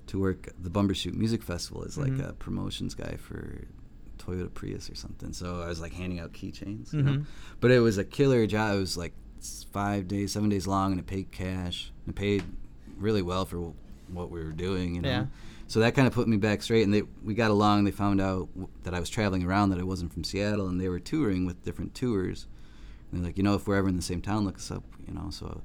to 0.08 0.20
work 0.20 0.50
the 0.62 0.70
Bumbershoot 0.70 1.14
Music 1.14 1.42
Festival 1.44 1.84
as 1.86 1.98
like 1.98 2.12
Mhm. 2.12 2.30
a 2.30 2.34
promotions 2.34 2.94
guy 2.96 3.16
for 3.18 3.66
Toyota 4.18 4.54
Prius 4.54 4.90
or 4.90 4.96
something. 4.96 5.34
So 5.34 5.62
I 5.62 5.68
was 5.68 5.80
like 5.80 5.94
handing 5.94 6.20
out 6.20 6.34
keychains, 6.34 6.94
you 6.94 7.02
know? 7.02 7.12
Mhm. 7.12 7.26
but 7.62 7.72
it 7.72 7.80
was 7.80 7.98
a 7.98 8.04
killer 8.04 8.46
job. 8.48 8.76
It 8.76 8.80
was 8.80 8.98
like 8.98 9.14
five 9.72 10.08
days, 10.08 10.32
seven 10.32 10.50
days 10.50 10.66
long, 10.68 10.92
and 10.92 11.00
it 11.00 11.08
paid 11.08 11.32
cash. 11.32 11.92
And 12.06 12.14
it 12.16 12.18
paid 12.20 12.44
really 12.98 13.22
well 13.22 13.46
for 13.46 13.74
what 14.12 14.32
we 14.32 14.44
were 14.44 14.52
doing, 14.52 14.96
you 14.96 15.02
know. 15.02 15.10
Yeah. 15.10 15.26
So 15.68 15.82
that 15.82 15.96
kind 15.96 16.08
of 16.08 16.14
put 16.14 16.28
me 16.28 16.38
back 16.38 16.62
straight, 16.64 16.84
and 16.84 16.94
they 16.94 17.04
we 17.24 17.34
got 17.34 17.52
along. 17.52 17.84
They 17.84 17.92
found 17.92 18.22
out 18.22 18.48
w- 18.54 18.70
that 18.84 18.94
I 18.94 19.00
was 19.00 19.10
traveling 19.10 19.44
around, 19.44 19.70
that 19.70 19.80
I 19.80 19.84
wasn't 19.84 20.14
from 20.14 20.24
Seattle, 20.24 20.68
and 20.68 20.80
they 20.80 20.88
were 20.90 21.00
touring 21.00 21.46
with 21.46 21.64
different 21.64 21.94
tours. 21.94 22.48
And 23.12 23.22
they're 23.22 23.28
like, 23.30 23.38
you 23.38 23.44
know, 23.44 23.56
if 23.56 23.68
we're 23.68 23.76
ever 23.76 23.90
in 23.90 23.96
the 23.98 24.02
same 24.02 24.22
town, 24.22 24.46
look 24.46 24.58
us 24.58 24.72
up, 24.72 24.84
you 25.08 25.14
know. 25.14 25.30
So 25.30 25.62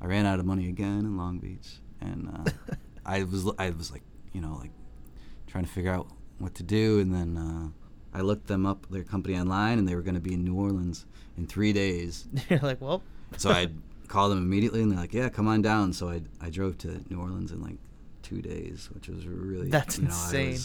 I 0.00 0.06
ran 0.06 0.26
out 0.26 0.40
of 0.40 0.46
money 0.46 0.68
again 0.68 1.00
in 1.00 1.16
Long 1.16 1.38
Beach, 1.38 1.78
and 2.00 2.28
uh, 2.28 2.74
I 3.06 3.22
was 3.22 3.48
I 3.58 3.70
was 3.70 3.92
like, 3.92 4.02
you 4.32 4.40
know, 4.40 4.56
like 4.60 4.72
trying 5.46 5.64
to 5.64 5.70
figure 5.70 5.92
out 5.92 6.08
what 6.38 6.54
to 6.56 6.62
do, 6.64 6.98
and 6.98 7.14
then 7.14 7.36
uh, 7.36 7.68
I 8.18 8.22
looked 8.22 8.48
them 8.48 8.66
up, 8.66 8.86
their 8.90 9.04
company 9.04 9.38
online, 9.38 9.78
and 9.78 9.86
they 9.88 9.94
were 9.94 10.02
going 10.02 10.14
to 10.16 10.20
be 10.20 10.34
in 10.34 10.42
New 10.42 10.56
Orleans 10.56 11.06
in 11.36 11.46
three 11.46 11.72
days. 11.72 12.26
You're 12.48 12.58
like, 12.60 12.80
well, 12.80 13.02
So 13.36 13.50
I 13.50 13.68
called 14.08 14.32
them 14.32 14.38
immediately, 14.38 14.82
and 14.82 14.90
they're 14.90 14.98
like, 14.98 15.14
"Yeah, 15.14 15.28
come 15.28 15.46
on 15.46 15.62
down." 15.62 15.92
So 15.92 16.08
I 16.08 16.22
I 16.40 16.50
drove 16.50 16.78
to 16.78 17.04
New 17.10 17.20
Orleans 17.20 17.52
in 17.52 17.62
like 17.62 17.76
two 18.26 18.42
days, 18.42 18.88
which 18.92 19.08
was 19.08 19.26
really 19.26 19.68
That's 19.70 19.98
you 19.98 20.04
know, 20.04 20.08
insane. 20.10 20.60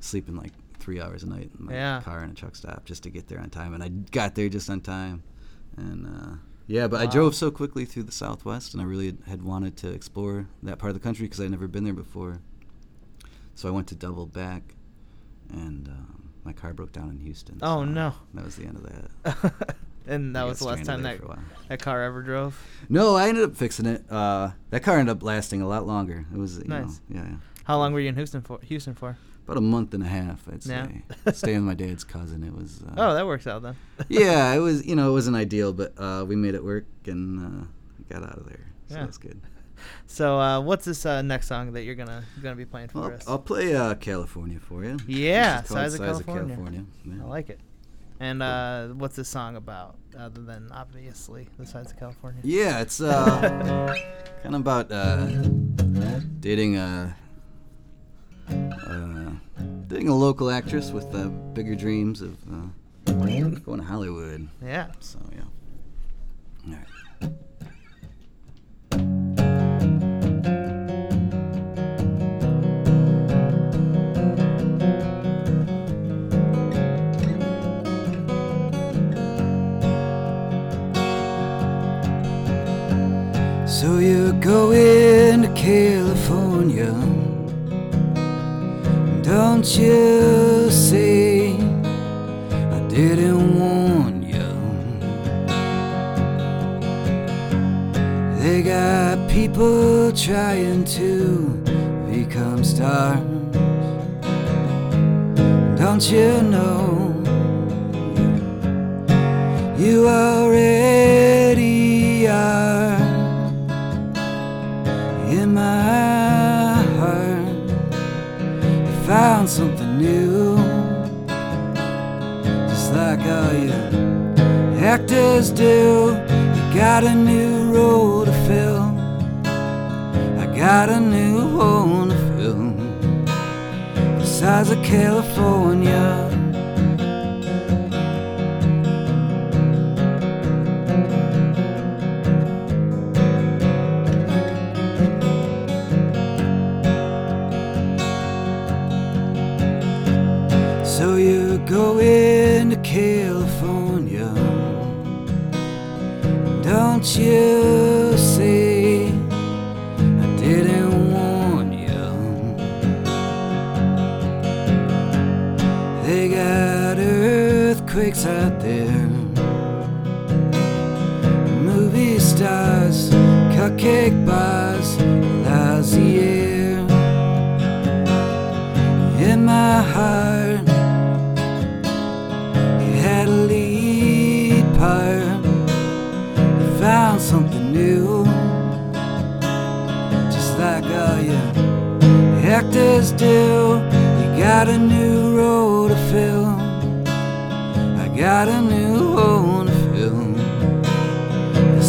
Sleeping 0.00 0.36
like 0.36 0.52
three 0.78 1.00
hours 1.00 1.24
a 1.24 1.28
night 1.28 1.50
in 1.58 1.66
my 1.66 1.72
Yeah. 1.72 2.00
car 2.04 2.22
in 2.22 2.30
a 2.30 2.34
truck 2.34 2.54
stop 2.54 2.84
just 2.84 3.02
to 3.02 3.10
get 3.10 3.26
there 3.28 3.40
on 3.40 3.50
time, 3.50 3.74
and 3.74 3.82
I 3.82 3.88
got 3.88 4.34
there 4.36 4.48
just 4.48 4.70
on 4.70 4.80
time, 4.80 5.22
and 5.76 6.06
uh, 6.06 6.36
yeah, 6.68 6.86
but 6.86 7.00
I 7.00 7.06
drove 7.06 7.34
so 7.34 7.50
quickly 7.50 7.84
through 7.84 8.04
the 8.04 8.12
Southwest, 8.12 8.74
and 8.74 8.80
I 8.80 8.84
really 8.84 9.16
had 9.26 9.42
wanted 9.42 9.76
to 9.78 9.88
explore 9.92 10.46
that 10.62 10.78
part 10.78 10.90
of 10.90 10.94
the 10.94 11.02
country 11.02 11.26
because 11.26 11.40
I'd 11.40 11.50
never 11.50 11.66
been 11.66 11.84
there 11.84 11.92
before. 11.94 12.40
So 13.56 13.66
I 13.68 13.72
went 13.72 13.88
to 13.88 13.96
double 13.96 14.26
back, 14.26 14.74
and 15.50 15.88
um, 15.88 16.28
my 16.44 16.52
car 16.52 16.72
broke 16.72 16.92
down 16.92 17.10
in 17.10 17.18
Houston. 17.18 17.58
Oh, 17.60 17.80
so 17.80 17.84
no. 17.86 18.12
That 18.34 18.44
was 18.44 18.54
the 18.54 18.66
end 18.66 18.76
of 18.76 18.84
that. 18.84 19.76
and 20.08 20.34
that 20.36 20.44
was 20.46 20.58
the 20.60 20.66
last 20.66 20.84
time 20.84 21.02
that 21.02 21.18
for 21.18 21.24
a 21.24 21.28
while. 21.28 21.38
that 21.68 21.80
car 21.80 22.02
ever 22.02 22.22
drove. 22.22 22.60
No, 22.88 23.14
I 23.16 23.28
ended 23.28 23.44
up 23.44 23.56
fixing 23.56 23.86
it. 23.86 24.04
Uh, 24.10 24.50
that 24.70 24.82
car 24.82 24.98
ended 24.98 25.16
up 25.16 25.22
lasting 25.22 25.62
a 25.62 25.68
lot 25.68 25.86
longer. 25.86 26.26
It 26.32 26.38
was, 26.38 26.58
you 26.58 26.64
Nice. 26.64 27.00
know, 27.08 27.20
yeah, 27.20 27.28
yeah. 27.30 27.36
How 27.64 27.76
long 27.78 27.92
were 27.92 28.00
you 28.00 28.08
in 28.08 28.14
Houston 28.16 28.40
for? 28.40 28.58
Houston 28.62 28.94
for? 28.94 29.16
About 29.44 29.58
a 29.58 29.62
month 29.62 29.94
and 29.94 30.02
a 30.02 30.06
half, 30.06 30.46
I'd 30.52 30.64
Yeah. 30.66 30.86
say. 31.24 31.32
Staying 31.32 31.56
with 31.58 31.64
my 31.66 31.74
dad's 31.74 32.04
cousin, 32.04 32.42
it 32.42 32.52
was. 32.54 32.82
Uh, 32.82 32.94
oh, 32.98 33.14
that 33.14 33.26
works 33.26 33.46
out 33.46 33.62
then. 33.62 33.76
yeah, 34.08 34.52
it 34.54 34.58
was. 34.58 34.86
You 34.86 34.96
know, 34.96 35.08
it 35.10 35.12
wasn't 35.12 35.36
ideal, 35.36 35.72
but 35.72 35.92
uh, 35.98 36.24
we 36.26 36.36
made 36.36 36.54
it 36.54 36.64
work 36.64 36.86
and 37.06 37.38
uh, 37.62 37.66
got 38.12 38.22
out 38.28 38.38
of 38.38 38.46
there. 38.46 38.66
So 38.88 38.94
Yeah. 38.96 39.04
that's 39.04 39.18
good. 39.18 39.40
So, 40.08 40.40
uh, 40.40 40.60
what's 40.60 40.84
this 40.84 41.06
uh, 41.06 41.22
next 41.22 41.46
song 41.46 41.72
that 41.74 41.84
you're 41.84 41.94
gonna 41.94 42.24
gonna 42.42 42.56
be 42.56 42.64
playing 42.64 42.88
for 42.88 43.14
us? 43.14 43.22
I'll 43.28 43.38
play 43.38 43.76
uh, 43.76 43.94
California 43.94 44.58
for 44.58 44.84
you. 44.84 44.98
Yeah, 45.06 45.62
is 45.62 45.68
called 45.68 45.78
Size 45.78 45.94
of 45.94 46.00
California. 46.26 46.84
Yeah. 47.04 47.14
I 47.22 47.26
like 47.26 47.48
it. 47.48 47.60
And 48.20 48.42
uh, 48.42 48.88
what's 48.88 49.14
this 49.16 49.28
song 49.28 49.54
about, 49.56 49.96
other 50.18 50.42
than 50.42 50.70
obviously 50.72 51.48
the 51.56 51.64
sides 51.64 51.92
of 51.92 51.98
California? 51.98 52.40
Yeah, 52.42 52.80
it's 52.80 53.00
uh, 53.00 53.94
kind 54.42 54.54
of 54.54 54.60
about 54.60 54.90
uh, 54.90 55.26
dating 56.40 56.76
a 56.76 57.16
uh, 58.50 59.30
dating 59.86 60.08
a 60.08 60.16
local 60.16 60.50
actress 60.50 60.90
with 60.90 61.14
uh, 61.14 61.28
bigger 61.28 61.76
dreams 61.76 62.20
of 62.20 62.36
uh, 62.52 63.12
going 63.14 63.78
to 63.78 63.84
Hollywood. 63.84 64.48
Yeah. 64.64 64.88
So 65.00 65.18
yeah. 65.32 65.42
All 66.66 66.74
right. 66.74 66.86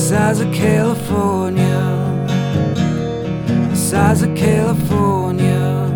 Size 0.10 0.39
of 0.41 0.51
California. 0.51 1.82
Size 3.76 4.24
of 4.24 4.36
California. 4.36 5.88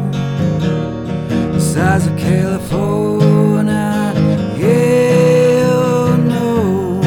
Size 1.59 2.05
of 2.05 2.16
California. 2.16 4.14
Yeah, 4.55 5.66
oh 5.66 6.16
no. 6.16 7.01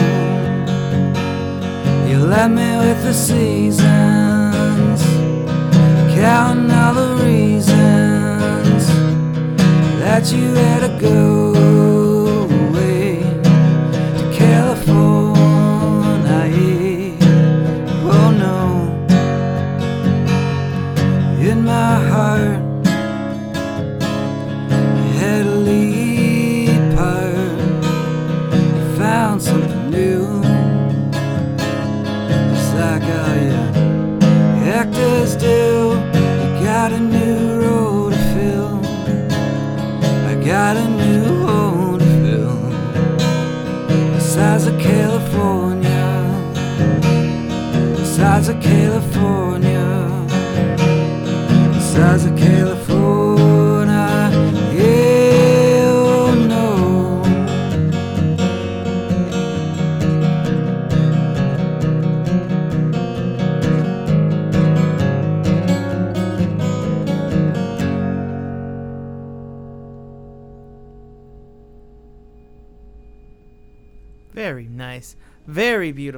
You 2.11 2.19
left 2.27 2.51
me 2.51 2.77
with 2.77 3.01
the 3.05 3.15
seasons. 3.15 5.01
Counting 6.13 6.73
all 6.73 6.95
the 6.95 7.25
reasons 7.25 8.83
that 10.01 10.33
you 10.33 10.55
had 10.55 10.81
to 10.81 10.99
go 11.01 11.56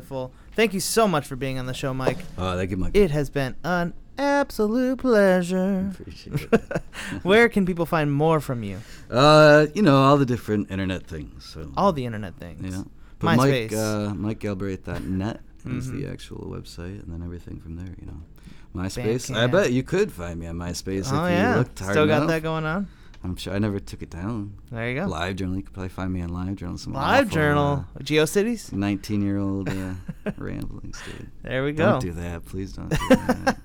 Beautiful. 0.08 0.32
Thank 0.54 0.72
you 0.72 0.80
so 0.80 1.06
much 1.06 1.26
for 1.26 1.36
being 1.36 1.58
on 1.58 1.66
the 1.66 1.74
show, 1.74 1.92
Mike. 1.92 2.16
Oh, 2.38 2.56
thank 2.56 2.70
you, 2.70 2.78
Mike. 2.78 2.92
It 2.96 3.10
has 3.10 3.28
been 3.28 3.56
an 3.62 3.92
absolute 4.16 4.98
pleasure. 4.98 5.92
Appreciate 6.00 6.48
it. 6.50 6.82
Where 7.22 7.48
can 7.50 7.66
people 7.66 7.84
find 7.84 8.10
more 8.10 8.40
from 8.40 8.62
you? 8.62 8.78
Uh, 9.10 9.66
you 9.74 9.82
know 9.82 9.96
all 9.98 10.16
the 10.16 10.24
different 10.24 10.70
internet 10.70 11.06
things. 11.06 11.44
So 11.44 11.70
All 11.76 11.92
the 11.92 12.06
internet 12.06 12.36
things. 12.36 12.74
yeah. 12.74 12.84
But 13.18 13.36
Mike, 13.36 13.50
MySpace. 13.70 13.72
uh, 13.74 14.14
MikeGalbraith.net 14.14 15.40
is 15.66 15.90
the 15.90 16.04
Mhm. 16.04 16.12
actual 16.12 16.46
website, 16.46 17.02
and 17.02 17.12
then 17.12 17.22
everything 17.22 17.60
from 17.60 17.76
there. 17.76 17.94
You 18.00 18.06
know, 18.06 18.20
MySpace. 18.74 19.34
I 19.36 19.46
bet 19.46 19.72
you 19.72 19.82
could 19.82 20.10
find 20.10 20.40
me 20.40 20.46
on 20.46 20.56
MySpace 20.56 21.12
oh 21.12 21.24
if 21.26 21.30
you 21.32 21.36
yeah. 21.36 21.56
looked 21.56 21.78
hard 21.80 21.92
Still 21.92 22.06
got 22.06 22.18
enough. 22.18 22.28
that 22.28 22.42
going 22.42 22.64
on. 22.64 22.88
I'm 23.24 23.34
sure 23.36 23.52
I 23.52 23.58
never 23.58 23.80
took 23.80 24.02
it 24.02 24.10
down. 24.10 24.54
There 24.70 24.88
you 24.90 25.00
go. 25.00 25.06
Live 25.06 25.36
Journal. 25.36 25.56
You 25.56 25.62
could 25.62 25.74
probably 25.74 25.88
find 25.88 26.12
me 26.12 26.20
on 26.22 26.28
Live 26.28 26.54
Journal. 26.56 26.78
Some 26.78 26.92
Live 26.92 27.26
awful, 27.26 27.34
Journal. 27.34 27.84
GeoCities. 28.00 28.72
Uh, 28.72 28.76
19 28.78 29.22
year 29.22 29.38
old 29.38 29.68
uh, 29.68 29.94
ramblings, 30.36 31.00
dude. 31.04 31.30
There 31.42 31.64
we 31.64 31.72
go. 31.72 31.92
Don't 31.92 32.00
do 32.02 32.12
that, 32.12 32.44
please. 32.46 32.74
Don't 32.74 32.88
do 32.90 32.96
that. 33.10 33.58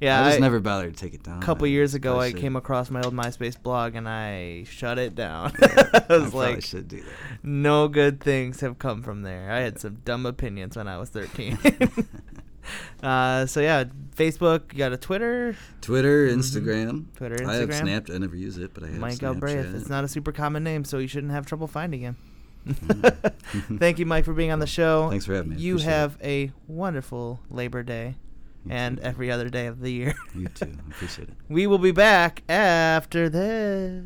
Yeah. 0.00 0.20
I 0.22 0.28
just 0.30 0.36
I- 0.36 0.40
never 0.40 0.60
bothered 0.60 0.94
to 0.96 1.00
take 1.04 1.14
it 1.14 1.22
down. 1.22 1.38
A 1.38 1.40
couple 1.40 1.66
years 1.66 1.94
ago, 1.94 2.10
probably 2.12 2.28
I 2.28 2.32
came 2.32 2.56
across 2.56 2.90
my 2.90 3.00
old 3.00 3.14
MySpace 3.14 3.60
blog 3.60 3.94
and 3.94 4.06
I 4.08 4.64
shut 4.64 4.98
it 4.98 5.14
down. 5.14 5.52
Yeah, 5.60 5.88
I 5.94 6.02
I 6.10 6.16
was 6.18 6.34
like, 6.34 6.62
should 6.62 6.88
do 6.88 7.00
that. 7.00 7.08
no 7.44 7.88
good 7.88 8.20
things 8.20 8.60
have 8.60 8.78
come 8.78 9.02
from 9.02 9.22
there. 9.22 9.50
I 9.50 9.60
had 9.60 9.78
some 9.78 9.98
dumb 10.04 10.26
opinions 10.26 10.76
when 10.76 10.88
I 10.88 10.98
was 10.98 11.08
13. 11.10 11.56
uh, 13.02 13.46
so 13.46 13.60
yeah, 13.60 13.84
Facebook. 14.16 14.72
You 14.72 14.78
got 14.78 14.92
a 14.92 14.96
Twitter. 14.96 15.56
Twitter, 15.80 16.28
Mhm. 16.28 16.38
Instagram. 16.38 17.04
Twitter, 17.16 17.36
Instagram. 17.36 17.48
I 17.48 17.54
have 17.56 17.68
Instagram. 17.70 17.80
Snapped. 17.80 18.10
I 18.10 18.18
never 18.18 18.36
use 18.36 18.58
it, 18.58 18.72
but 18.74 18.84
I 18.84 18.86
have 18.88 18.98
Mike 18.98 19.14
Snapchat. 19.14 19.20
Galbraith. 19.20 19.74
It's 19.74 19.88
not 19.88 20.04
a 20.04 20.08
super 20.08 20.32
common 20.32 20.62
name, 20.64 20.84
so 20.84 20.98
you 20.98 21.08
shouldn't 21.08 21.32
have 21.32 21.46
trouble 21.46 21.66
finding 21.66 22.00
him. 22.00 22.16
Mhm. 22.66 23.78
Thank 23.78 23.98
you, 23.98 24.06
Mike, 24.06 24.24
for 24.24 24.32
being 24.34 24.50
on 24.52 24.58
the 24.60 24.66
show. 24.66 25.10
Thanks 25.10 25.26
for 25.26 25.34
having 25.34 25.50
me. 25.50 25.56
You 25.56 25.74
appreciate 25.74 25.90
it. 25.90 25.94
have 25.96 26.18
a 26.22 26.52
wonderful 26.68 27.40
Labor 27.50 27.82
Day 27.82 28.14
You 28.64 28.70
and 28.72 28.98
too. 28.98 29.02
every 29.02 29.30
other 29.32 29.48
day 29.48 29.66
of 29.66 29.80
the 29.80 29.90
year. 29.90 30.14
You 30.34 30.46
too. 30.48 30.66
I 30.66 30.90
appreciate 30.90 31.28
it. 31.28 31.34
we 31.48 31.66
will 31.66 31.78
be 31.78 31.90
back 31.92 32.42
after 32.48 33.28
this. 33.28 34.04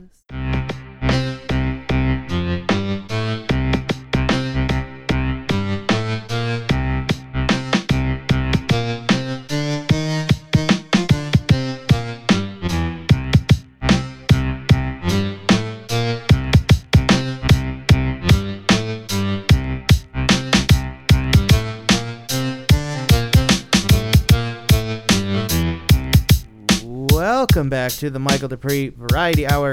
Welcome 27.57 27.70
back 27.70 27.92
to 27.92 28.11
the 28.11 28.18
Michael 28.18 28.50
Duprey 28.50 28.94
Variety 28.94 29.46
Hour 29.46 29.72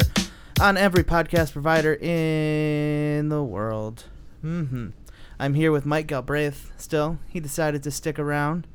on 0.61 0.77
every 0.77 1.03
podcast 1.03 1.51
provider 1.51 1.95
in 1.95 3.27
the 3.27 3.43
world. 3.43 4.05
hmm 4.39 4.91
I'm 5.37 5.53
here 5.53 5.69
with 5.69 5.85
Mike 5.85 6.07
Galbraith. 6.07 6.71
Still, 6.77 7.19
he 7.27 7.41
decided 7.41 7.83
to 7.83 7.91
stick 7.91 8.17
around. 8.17 8.67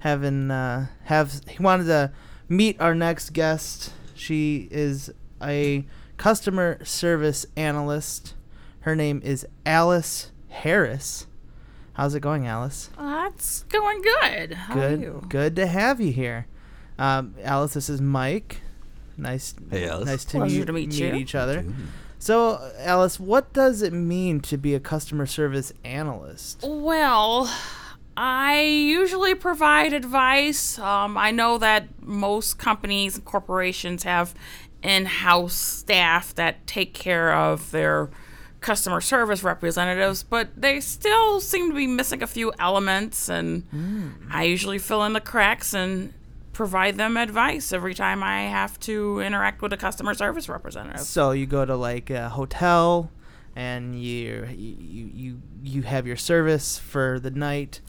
Having 0.00 0.50
uh, 0.50 0.88
have 1.04 1.42
he 1.46 1.62
wanted 1.62 1.84
to 1.84 2.10
meet 2.48 2.80
our 2.80 2.92
next 2.92 3.32
guest. 3.32 3.92
She 4.16 4.66
is 4.72 5.12
a 5.40 5.86
customer 6.16 6.84
service 6.84 7.46
analyst. 7.56 8.34
Her 8.80 8.96
name 8.96 9.20
is 9.22 9.46
Alice 9.64 10.32
Harris. 10.48 11.28
How's 11.92 12.16
it 12.16 12.20
going, 12.20 12.48
Alice? 12.48 12.90
That's 12.98 13.62
going 13.62 14.02
good. 14.02 14.54
How 14.54 14.74
good, 14.74 14.98
are 14.98 15.02
you? 15.02 15.24
good 15.28 15.54
to 15.54 15.68
have 15.68 16.00
you 16.00 16.10
here, 16.10 16.48
um, 16.98 17.34
Alice. 17.42 17.74
This 17.74 17.88
is 17.88 18.00
Mike. 18.00 18.60
Nice, 19.18 19.54
Hey, 19.70 19.88
Alice. 19.88 20.06
nice 20.06 20.24
to, 20.26 20.38
Pleasure 20.38 20.58
meet, 20.58 20.66
to 20.66 20.72
meet 20.72 20.92
you. 20.92 21.14
each 21.14 21.34
other. 21.34 21.64
So, 22.18 22.70
Alice, 22.78 23.18
what 23.18 23.52
does 23.52 23.80
it 23.82 23.92
mean 23.92 24.40
to 24.40 24.56
be 24.58 24.74
a 24.74 24.80
customer 24.80 25.24
service 25.26 25.72
analyst? 25.84 26.62
Well, 26.66 27.50
I 28.16 28.60
usually 28.62 29.34
provide 29.34 29.92
advice. 29.92 30.78
Um, 30.78 31.16
I 31.16 31.30
know 31.30 31.56
that 31.58 31.88
most 32.02 32.58
companies 32.58 33.16
and 33.16 33.24
corporations 33.24 34.02
have 34.02 34.34
in 34.82 35.06
house 35.06 35.54
staff 35.54 36.34
that 36.34 36.66
take 36.66 36.92
care 36.94 37.34
of 37.34 37.70
their 37.70 38.10
customer 38.60 39.00
service 39.00 39.42
representatives, 39.42 40.22
but 40.22 40.48
they 40.60 40.80
still 40.80 41.40
seem 41.40 41.70
to 41.70 41.74
be 41.76 41.86
missing 41.86 42.22
a 42.22 42.26
few 42.26 42.52
elements, 42.58 43.28
and 43.28 43.64
I 44.30 44.44
usually 44.44 44.78
fill 44.78 45.04
in 45.04 45.12
the 45.12 45.20
cracks 45.20 45.72
and 45.74 46.12
provide 46.56 46.96
them 46.96 47.16
advice 47.18 47.72
every 47.72 47.92
time 47.94 48.22
I 48.22 48.44
have 48.44 48.80
to 48.80 49.20
interact 49.20 49.60
with 49.60 49.72
a 49.74 49.76
customer 49.76 50.14
service 50.14 50.48
representative. 50.48 51.00
So 51.00 51.32
you 51.32 51.44
go 51.46 51.64
to 51.66 51.76
like 51.76 52.08
a 52.08 52.30
hotel, 52.30 53.10
and 53.54 54.00
you 54.00 54.46
you 54.56 55.10
you 55.14 55.42
you 55.62 55.82
have 55.82 56.06
your 56.06 56.16
service 56.16 56.78
for 56.78 57.20
the 57.20 57.30
night, 57.30 57.80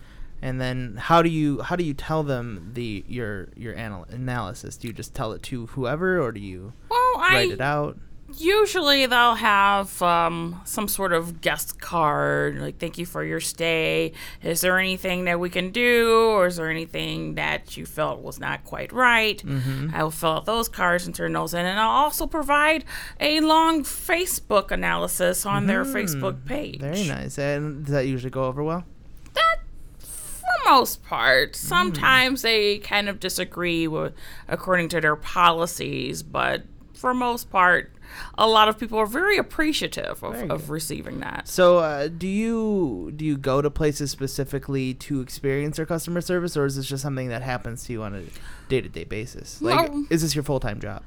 and 0.41 0.59
then 0.59 0.97
how 0.97 1.21
do 1.21 1.29
you 1.29 1.61
how 1.61 1.75
do 1.77 1.83
you 1.85 1.93
tell 1.93 2.23
them 2.23 2.71
the 2.73 3.05
your 3.07 3.47
your 3.55 3.73
anal- 3.73 4.05
analysis? 4.09 4.75
Do 4.75 4.87
you 4.87 4.93
just 4.93 5.15
tell 5.15 5.31
it 5.31 5.41
to 5.43 5.67
whoever, 5.67 6.21
or 6.21 6.31
do 6.33 6.41
you 6.41 6.73
Well, 6.89 7.13
I 7.17 7.33
write 7.33 7.51
it 7.51 7.61
out? 7.61 7.97
Usually 8.39 9.05
they'll 9.05 9.35
have 9.35 10.01
um, 10.01 10.61
some 10.65 10.87
sort 10.87 11.13
of 11.13 11.41
guest 11.41 11.79
card, 11.79 12.59
like 12.59 12.77
"Thank 12.77 12.97
you 12.97 13.05
for 13.05 13.23
your 13.23 13.39
stay." 13.39 14.13
Is 14.43 14.61
there 14.61 14.79
anything 14.79 15.25
that 15.25 15.39
we 15.39 15.49
can 15.49 15.71
do, 15.71 16.29
or 16.29 16.47
is 16.47 16.57
there 16.57 16.69
anything 16.69 17.35
that 17.35 17.77
you 17.77 17.85
felt 17.85 18.21
was 18.21 18.39
not 18.39 18.63
quite 18.63 18.91
right? 18.93 19.41
Mm-hmm. 19.43 19.95
I 19.95 20.03
will 20.03 20.11
fill 20.11 20.31
out 20.31 20.45
those 20.45 20.69
cards 20.69 21.05
and 21.05 21.15
turn 21.15 21.33
those 21.33 21.53
in, 21.53 21.65
and 21.65 21.79
I'll 21.79 22.03
also 22.03 22.27
provide 22.27 22.85
a 23.19 23.39
long 23.39 23.83
Facebook 23.83 24.71
analysis 24.71 25.45
on 25.45 25.67
their 25.67 25.83
Facebook 25.83 26.45
page. 26.45 26.79
Mm-hmm. 26.79 26.93
Very 26.93 27.07
nice. 27.07 27.37
And 27.37 27.85
does 27.85 27.93
that 27.93 28.07
usually 28.07 28.31
go 28.31 28.45
over 28.45 28.63
well? 28.63 28.85
That, 29.33 29.57
for 29.99 30.69
most 30.69 31.03
part, 31.03 31.55
sometimes 31.55 32.41
they 32.41 32.79
kind 32.79 33.09
of 33.09 33.19
disagree 33.19 33.87
with 33.87 34.13
according 34.47 34.89
to 34.89 35.01
their 35.01 35.15
policies, 35.15 36.23
but 36.23 36.63
for 36.93 37.13
most 37.13 37.49
part, 37.49 37.91
a 38.37 38.47
lot 38.47 38.67
of 38.67 38.77
people 38.77 38.97
are 38.99 39.05
very 39.05 39.37
appreciative 39.37 40.23
of, 40.23 40.49
of 40.51 40.69
receiving 40.69 41.19
that. 41.19 41.47
So, 41.47 41.77
uh, 41.79 42.07
do 42.07 42.27
you 42.27 43.11
do 43.15 43.25
you 43.25 43.37
go 43.37 43.61
to 43.61 43.69
places 43.69 44.11
specifically 44.11 44.93
to 44.95 45.21
experience 45.21 45.77
their 45.77 45.85
customer 45.85 46.21
service, 46.21 46.55
or 46.57 46.65
is 46.65 46.75
this 46.75 46.85
just 46.87 47.03
something 47.03 47.29
that 47.29 47.41
happens 47.41 47.83
to 47.85 47.93
you 47.93 48.03
on 48.03 48.15
a 48.15 48.23
day 48.69 48.81
to 48.81 48.89
day 48.89 49.03
basis? 49.03 49.61
Like, 49.61 49.89
Well- 49.91 50.05
is 50.09 50.21
this 50.21 50.35
your 50.35 50.43
full 50.43 50.59
time 50.59 50.79
job? 50.79 51.03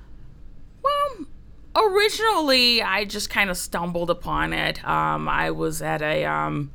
Well, 0.82 1.26
originally 1.76 2.82
I 2.82 3.05
just 3.05 3.30
kind 3.30 3.51
of 3.51 3.57
stumbled 3.57 4.11
upon 4.11 4.53
it. 4.53 4.84
Um, 4.86 5.28
I 5.28 5.51
was 5.51 5.82
at 5.82 6.03
a 6.03 6.24
um, 6.24 6.72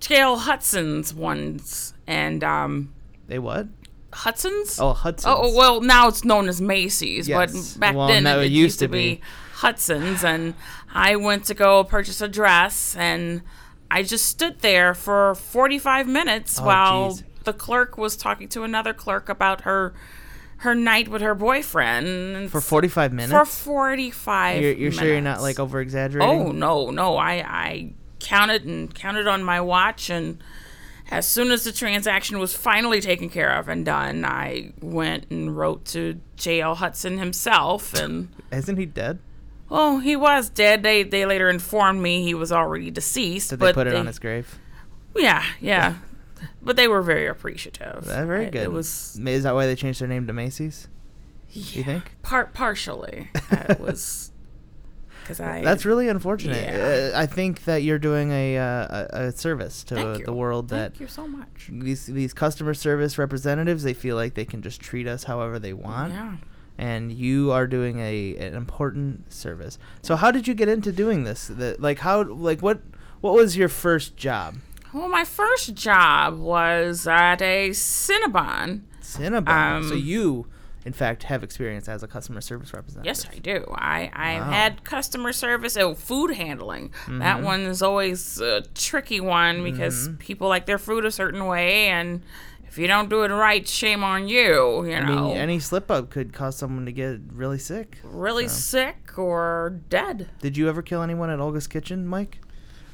J.L. 0.00 0.36
Hudson's 0.36 1.14
once, 1.14 1.94
and 2.06 2.42
um, 2.44 2.92
They 3.26 3.38
what? 3.38 3.68
Hudson's. 4.14 4.78
Oh, 4.80 4.92
Hudson's. 4.92 5.26
Oh, 5.26 5.42
oh 5.44 5.56
well, 5.56 5.80
now 5.80 6.08
it's 6.08 6.24
known 6.24 6.48
as 6.48 6.60
Macy's, 6.60 7.28
Yes. 7.28 7.74
but 7.74 7.80
back 7.80 7.94
Well, 7.96 8.08
then 8.08 8.24
no, 8.24 8.40
it, 8.40 8.46
it 8.46 8.52
used 8.52 8.78
to 8.78 8.88
be 8.88 9.20
Hudson's, 9.54 10.24
and 10.24 10.54
I 10.92 11.16
went 11.16 11.44
to 11.46 11.54
go 11.54 11.84
purchase 11.84 12.20
a 12.20 12.28
dress, 12.28 12.94
and 12.96 13.42
I 13.90 14.02
just 14.02 14.26
stood 14.26 14.60
there 14.60 14.94
for 14.94 15.34
45 15.34 16.06
minutes 16.08 16.58
Oh, 16.60 16.64
while 16.66 17.10
jeez. 17.12 17.24
the 17.44 17.52
clerk 17.52 17.98
was 17.98 18.16
talking 18.16 18.48
to 18.48 18.62
another 18.62 18.92
clerk 18.94 19.28
about 19.28 19.62
her 19.62 19.94
her 20.58 20.74
night 20.74 21.08
with 21.08 21.20
her 21.20 21.34
boyfriend 21.34 22.50
for 22.50 22.60
forty 22.60 22.88
five 22.88 23.12
minutes. 23.12 23.32
for 23.32 23.44
45 23.44 24.62
you're 24.62 24.72
you're 24.72 24.92
sure 24.92 25.06
you're 25.08 25.20
not 25.20 25.42
like 25.42 25.58
over 25.58 25.80
exaggerating? 25.80 26.28
Oh 26.48 26.52
no, 26.52 26.90
no. 26.90 27.16
I 27.18 27.32
I 27.46 27.92
counted 28.20 28.64
and 28.64 28.94
counted 28.94 29.26
on 29.26 29.44
my 29.44 29.60
watch 29.60 30.08
and 30.08 30.42
as 31.18 31.26
soon 31.26 31.50
as 31.50 31.64
the 31.64 31.72
transaction 31.72 32.38
was 32.38 32.54
finally 32.54 33.00
taken 33.00 33.28
care 33.30 33.50
of 33.50 33.68
and 33.68 33.84
done, 33.84 34.24
I 34.24 34.72
went 34.80 35.30
and 35.30 35.56
wrote 35.56 35.84
to 35.86 36.20
J.L. 36.36 36.74
Hudson 36.74 37.18
himself 37.18 37.94
and 37.94 38.28
Isn't 38.52 38.76
he 38.76 38.86
dead? 38.86 39.18
oh, 39.70 39.98
he 39.98 40.14
was 40.16 40.50
dead. 40.50 40.82
They 40.82 41.02
they 41.04 41.24
later 41.26 41.48
informed 41.48 42.00
me 42.02 42.22
he 42.22 42.34
was 42.34 42.52
already 42.52 42.90
deceased. 42.90 43.50
Did 43.50 43.58
but 43.58 43.66
they 43.66 43.72
put 43.72 43.86
it 43.86 43.94
on 43.94 44.06
his 44.06 44.18
grave? 44.18 44.58
Yeah, 45.16 45.44
yeah. 45.60 45.96
But 46.60 46.76
they 46.76 46.88
were 46.88 47.02
very 47.02 47.26
appreciative. 47.26 48.04
That's 48.04 48.26
very 48.26 48.50
good. 48.50 48.62
It 48.62 48.72
was 48.72 49.18
Is 49.24 49.44
that 49.44 49.54
why 49.54 49.66
they 49.66 49.76
changed 49.76 50.00
their 50.00 50.08
name 50.08 50.26
to 50.26 50.32
Macy's? 50.32 50.88
You 51.50 51.84
think? 51.84 52.10
part 52.22 52.52
partially. 52.52 53.30
it 53.52 53.78
was 53.78 54.32
because 55.24 55.40
I 55.40 55.62
That's 55.62 55.84
really 55.84 56.08
unfortunate. 56.08 56.62
Yeah. 56.68 57.10
Uh, 57.16 57.20
I 57.20 57.26
think 57.26 57.64
that 57.64 57.82
you're 57.82 57.98
doing 57.98 58.30
a 58.30 58.58
uh, 58.58 59.06
a, 59.12 59.22
a 59.28 59.32
service 59.32 59.82
to 59.84 60.20
the 60.24 60.32
world 60.32 60.68
that 60.68 60.92
Thank 60.92 61.00
you 61.00 61.08
so 61.08 61.26
much. 61.26 61.68
these 61.72 62.06
these 62.06 62.32
customer 62.34 62.74
service 62.74 63.16
representatives 63.18 63.82
they 63.82 63.94
feel 63.94 64.16
like 64.16 64.34
they 64.34 64.44
can 64.44 64.60
just 64.62 64.80
treat 64.80 65.06
us 65.08 65.24
however 65.24 65.58
they 65.58 65.72
want 65.72 66.12
Yeah. 66.12 66.36
and 66.78 67.10
you 67.12 67.50
are 67.52 67.66
doing 67.66 67.98
a 68.00 68.36
an 68.36 68.54
important 68.54 69.32
service 69.32 69.78
so 70.02 70.16
how 70.16 70.30
did 70.30 70.46
you 70.48 70.54
get 70.54 70.68
into 70.68 70.92
doing 70.92 71.24
this 71.24 71.48
the, 71.48 71.76
like 71.78 71.98
how 72.00 72.22
like 72.22 72.60
what 72.60 72.80
what 73.20 73.34
was 73.34 73.56
your 73.56 73.68
first 73.70 74.16
job 74.16 74.56
Well, 74.92 75.08
my 75.08 75.24
first 75.24 75.74
job 75.74 76.38
was 76.38 77.06
at 77.06 77.40
a 77.42 77.70
Cinnabon. 77.70 78.82
cinnabon 79.02 79.88
so 79.88 79.94
Um, 79.94 80.00
you 80.00 80.46
in 80.84 80.92
fact 80.92 81.22
have 81.24 81.42
experience 81.42 81.88
as 81.88 82.02
a 82.02 82.06
customer 82.08 82.40
service 82.40 82.72
representative 82.72 83.06
Yes, 83.06 83.26
I 83.34 83.38
do. 83.38 83.64
I 83.74 84.10
I 84.12 84.38
Wow. 84.40 84.50
had 84.50 84.84
customer 84.84 85.32
service. 85.32 85.76
Oh, 85.76 85.94
food 85.94 86.34
handling. 86.34 86.92
That 87.08 87.36
Mm-hmm. 87.36 87.44
one 87.44 87.60
is 87.62 87.82
always 87.82 88.40
a 88.40 88.62
tricky 88.74 89.20
one 89.20 89.62
because 89.64 90.10
people 90.18 90.48
like 90.48 90.66
their 90.66 90.78
food 90.78 91.04
a 91.04 91.10
certain 91.10 91.46
way, 91.46 91.88
and 91.88 92.22
if 92.66 92.78
you 92.78 92.86
don't 92.88 93.08
do 93.08 93.22
it 93.22 93.28
right, 93.28 93.66
shame 93.68 94.02
on 94.02 94.26
you. 94.28 94.84
You 94.86 94.94
I 94.94 95.00
know, 95.00 95.28
mean, 95.28 95.36
any 95.36 95.60
slip 95.60 95.90
up 95.90 96.10
could 96.10 96.32
cause 96.32 96.56
someone 96.56 96.86
to 96.86 96.92
get 96.92 97.20
really 97.32 97.58
sick. 97.58 97.98
really 98.02 98.48
sick 98.48 99.16
or 99.18 99.80
dead. 99.88 100.28
Did 100.40 100.56
you 100.56 100.68
ever 100.68 100.82
kill 100.82 101.00
anyone 101.02 101.30
at 101.30 101.38
Olga's 101.40 101.66
Kitchen, 101.68 102.06
Mike? 102.06 102.38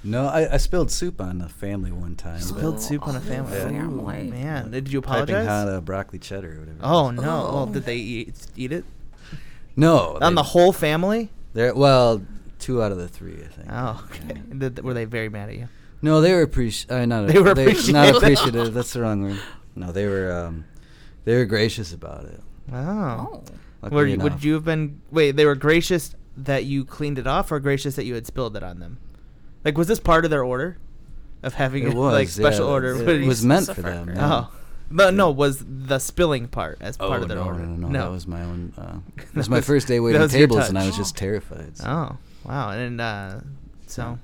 No, 0.03 0.26
I, 0.26 0.55
I 0.55 0.57
spilled 0.57 0.90
soup 0.90 1.20
on 1.20 1.42
a 1.42 1.48
family 1.48 1.92
one 1.92 2.16
time. 2.16 2.40
Spilled 2.40 2.80
soup 2.80 3.07
on 3.07 3.16
a 3.16 3.20
family. 3.20 3.53
Yeah. 3.53 3.66
Ooh, 3.66 3.68
Family. 3.68 4.30
man, 4.30 4.70
did 4.70 4.90
you 4.90 5.03
Piping 5.03 5.34
apologize? 5.34 5.46
hot 5.46 5.68
uh, 5.68 5.80
broccoli 5.82 6.18
cheddar 6.18 6.57
or 6.57 6.61
whatever. 6.61 6.78
Oh 6.82 7.11
no! 7.11 7.22
Well, 7.22 7.66
did 7.66 7.84
they 7.84 7.96
eat, 7.96 8.34
eat 8.57 8.72
it 8.72 8.84
no, 9.76 10.18
on 10.20 10.34
the 10.34 10.42
whole 10.42 10.72
family? 10.72 11.28
They're 11.53 11.74
well, 11.74 12.22
two 12.59 12.82
out 12.82 12.92
of 12.92 12.98
the 12.98 13.09
three, 13.09 13.42
I 13.44 13.48
think. 13.48 13.68
Oh, 13.70 14.07
okay. 14.11 14.40
Did, 14.57 14.82
were 14.82 14.94
they 14.94 15.05
very 15.05 15.28
mad 15.28 15.51
at 15.51 15.57
you? 15.57 15.68
No, 16.03 16.20
they 16.22 16.32
were 16.32 16.42
appreciative. 16.42 16.96
Uh, 16.96 17.05
not 17.05 17.26
They 17.26 17.38
were 17.38 17.46
not 17.55 17.59
appreciative. 17.59 18.16
appreciative. 18.16 18.74
That's 18.74 18.92
the 18.94 19.03
wrong 19.03 19.22
word. 19.22 19.40
No, 19.76 19.92
they 19.92 20.07
were. 20.07 20.32
Um, 20.32 20.64
they 21.24 21.36
were 21.36 21.44
gracious 21.44 21.92
about 21.92 22.24
it. 22.24 22.40
Oh. 22.72 22.76
Oh, 22.78 23.42
luckily 23.82 24.01
Were 24.01 24.07
you, 24.07 24.14
enough. 24.14 24.24
would 24.24 24.44
you 24.44 24.55
have 24.55 24.64
been? 24.64 25.03
Wait, 25.11 25.32
they 25.36 25.44
were 25.44 25.55
gracious 25.55 26.14
that 26.38 26.64
you 26.64 26.84
cleaned 26.86 27.18
it 27.18 27.26
off, 27.26 27.53
or 27.53 27.61
gracious 27.61 27.96
that 27.96 28.05
you 28.07 28.14
had 28.14 28.26
spilled 28.26 28.57
it 28.57 28.62
on 28.62 28.80
them? 28.80 28.96
Like, 29.64 29.76
was 29.78 29.88
this 29.88 30.00
part 30.00 30.24
of 30.24 30.30
their 30.30 30.42
order 30.44 30.78
of 31.42 31.54
having 31.54 31.84
It 31.84 31.92
a 31.94 31.96
was 31.96 32.12
like 32.12 32.28
special 32.28 32.66
yeah, 32.66 32.72
order? 32.72 32.88
It, 32.94 32.98
What 32.98 33.06
did 33.06 33.20
you 33.22 33.28
was 33.28 33.40
s- 33.40 33.44
meant 33.44 33.66
for 33.74 33.82
them. 33.82 34.08
right? 34.08 34.16
yeah. 34.16 34.40
Oh, 34.50 34.52
but 34.90 35.14
no, 35.14 35.30
was 35.30 35.64
the 35.66 35.98
spilling 35.98 36.48
part 36.48 36.78
as 36.80 36.96
Oh, 36.98 37.08
part 37.08 37.22
of 37.22 37.28
their 37.28 37.36
no, 37.38 37.44
order? 37.44 37.61
no, 37.61 37.76
no, 37.76 37.88
no, 37.88 38.04
That 38.06 38.11
was 38.11 38.26
my 38.26 38.42
own. 38.42 38.72
Uh, 38.76 38.98
it 39.22 39.34
was 39.36 39.48
my 39.48 39.61
first 39.61 39.86
day 39.86 40.00
waiting 40.00 40.26
tables, 40.28 40.68
and 40.68 40.78
I 40.78 40.86
was 40.86 40.96
just 40.96 41.16
terrified. 41.16 41.76
So 41.76 41.84
Oh, 41.86 42.16
wow! 42.48 42.70
And 42.70 43.00
uh, 43.00 43.40
so, 43.86 44.18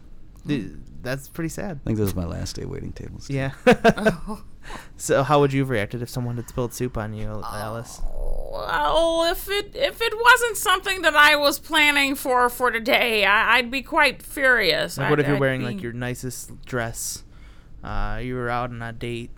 th- 0.48 0.70
that's 1.02 1.28
pretty 1.28 1.50
sad. 1.50 1.78
I 1.84 1.84
think 1.86 1.98
this 1.98 2.04
was 2.06 2.16
my 2.16 2.24
last 2.24 2.56
day 2.56 2.64
waiting 2.64 2.92
tables. 2.92 3.28
too. 3.28 3.34
Yeah. 3.34 3.52
so, 4.96 5.22
how 5.22 5.40
would 5.40 5.52
you 5.52 5.60
have 5.60 5.70
reacted 5.70 6.02
if 6.02 6.08
someone 6.08 6.36
had 6.36 6.48
spilled 6.48 6.72
soup 6.74 6.96
on 6.96 7.12
you, 7.14 7.42
Alice? 7.44 8.00
Well, 8.04 9.24
if 9.30 9.48
it 9.50 9.72
if 9.74 10.00
it 10.00 10.12
wasn't 10.18 10.56
something 10.56 11.02
that 11.02 11.14
I 11.14 11.36
was 11.36 11.58
planning 11.58 12.14
for 12.14 12.48
for 12.48 12.70
today, 12.70 13.24
I, 13.24 13.56
I'd 13.58 13.70
be 13.70 13.82
quite 13.82 14.22
furious. 14.22 14.96
Like, 14.98 15.10
what 15.10 15.20
if 15.20 15.24
I'd- 15.26 15.28
you're 15.30 15.36
I'd 15.36 15.40
wearing 15.40 15.60
be- 15.60 15.66
like 15.66 15.82
your 15.82 15.92
nicest 15.92 16.64
dress? 16.64 17.24
Uh, 17.84 18.20
you 18.22 18.34
were 18.34 18.48
out 18.50 18.70
on 18.70 18.82
a 18.82 18.92
date. 18.92 19.30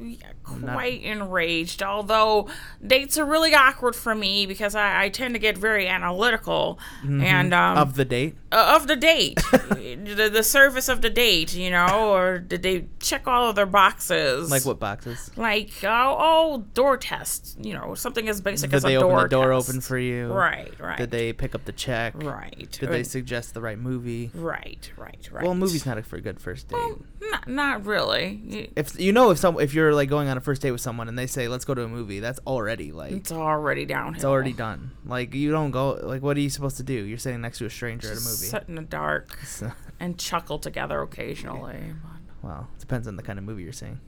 yeah, 0.00 0.16
not- 0.60 0.74
quite 0.74 1.02
enraged. 1.02 1.82
Although 1.82 2.48
dates 2.86 3.18
are 3.18 3.24
really 3.24 3.54
awkward 3.54 3.96
for 3.96 4.14
me 4.14 4.46
because 4.46 4.74
I, 4.74 5.04
I 5.04 5.08
tend 5.08 5.34
to 5.34 5.40
get 5.40 5.56
very 5.58 5.88
analytical 5.88 6.78
and 7.02 7.52
um, 7.54 7.74
Mm-hmm. 7.76 7.78
of 7.82 7.94
the 7.96 8.04
date. 8.04 8.36
Uh, 8.52 8.76
of 8.76 8.86
the 8.86 8.96
date, 8.96 9.36
the, 9.50 10.30
the 10.32 10.42
service 10.42 10.88
of 10.88 11.00
the 11.00 11.10
date, 11.10 11.54
you 11.54 11.70
know, 11.70 12.12
or 12.12 12.38
did 12.38 12.62
they 12.62 12.86
check 13.00 13.26
all 13.26 13.48
of 13.48 13.56
their 13.56 13.66
boxes? 13.66 14.50
Like 14.50 14.64
what 14.64 14.78
boxes? 14.78 15.30
Like 15.36 15.70
oh, 15.84 16.16
oh 16.18 16.64
door 16.74 16.96
test, 16.96 17.56
you 17.60 17.72
know, 17.74 17.94
something 17.94 18.28
as 18.28 18.40
basic 18.40 18.70
Did 18.70 18.76
as 18.76 18.82
they 18.82 18.94
a 18.94 18.98
open 18.98 19.10
door 19.10 19.22
the 19.22 19.28
door 19.28 19.52
test. 19.52 19.68
open 19.70 19.80
for 19.80 19.98
you? 19.98 20.32
Right, 20.32 20.72
right. 20.78 20.98
Did 20.98 21.10
they 21.10 21.32
pick 21.32 21.54
up 21.54 21.64
the 21.64 21.72
check? 21.72 22.14
Right. 22.22 22.70
Did 22.78 22.90
they 22.90 23.02
suggest 23.04 23.54
the 23.54 23.60
right 23.60 23.78
movie? 23.78 24.30
Right, 24.34 24.90
right, 24.96 25.28
right. 25.32 25.42
Well, 25.42 25.52
a 25.52 25.54
movie's 25.54 25.86
not 25.86 25.98
a 25.98 26.02
for 26.02 26.16
a 26.16 26.20
good 26.20 26.40
first 26.40 26.68
date. 26.68 26.76
Well, 26.76 26.98
not, 27.20 27.48
not 27.48 27.86
really. 27.86 28.70
If 28.76 28.98
you 29.00 29.12
know 29.12 29.30
if 29.30 29.38
some 29.38 29.58
if 29.60 29.72
you're 29.74 29.94
like 29.94 30.08
going 30.08 30.28
on 30.28 30.36
a 30.36 30.40
first 30.40 30.62
date 30.62 30.72
with 30.72 30.80
someone 30.80 31.08
and 31.08 31.18
they 31.18 31.26
say 31.26 31.48
let's 31.48 31.64
go 31.64 31.74
to 31.74 31.82
a 31.82 31.88
movie, 31.88 32.20
that's 32.20 32.40
already 32.46 32.92
like 32.92 33.12
It's 33.12 33.32
already 33.32 33.86
downhill. 33.86 34.14
it's 34.16 34.24
already 34.24 34.52
done. 34.52 34.90
Like 35.06 35.34
you 35.34 35.50
don't 35.50 35.70
go 35.70 35.98
like 36.02 36.22
what 36.22 36.36
are 36.36 36.40
you 36.40 36.50
supposed 36.50 36.76
to 36.78 36.82
do? 36.82 36.94
You're 36.94 37.18
sitting 37.18 37.40
next 37.40 37.58
to 37.58 37.66
a 37.66 37.70
stranger 37.70 38.10
at 38.10 38.18
a 38.18 38.20
movie. 38.20 38.41
Sit 38.46 38.64
in 38.68 38.74
the 38.76 38.82
dark 38.82 39.36
So, 39.44 39.72
and 40.00 40.18
chuckle 40.18 40.58
together 40.58 41.00
occasionally. 41.02 41.94
well, 42.42 42.68
it 42.76 42.80
depends 42.80 43.06
on 43.08 43.16
the 43.16 43.22
kind 43.22 43.38
of 43.38 43.44
movie 43.44 43.62
you're 43.62 43.72
seeing. 43.72 44.00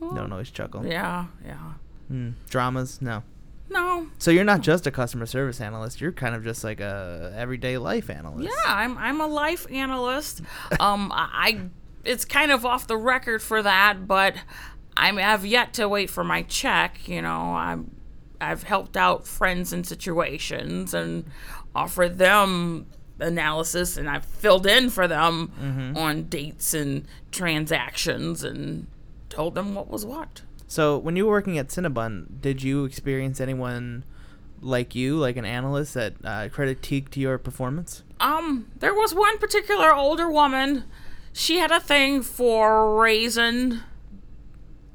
Don't 0.00 0.30
always 0.30 0.50
chuckle. 0.50 0.84
Yeah, 0.86 1.26
yeah. 1.44 1.72
Mm, 2.12 2.34
dramas, 2.50 3.00
no. 3.00 3.22
No. 3.68 4.06
So 4.18 4.30
you're 4.30 4.44
not 4.44 4.60
just 4.60 4.86
a 4.86 4.90
customer 4.90 5.26
service 5.26 5.60
analyst. 5.60 6.00
You're 6.00 6.12
kind 6.12 6.34
of 6.34 6.44
just 6.44 6.62
like 6.62 6.80
a 6.80 7.32
everyday 7.36 7.78
life 7.78 8.10
analyst. 8.10 8.44
Yeah, 8.48 8.72
I'm 8.72 8.96
I'm 8.98 9.20
a 9.20 9.26
life 9.26 9.66
analyst. 9.70 10.42
Um, 10.78 11.10
I, 11.12 11.28
I 11.32 11.60
it's 12.04 12.24
kind 12.24 12.52
of 12.52 12.64
off 12.64 12.86
the 12.86 12.96
record 12.96 13.42
for 13.42 13.62
that, 13.62 14.06
but 14.06 14.34
I'm 14.96 15.18
I've 15.18 15.44
yet 15.44 15.74
to 15.74 15.88
wait 15.88 16.10
for 16.10 16.22
my 16.22 16.42
check. 16.42 17.08
You 17.08 17.22
know, 17.22 17.56
I'm 17.56 17.90
I've 18.40 18.62
helped 18.62 18.96
out 18.96 19.26
friends 19.26 19.72
in 19.72 19.82
situations 19.82 20.94
and 20.94 21.24
offered 21.74 22.18
them 22.18 22.86
analysis, 23.18 23.96
and 23.96 24.08
I've 24.08 24.24
filled 24.24 24.66
in 24.66 24.90
for 24.90 25.08
them 25.08 25.94
on 25.96 26.24
dates 26.24 26.74
and 26.74 27.06
transactions 27.30 28.42
and 28.44 28.86
told 29.28 29.54
them 29.54 29.74
what 29.74 29.88
was 29.88 30.04
what. 30.04 30.42
So 30.68 30.98
when 30.98 31.16
you 31.16 31.26
were 31.26 31.32
working 31.32 31.58
at 31.58 31.68
Cinnabon, 31.68 32.40
did 32.40 32.62
you 32.62 32.84
experience 32.84 33.40
anyone 33.40 34.04
like 34.60 34.94
you, 34.94 35.16
like 35.16 35.36
an 35.36 35.44
analyst 35.44 35.94
that 35.94 36.14
uh, 36.24 36.48
critiqued 36.48 37.16
your 37.16 37.38
performance? 37.38 38.02
Um, 38.20 38.68
there 38.78 38.94
was 38.94 39.14
one 39.14 39.38
particular 39.38 39.94
older 39.94 40.30
woman. 40.30 40.84
She 41.32 41.58
had 41.58 41.70
a 41.70 41.80
thing 41.80 42.22
for 42.22 42.98
raisin, 42.98 43.82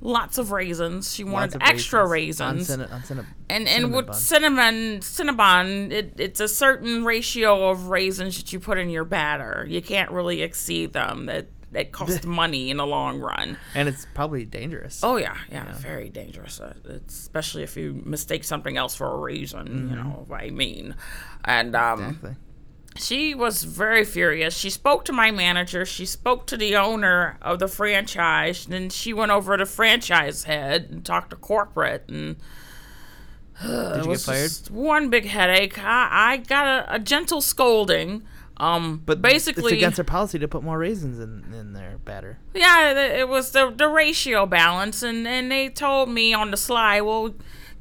lots 0.02 0.38
of 0.38 0.52
raisins. 0.52 1.14
She 1.14 1.24
wanted 1.24 1.62
extra 1.62 2.04
On 2.04 2.10
raisins, 2.10 2.70
on 2.70 3.26
and 3.50 3.68
and 3.68 3.94
with 3.94 4.08
bun. 4.08 4.16
cinnamon, 4.16 5.00
cinnabon, 5.00 5.92
it, 5.92 6.14
it's 6.18 6.40
a 6.40 6.48
certain 6.48 7.06
ratio 7.06 7.70
of 7.70 7.88
raisins 7.88 8.38
that 8.38 8.52
you 8.52 8.60
put 8.60 8.78
in 8.78 8.90
your 8.90 9.06
batter. 9.06 9.66
You 9.70 9.82
can't 9.82 10.12
really 10.12 10.42
exceed 10.42 10.94
them. 10.94 11.28
That 11.28 11.48
that 11.72 11.92
costs 11.94 12.26
money 12.42 12.70
in 12.70 12.78
the 12.78 12.86
long 12.86 13.20
run. 13.22 13.58
and 13.76 13.88
it's 13.88 14.06
probably 14.14 14.44
dangerous. 14.44 15.02
Oh 15.04 15.16
yeah, 15.18 15.38
yeah, 15.50 15.72
very 15.78 16.10
dangerous. 16.10 16.60
Uh, 16.60 16.74
it's, 16.86 17.18
especially 17.18 17.64
if 17.64 17.78
you 17.78 18.02
mistake 18.06 18.44
something 18.44 18.76
else 18.76 18.96
for 18.96 19.08
a 19.14 19.18
raisin. 19.18 19.90
You 19.90 19.96
know 19.96 20.26
what 20.28 20.42
I 20.42 20.50
mean? 20.50 20.96
And 21.46 21.76
um, 21.76 22.00
exactly. 22.04 22.36
She 22.98 23.34
was 23.34 23.64
very 23.64 24.04
furious. 24.06 24.56
She 24.56 24.70
spoke 24.70 25.06
to 25.06 25.14
my 25.14 25.32
manager. 25.32 25.86
She 25.86 26.06
spoke 26.06 26.46
to 26.48 26.58
the 26.58 26.76
owner 26.76 27.38
of 27.42 27.60
the 27.60 27.68
franchise. 27.68 28.66
Then 28.66 28.90
she 28.90 29.14
went 29.14 29.32
over 29.32 29.56
to 29.58 29.66
franchise 29.66 30.44
head 30.44 30.88
and 30.92 31.06
talked 31.06 31.30
to 31.32 31.36
corporate. 31.36 32.06
And 32.10 32.36
Did 33.62 33.70
it 33.70 33.96
you 33.98 34.02
get 34.04 34.08
was 34.08 34.26
fired? 34.26 34.44
just 34.50 34.72
one 34.72 35.10
big 35.10 35.26
headache. 35.26 35.78
I, 35.80 36.10
I 36.34 36.38
got 36.38 36.66
a, 36.68 36.96
a 36.96 37.00
gentle 37.00 37.42
scolding. 37.42 38.24
Um, 38.58 39.02
But 39.06 39.22
basically, 39.22 39.74
it's 39.74 39.80
against 39.82 39.96
their 39.98 40.04
policy 40.06 40.38
to 40.38 40.48
put 40.48 40.62
more 40.62 40.78
raisins 40.78 41.20
in, 41.20 41.52
in 41.54 41.74
their 41.74 41.98
batter. 42.06 42.38
yeah, 42.54 42.92
it 43.18 43.28
was 43.28 43.52
the 43.54 43.72
the 43.76 43.88
ratio 43.88 44.46
balance, 44.46 45.02
and 45.02 45.28
and 45.28 45.52
they 45.52 45.70
told 45.70 46.10
me 46.10 46.32
on 46.34 46.52
the 46.52 46.58
sly, 46.58 47.02
well, 47.02 47.34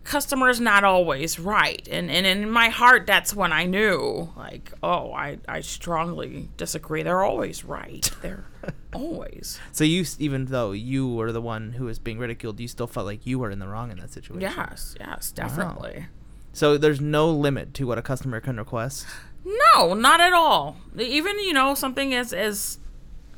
customer's 0.04 0.60
not 0.60 0.84
always 0.84 1.38
right, 1.38 1.86
and 1.90 2.10
and 2.10 2.26
in 2.26 2.50
my 2.50 2.68
heart, 2.68 3.06
that's 3.06 3.34
when 3.34 3.52
I 3.52 3.64
knew, 3.64 4.32
like, 4.36 4.72
oh, 4.82 5.12
I 5.12 5.38
I 5.48 5.60
strongly 5.60 6.48
disagree. 6.56 7.02
They're 7.02 7.22
always 7.22 7.64
right. 7.64 8.10
They're 8.22 8.44
always. 8.92 9.58
So 9.72 9.84
you, 9.84 10.04
even 10.18 10.46
though 10.46 10.72
you 10.72 11.08
were 11.08 11.32
the 11.32 11.40
one 11.40 11.72
who 11.72 11.84
was 11.84 11.98
being 11.98 12.18
ridiculed, 12.18 12.60
you 12.60 12.68
still 12.68 12.86
felt 12.86 13.06
like 13.06 13.26
you 13.26 13.38
were 13.38 13.50
in 13.50 13.58
the 13.58 13.68
wrong 13.68 13.90
in 13.90 13.98
that 14.00 14.12
situation. 14.12 14.42
Yes, 14.42 14.96
yes, 14.98 15.30
definitely. 15.30 16.06
So 16.52 16.76
there's 16.76 17.00
no 17.00 17.30
limit 17.30 17.74
to 17.74 17.86
what 17.86 17.98
a 17.98 18.02
customer 18.02 18.40
can 18.40 18.56
request. 18.56 19.06
No, 19.44 19.94
not 19.94 20.20
at 20.20 20.32
all. 20.32 20.76
Even 20.98 21.38
you 21.38 21.52
know 21.52 21.74
something 21.74 22.12
as 22.14 22.32
as 22.32 22.78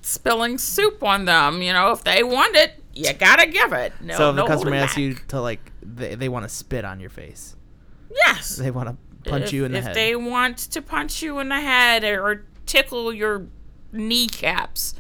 spilling 0.00 0.58
soup 0.58 1.02
on 1.02 1.24
them. 1.26 1.62
You 1.62 1.72
know, 1.72 1.92
if 1.92 2.04
they 2.04 2.22
want 2.22 2.56
it, 2.56 2.81
you 2.94 3.12
gotta 3.14 3.46
give 3.46 3.72
it. 3.72 3.92
No, 4.00 4.16
so 4.16 4.30
if 4.30 4.36
no 4.36 4.42
the 4.42 4.48
customer 4.48 4.76
asks 4.76 4.96
you 4.96 5.14
to 5.28 5.40
like, 5.40 5.72
they, 5.82 6.14
they 6.14 6.28
want 6.28 6.44
to 6.44 6.48
spit 6.48 6.84
on 6.84 7.00
your 7.00 7.10
face. 7.10 7.56
yes, 8.10 8.56
They 8.56 8.70
want 8.70 8.88
to 8.88 9.30
punch 9.30 9.44
if, 9.46 9.52
you 9.52 9.64
in 9.64 9.72
the 9.72 9.78
if 9.78 9.84
head. 9.84 9.94
they 9.94 10.16
want 10.16 10.58
to 10.58 10.82
punch 10.82 11.22
you 11.22 11.38
in 11.38 11.48
the 11.48 11.60
head 11.60 12.04
or 12.04 12.44
tickle 12.66 13.12
your 13.12 13.46
kneecaps, 13.92 14.94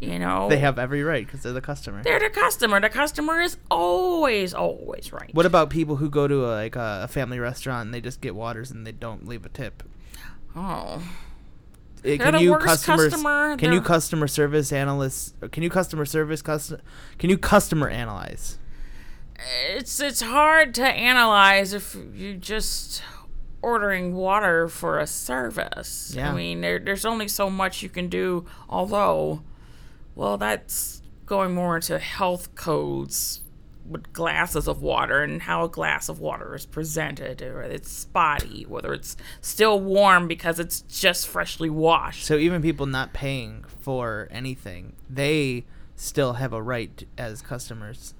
you 0.00 0.18
know, 0.18 0.48
They 0.48 0.58
have 0.58 0.78
every 0.78 1.02
right 1.02 1.26
because 1.26 1.42
they're 1.42 1.52
the 1.52 1.60
customer. 1.60 2.02
they're 2.02 2.20
the 2.20 2.30
customer. 2.30 2.80
The 2.80 2.88
customer 2.88 3.40
is 3.40 3.56
always, 3.70 4.54
always 4.54 5.12
right. 5.12 5.34
What 5.34 5.46
about 5.46 5.70
people 5.70 5.96
who 5.96 6.08
go 6.08 6.28
to 6.28 6.46
a, 6.46 6.52
like 6.54 6.76
a, 6.76 7.08
family 7.08 7.38
restaurant 7.38 7.86
and 7.86 7.94
they 7.94 8.00
just 8.00 8.20
get 8.20 8.34
waters 8.34 8.70
and 8.70 8.86
they 8.86 8.92
don't 8.92 9.26
leave 9.26 9.44
a 9.44 9.48
tip? 9.48 9.82
Oh, 10.56 11.02
Uh, 11.98 12.02
They're 12.02 12.18
can 12.18 12.40
you 12.40 12.56
customers? 12.56 13.10
customer. 13.10 13.56
Can 13.56 13.72
you 13.72 13.80
customer 13.80 14.28
service 14.28 14.72
analysts? 14.72 15.34
Can 15.50 15.62
you 15.62 15.70
customer 15.70 16.04
service 16.04 16.42
custom? 16.42 16.80
Can 17.18 17.30
you 17.30 17.38
customer 17.38 17.88
analyze? 17.88 18.58
it's 19.68 20.00
it's 20.00 20.20
hard 20.20 20.74
to 20.74 20.84
analyze 20.84 21.72
if 21.72 21.96
you 22.14 22.34
just 22.34 23.02
ordering 23.62 24.14
water 24.14 24.68
for 24.68 24.98
a 24.98 25.06
service. 25.06 26.12
Yeah. 26.14 26.30
I 26.30 26.34
mean, 26.34 26.60
there, 26.60 26.78
there's 26.78 27.04
only 27.04 27.28
so 27.28 27.50
much 27.50 27.82
you 27.82 27.88
can 27.88 28.08
do. 28.08 28.46
Although, 28.68 29.42
well, 30.14 30.38
that's 30.38 31.02
going 31.26 31.54
more 31.54 31.76
into 31.76 31.98
health 31.98 32.54
codes 32.54 33.40
glasses 34.12 34.68
of 34.68 34.82
water 34.82 35.22
and 35.22 35.42
how 35.42 35.64
a 35.64 35.68
glass 35.68 36.08
of 36.08 36.20
water 36.20 36.54
is 36.54 36.66
presented, 36.66 37.42
or 37.42 37.62
it's 37.62 37.90
spotty, 37.90 38.64
whether 38.64 38.92
it's 38.92 39.16
still 39.40 39.80
warm 39.80 40.28
because 40.28 40.58
it's 40.58 40.82
just 40.82 41.26
freshly 41.28 41.70
washed. 41.70 42.24
So 42.24 42.36
even 42.36 42.62
people 42.62 42.86
not 42.86 43.12
paying 43.12 43.64
for 43.80 44.28
anything, 44.30 44.94
they 45.08 45.64
still 45.96 46.34
have 46.34 46.52
a 46.52 46.62
right 46.62 47.04
as 47.16 47.42
customers. 47.42 48.14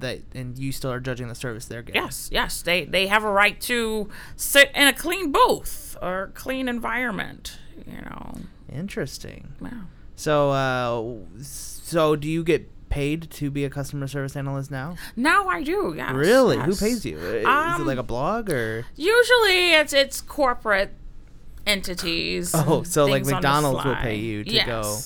That 0.00 0.22
and 0.34 0.58
you 0.58 0.72
still 0.72 0.90
are 0.90 0.98
judging 0.98 1.28
the 1.28 1.36
service 1.36 1.66
they're 1.66 1.82
getting. 1.82 2.02
Yes, 2.02 2.28
yes, 2.32 2.62
they 2.62 2.84
they 2.84 3.06
have 3.06 3.22
a 3.22 3.30
right 3.30 3.58
to 3.62 4.08
sit 4.34 4.70
in 4.74 4.88
a 4.88 4.92
clean 4.92 5.30
booth 5.30 5.96
or 6.02 6.32
clean 6.34 6.68
environment. 6.68 7.58
You 7.86 8.02
know. 8.02 8.34
Interesting. 8.72 9.54
Wow. 9.60 9.70
So, 10.16 10.50
uh, 10.50 11.42
so 11.42 12.16
do 12.16 12.28
you 12.28 12.44
get 12.44 12.68
paid 12.94 13.30
to 13.32 13.50
be 13.50 13.64
a 13.64 13.70
customer 13.70 14.06
service 14.06 14.36
analyst 14.36 14.70
now? 14.70 14.96
Now 15.16 15.48
I 15.48 15.62
do. 15.62 15.94
Yes. 15.96 16.12
Really? 16.14 16.58
Who 16.58 16.74
pays 16.76 17.04
you? 17.04 17.16
Uh, 17.18 17.20
Is 17.20 17.34
it 17.42 17.46
Um, 17.46 17.86
like 17.86 17.98
a 17.98 18.02
blog 18.02 18.48
or? 18.50 18.86
Usually, 18.96 19.72
it's 19.72 19.92
it's 19.92 20.20
corporate 20.20 20.92
entities. 21.66 22.54
Oh, 22.54 22.82
so, 22.84 23.04
like, 23.06 23.14
things 23.24 23.28
on 23.28 23.30
the 23.30 23.34
McDonald's 23.36 23.84
will 23.84 23.94
pay 23.96 24.16
you 24.16 24.44
to 24.44 24.52
yes. 24.52 24.66
go- 24.66 24.98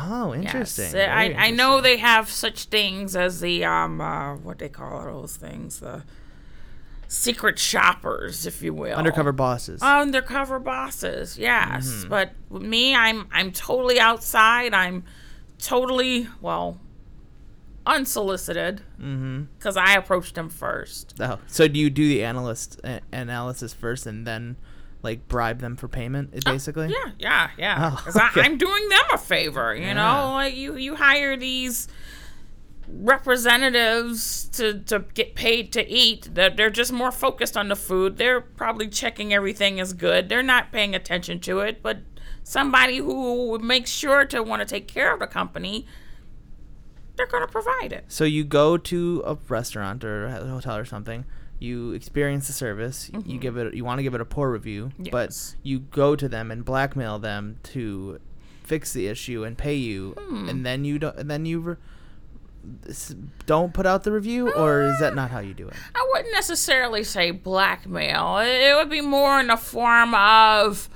Oh, 0.00 0.32
Yes. 0.32 0.44
interesting. 0.44 0.86
I, 0.86 0.90
Very 0.90 1.36
I 1.36 1.50
know 1.50 1.80
they 1.80 1.96
have 1.96 2.30
such 2.30 2.64
things 2.66 3.16
as 3.16 3.40
the 3.40 3.64
um 3.64 4.00
uh, 4.00 4.36
what 4.36 4.58
they 4.58 4.68
call 4.68 5.02
those 5.04 5.36
things 5.36 5.80
the 5.80 6.04
secret 7.08 7.58
shoppers, 7.58 8.46
if 8.46 8.62
you 8.62 8.72
will. 8.74 8.94
undercover 8.96 9.32
bosses. 9.32 9.80
undercover 9.82 10.58
bosses 10.60 11.38
yes 11.38 11.88
Mm-hmm. 11.88 12.08
but 12.10 12.32
me 12.52 12.94
i'm 12.94 13.26
i'm 13.32 13.50
totally 13.50 13.98
outside 13.98 14.74
i'm 14.74 15.04
totally 15.58 16.28
well 16.42 16.78
unsolicited 17.88 18.82
mm-hmm. 19.00 19.44
because 19.58 19.76
i 19.76 19.94
approached 19.94 20.34
them 20.36 20.48
first 20.48 21.14
Oh, 21.18 21.38
so 21.46 21.66
do 21.66 21.80
you 21.80 21.90
do 21.90 22.06
the 22.06 22.22
analyst 22.22 22.80
uh, 22.84 23.00
analysis 23.12 23.72
first 23.74 24.06
and 24.06 24.26
then 24.26 24.56
like 25.02 25.26
bribe 25.28 25.60
them 25.60 25.74
for 25.76 25.88
payment? 25.88 26.34
uh, 26.34 26.52
Basically. 26.52 26.88
yeah 26.88 27.12
yeah 27.18 27.50
yeah 27.58 27.96
Oh, 28.06 28.10
okay. 28.28 28.42
i'm 28.42 28.58
doing 28.58 28.88
them 28.88 29.04
a 29.12 29.18
favor 29.18 29.74
you 29.74 29.82
Yeah. 29.82 29.94
know 29.94 30.32
like 30.34 30.54
you 30.54 30.76
you 30.76 30.94
hire 30.96 31.36
these 31.36 31.88
representatives 32.90 34.48
to, 34.52 34.80
to 34.80 35.00
get 35.14 35.34
paid 35.34 35.72
to 35.72 35.86
eat 35.88 36.30
that 36.34 36.56
they're 36.56 36.70
just 36.70 36.92
more 36.92 37.12
focused 37.12 37.56
on 37.56 37.68
the 37.68 37.76
food 37.76 38.16
they're 38.16 38.40
probably 38.40 38.88
checking 38.88 39.32
everything 39.34 39.78
is 39.78 39.92
good 39.92 40.28
they're 40.28 40.42
not 40.42 40.72
paying 40.72 40.94
attention 40.94 41.38
to 41.38 41.60
it 41.60 41.82
but 41.82 41.98
somebody 42.42 42.96
who 42.96 43.48
would 43.50 43.60
make 43.62 43.86
sure 43.86 44.24
to 44.24 44.42
want 44.42 44.60
to 44.60 44.66
take 44.66 44.88
care 44.88 45.12
of 45.12 45.20
the 45.20 45.26
company 45.26 45.86
they're 47.18 47.26
going 47.26 47.44
to 47.46 47.52
provide 47.52 47.92
it 47.92 48.04
So 48.08 48.24
you 48.24 48.44
go 48.44 48.78
to 48.78 49.22
a 49.26 49.36
restaurant 49.48 50.02
or 50.04 50.26
a 50.26 50.46
hotel 50.46 50.76
or 50.76 50.84
something. 50.86 51.26
You 51.60 51.90
experience 51.92 52.46
the 52.46 52.52
service. 52.52 53.10
You 53.26 53.36
give 53.38 53.56
it. 53.56 53.74
You 53.74 53.84
want 53.84 53.98
to 53.98 54.04
give 54.04 54.14
it 54.14 54.20
a 54.20 54.24
poor 54.24 54.50
review, 54.50 54.92
but 55.10 55.54
you 55.64 55.80
go 55.80 56.14
to 56.14 56.28
them 56.28 56.50
and 56.52 56.64
blackmail 56.64 57.18
them 57.18 57.58
to 57.74 58.20
fix 58.62 58.92
the 58.92 59.08
issue 59.08 59.42
and 59.44 59.58
pay 59.58 59.74
you, 59.74 60.14
and 60.48 60.64
then 60.64 60.84
you 60.84 61.00
don't. 61.00 61.16
And 61.16 61.28
then 61.28 61.44
you 61.46 61.58
re- 61.60 61.76
don't 63.46 63.72
put 63.74 63.86
out 63.86 64.04
the 64.04 64.12
review, 64.12 64.52
or 64.52 64.82
is 64.84 65.00
that 65.00 65.14
not 65.14 65.30
how 65.30 65.40
you 65.40 65.54
do 65.54 65.66
it? 65.68 65.74
I 65.94 66.06
wouldn't 66.12 66.32
necessarily 66.32 67.02
say 67.02 67.30
blackmail. 67.32 68.38
It 68.38 68.74
would 68.76 68.90
be 68.90 69.00
more 69.00 69.40
in 69.40 69.48
the 69.48 69.56
form 69.56 70.14
of 70.14 70.88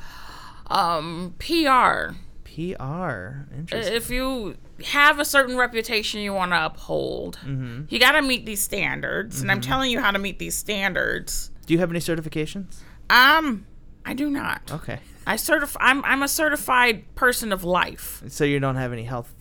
um, 0.66 1.35
PR. 1.39 2.14
PR. 2.45 3.47
Interesting. 3.57 3.95
If 3.95 4.11
you 4.11 4.57
have 4.83 5.18
a 5.18 5.24
certain 5.24 5.57
reputation 5.57 6.20
you 6.20 6.33
want 6.33 6.53
to 6.53 6.64
uphold, 6.64 7.39
Mm-hmm. 7.45 7.83
you 7.89 7.99
got 7.99 8.12
to 8.12 8.22
meet 8.22 8.47
these 8.47 8.61
standards. 8.61 9.41
And 9.43 9.51
I'm 9.51 9.61
telling 9.61 9.91
you 9.91 10.01
how 10.01 10.11
to 10.11 10.18
meet 10.18 10.39
these 10.39 10.57
standards. 10.57 11.51
do 11.66 11.74
you 11.74 11.80
have 11.80 11.91
any 11.91 12.01
certifications? 12.01 12.80
Um, 13.11 13.66
I 14.05 14.14
do 14.14 14.30
not. 14.30 14.70
Okay. 14.70 14.99
I 15.26 15.35
certif- 15.37 15.76
I'm 15.80 16.05
I'm 16.05 16.22
a 16.22 16.28
certified 16.28 17.14
person 17.14 17.53
of 17.53 17.62
life. 17.64 18.22
So 18.28 18.45
you 18.45 18.59
don't 18.59 18.76
have 18.76 18.93
any 18.93 19.05
health 19.05 19.33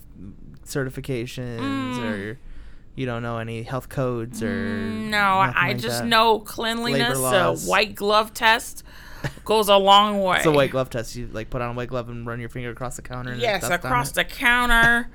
certifications, 0.65 1.59
Mm. 1.59 2.03
or 2.11 2.39
you 2.95 3.05
don't 3.05 3.23
know 3.23 3.37
any 3.37 3.63
health 3.63 3.89
codes, 3.89 4.43
or 4.43 4.75
No, 4.75 5.17
I 5.17 5.69
like 5.69 5.77
just 5.79 5.99
that? 6.01 6.07
know 6.07 6.39
cleanliness. 6.39 7.17
A 7.17 7.55
white 7.69 7.95
glove 7.95 8.33
test 8.33 8.83
goes 9.45 9.69
a 9.69 9.78
long 9.78 10.22
way. 10.22 10.38
It's 10.38 10.45
a 10.45 10.51
white 10.51 10.72
glove 10.72 10.89
test. 10.89 11.15
You 11.15 11.28
like 11.32 11.49
put 11.49 11.61
on 11.61 11.72
a 11.72 11.74
white 11.74 11.89
glove 11.89 12.09
and 12.09 12.26
run 12.26 12.39
your 12.39 12.49
finger 12.49 12.69
across 12.72 12.95
the 12.95 13.01
counter. 13.01 13.32
And 13.32 13.41
Yes, 13.41 13.69
across 13.69 14.11
the 14.11 14.24
counter. 14.24 15.09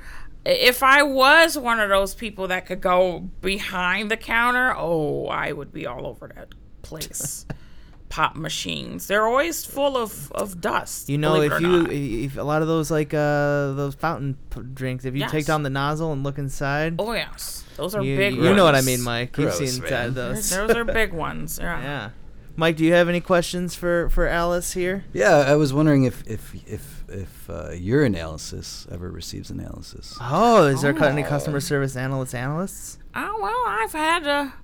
If 0.44 0.82
I 0.84 1.02
was 1.02 1.58
one 1.58 1.80
of 1.80 1.88
those 1.88 2.14
people 2.14 2.48
that 2.48 2.66
could 2.66 2.80
go 2.80 3.28
behind 3.40 4.10
the 4.12 4.16
counter, 4.16 4.74
oh, 4.76 5.26
I 5.26 5.50
would 5.50 5.72
be 5.72 5.86
all 5.86 6.06
over 6.06 6.30
that 6.36 6.54
place. 6.82 7.44
Pop 8.08 8.36
machines. 8.36 9.08
They're 9.08 9.26
always 9.26 9.64
full 9.64 9.96
of, 9.96 10.30
of 10.30 10.60
dust. 10.60 11.08
You 11.08 11.18
know, 11.18 11.40
if 11.42 11.50
it 11.50 11.54
or 11.56 11.60
you 11.60 11.82
not. 11.82 11.90
if 11.92 12.36
a 12.36 12.42
lot 12.42 12.62
of 12.62 12.68
those 12.68 12.88
like 12.88 13.12
uh 13.12 13.72
those 13.72 13.96
fountain 13.96 14.36
p- 14.50 14.60
drinks, 14.72 15.04
if 15.04 15.16
you 15.16 15.26
take 15.28 15.44
down 15.46 15.64
the 15.64 15.70
nozzle 15.70 16.12
and 16.12 16.22
look 16.22 16.38
inside, 16.38 16.94
Oh, 17.00 17.12
yes. 17.12 17.64
Those 17.76 17.96
are 17.96 18.02
you, 18.04 18.16
big 18.16 18.36
you 18.36 18.54
know 18.54 18.64
what 18.64 18.76
I 18.76 18.80
mean, 18.82 19.02
Mike. 19.02 19.36
You've 19.36 19.52
seen 19.52 19.66
man. 19.66 19.82
inside 19.82 20.14
those. 20.14 20.50
Those 20.50 20.70
are 20.70 20.84
big 20.84 21.12
ones. 21.12 21.58
Yeah. 21.66 21.82
yeah, 21.82 22.10
Mike, 22.58 22.76
do 22.76 22.84
you 22.84 22.92
have 22.94 23.08
any 23.08 23.20
questions 23.20 23.74
for 23.74 24.08
for 24.10 24.26
Alice 24.26 24.72
here? 24.72 25.04
Yeah, 25.12 25.36
I 25.46 25.56
was 25.56 25.72
wondering 25.74 26.04
if 26.04 26.22
if 26.26 26.54
if 26.66 27.04
if 27.08 27.50
uh, 27.50 27.70
your 27.72 28.04
analysis 28.04 28.86
ever 28.90 29.10
receives 29.10 29.50
analysis. 29.50 30.16
Oh, 30.20 30.66
is 30.66 30.80
there 30.82 30.94
cu- 30.94 31.04
any 31.04 31.22
Oh. 31.24 31.28
customer 31.28 31.60
service 31.60 31.96
analyst 31.96 32.34
analysts? 32.34 32.98
Oh 33.14 33.38
well, 33.42 33.62
I've 33.66 33.92
had 33.92 34.26
a 34.26 34.54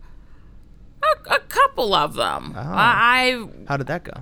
a, 1.03 1.35
a 1.35 1.39
couple 1.41 1.95
of 1.95 2.15
them. 2.15 2.55
Oh. 2.57 2.61
I, 2.61 3.47
How 3.69 3.77
did 3.77 3.89
that 3.89 4.05
go? 4.05 4.13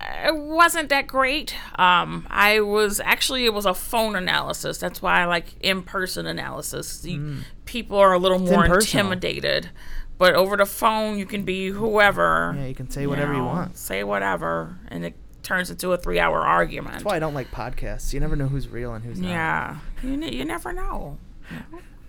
It 0.00 0.36
wasn't 0.36 0.88
that 0.90 1.06
great. 1.06 1.54
Um, 1.78 2.26
I 2.30 2.60
was 2.60 3.00
actually 3.00 3.44
it 3.44 3.54
was 3.54 3.66
a 3.66 3.74
phone 3.74 4.14
analysis. 4.16 4.78
That's 4.78 5.00
why 5.00 5.22
I 5.22 5.24
like 5.26 5.54
in 5.60 5.82
person 5.82 6.26
analysis. 6.26 7.04
You, 7.04 7.36
People 7.66 7.98
are 7.98 8.12
a 8.12 8.18
little 8.18 8.38
more 8.38 8.64
impersonal. 8.64 9.12
intimidated, 9.12 9.70
but 10.18 10.34
over 10.34 10.56
the 10.56 10.66
phone 10.66 11.18
you 11.18 11.26
can 11.26 11.44
be 11.44 11.68
whoever. 11.68 12.54
Yeah, 12.56 12.66
you 12.66 12.74
can 12.74 12.90
say 12.90 13.06
whatever 13.06 13.32
you 13.32 13.38
know, 13.40 13.46
want. 13.46 13.76
Say 13.76 14.04
whatever, 14.04 14.78
and 14.88 15.04
it 15.04 15.14
turns 15.42 15.70
into 15.70 15.92
a 15.92 15.96
three-hour 15.96 16.40
argument. 16.40 16.94
That's 16.94 17.04
why 17.04 17.16
I 17.16 17.18
don't 17.18 17.34
like 17.34 17.50
podcasts. 17.50 18.12
You 18.12 18.20
never 18.20 18.36
know 18.36 18.48
who's 18.48 18.68
real 18.68 18.94
and 18.94 19.04
who's 19.04 19.20
not. 19.20 19.28
Yeah, 19.28 19.78
you, 20.02 20.16
ne- 20.16 20.34
you 20.34 20.44
never 20.44 20.72
know. 20.72 21.18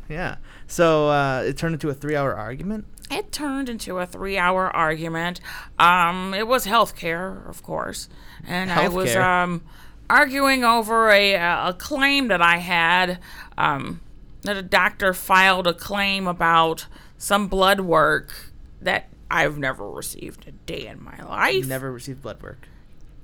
Yeah. 0.10 0.38
So 0.68 1.10
uh, 1.10 1.43
it 1.45 1.58
turned 1.58 1.74
into 1.74 1.89
a 1.89 1.93
three-hour 1.93 2.36
argument. 2.36 2.86
It 3.12 3.32
turned 3.32 3.70
into 3.70 3.99
a 3.99 4.05
three-hour 4.05 4.76
argument. 4.76 5.39
Um, 5.80 6.34
it 6.34 6.47
was 6.47 6.66
healthcare, 6.66 7.47
of 7.49 7.64
course, 7.64 8.10
and 8.45 8.72
I 8.72 8.88
was 8.89 9.16
um 9.16 9.64
arguing 10.10 10.64
over 10.64 11.10
a 11.10 11.34
a 11.36 11.76
claim 11.78 12.28
that 12.30 12.41
I 12.41 12.58
had. 12.58 13.20
Um, 13.58 14.01
that 14.43 14.55
a 14.55 14.62
doctor 14.62 15.14
filed 15.14 15.68
a 15.68 15.74
claim 15.74 16.26
about 16.26 16.88
some 17.18 17.47
blood 17.47 17.82
work 17.82 18.51
that 18.82 19.09
I've 19.30 19.57
never 19.57 19.89
received 19.89 20.47
a 20.47 20.51
day 20.51 20.88
in 20.88 21.03
my 21.03 21.22
life. 21.24 21.68
Never 21.68 21.91
received 21.91 22.22
blood 22.22 22.41
work. 22.41 22.68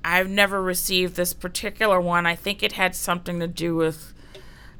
I've 0.04 0.28
never 0.28 0.62
received 0.62 1.16
this 1.16 1.32
particular 1.32 2.00
one. 2.00 2.26
I 2.26 2.34
think 2.34 2.62
it 2.62 2.72
had 2.72 2.94
something 2.94 3.40
to 3.40 3.46
do 3.46 3.74
with 3.74 4.12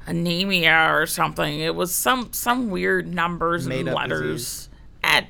anemia 0.05 0.93
or 0.93 1.05
something. 1.07 1.59
It 1.59 1.73
was 1.75 1.93
some 1.93 2.31
some 2.31 2.69
weird 2.69 3.11
numbers 3.13 3.67
Made 3.67 3.87
and 3.87 3.95
letters. 3.95 4.21
disease. 4.21 4.69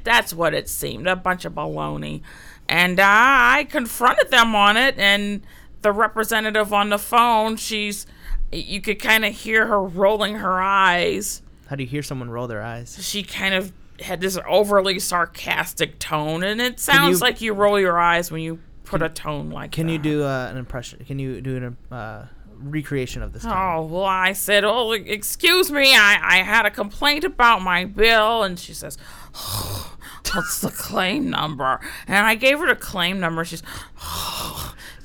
That's 0.03 0.33
what 0.33 0.53
it 0.53 0.69
seemed. 0.69 1.07
A 1.07 1.15
bunch 1.15 1.45
of 1.45 1.53
baloney. 1.53 2.21
And 2.67 2.99
uh, 2.99 3.03
I 3.07 3.67
confronted 3.69 4.31
them 4.31 4.55
on 4.55 4.77
it, 4.77 4.97
and 4.97 5.41
the 5.81 5.91
representative 5.91 6.73
on 6.73 6.89
the 6.89 6.97
phone, 6.97 7.57
she's, 7.57 8.07
you 8.51 8.81
could 8.81 8.99
kind 8.99 9.23
of 9.23 9.33
hear 9.33 9.67
her 9.67 9.81
rolling 9.81 10.35
her 10.35 10.59
eyes 10.61 11.43
How 11.67 11.75
do 11.75 11.83
you 11.83 11.89
hear 11.89 12.03
someone 12.03 12.29
roll 12.29 12.47
their 12.47 12.61
eyes? 12.61 12.97
she 13.01 13.23
kind 13.23 13.53
of 13.55 13.71
had 14.01 14.19
this 14.21 14.37
overly 14.47 14.99
sarcastic 14.99 15.99
tone, 15.99 16.43
and 16.43 16.59
it 16.61 16.79
sounds 16.79 17.19
you- 17.19 17.23
like 17.25 17.41
you 17.41 17.53
roll 17.53 17.79
your 17.79 17.99
eyes 17.99 18.31
when 18.31 18.41
you 18.41 18.59
put 18.83 19.01
a 19.01 19.09
tone 19.09 19.49
like 19.49 19.71
Can 19.71 19.87
that. 19.87 19.93
you 19.93 19.99
do 19.99 20.23
uh, 20.23 20.47
an 20.51 20.57
impression? 20.57 21.03
Can 21.05 21.17
you 21.17 21.41
do 21.41 21.57
an 21.57 21.77
uh, 21.91 22.27
recreation 22.57 23.21
of 23.23 23.33
this? 23.33 23.43
tone? 23.43 23.53
Oh, 23.55 23.85
well, 23.85 24.03
I 24.03 24.33
said, 24.33 24.63
oh, 24.63 24.91
excuse 24.91 25.71
me, 25.71 25.95
I, 25.95 26.19
I 26.21 26.35
had 26.43 26.65
a 26.67 26.71
complaint 26.71 27.23
about 27.23 27.61
my 27.63 27.85
bill. 27.85 28.43
And 28.43 28.59
she 28.59 28.73
says, 28.75 28.97
what's 30.33 30.61
the 30.61 30.69
claim 30.69 31.29
number? 31.31 31.79
And 32.07 32.27
I 32.27 32.35
gave 32.35 32.59
her 32.59 32.67
the 32.67 32.75
claim 32.75 33.19
number. 33.19 33.43
She's 33.43 33.63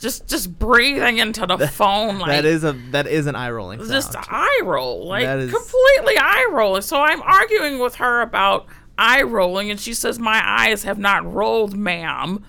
just 0.00 0.26
just 0.26 0.58
breathing 0.58 1.18
into 1.18 1.44
the 1.46 1.68
phone 1.68 2.18
like 2.18 2.30
that 2.30 2.44
is 2.44 2.64
a 2.64 2.72
that 2.90 3.06
is 3.06 3.26
an 3.26 3.36
eye 3.36 3.50
rolling 3.50 3.78
sound. 3.78 3.90
just 3.90 4.16
eye 4.16 4.60
roll, 4.64 5.06
like 5.06 5.24
That 5.24 5.38
is- 5.38 5.50
completely 5.52 6.16
eye 6.18 6.48
rolling. 6.52 6.82
So 6.82 7.00
I'm 7.00 7.22
arguing 7.22 7.78
with 7.78 7.96
her 7.96 8.20
about 8.22 8.66
eye 8.98 9.22
rolling, 9.22 9.70
and 9.70 9.78
she 9.78 9.94
says 9.94 10.18
my 10.18 10.42
eyes 10.44 10.82
have 10.84 10.98
not 10.98 11.30
rolled, 11.30 11.76
ma'am. 11.76 12.44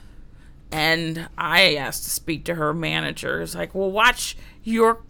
And 0.72 1.28
I 1.38 1.76
asked 1.76 2.06
to 2.06 2.10
speak 2.10 2.46
to 2.46 2.56
her 2.56 2.74
manager. 2.74 3.42
It's 3.42 3.56
like, 3.56 3.76
well, 3.76 3.92
watch 3.92 4.38
your 4.64 5.04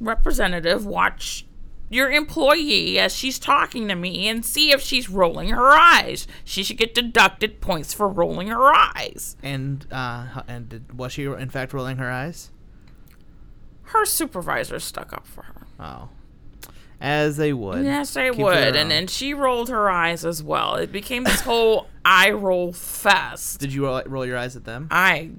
representative, 0.00 0.86
watch 0.86 1.46
your 1.92 2.10
employee 2.10 2.98
as 2.98 3.14
she's 3.14 3.38
talking 3.38 3.86
to 3.88 3.94
me, 3.94 4.26
and 4.28 4.44
see 4.44 4.70
if 4.72 4.80
she's 4.80 5.08
rolling 5.08 5.50
her 5.50 5.70
eyes. 5.72 6.26
She 6.44 6.62
should 6.62 6.78
get 6.78 6.94
deducted 6.94 7.60
points 7.60 7.92
for 7.94 8.08
rolling 8.08 8.48
her 8.48 8.72
eyes. 8.74 9.36
and 9.42 9.86
uh, 9.92 10.42
and 10.48 10.68
did, 10.68 10.96
was 10.98 11.12
she 11.12 11.24
in 11.24 11.50
fact 11.50 11.72
rolling 11.72 11.98
her 11.98 12.10
eyes? 12.10 12.50
Her 13.84 14.04
supervisor 14.06 14.78
stuck 14.80 15.12
up 15.12 15.26
for 15.26 15.42
her. 15.42 15.66
Oh, 15.78 16.08
as 17.00 17.36
they 17.36 17.52
would. 17.52 17.84
Yes, 17.84 18.14
they 18.14 18.30
Keep 18.30 18.38
would. 18.38 18.76
And 18.76 18.90
then 18.90 19.06
she 19.06 19.34
rolled 19.34 19.68
her 19.68 19.90
eyes 19.90 20.24
as 20.24 20.42
well. 20.42 20.76
It 20.76 20.92
became 20.92 21.24
this 21.24 21.40
whole 21.40 21.88
eye 22.04 22.30
roll 22.30 22.72
fest. 22.72 23.60
Did 23.60 23.72
you 23.74 23.84
roll, 23.84 24.02
roll 24.06 24.24
your 24.24 24.38
eyes 24.38 24.56
at 24.56 24.64
them? 24.64 24.88
I 24.90 25.32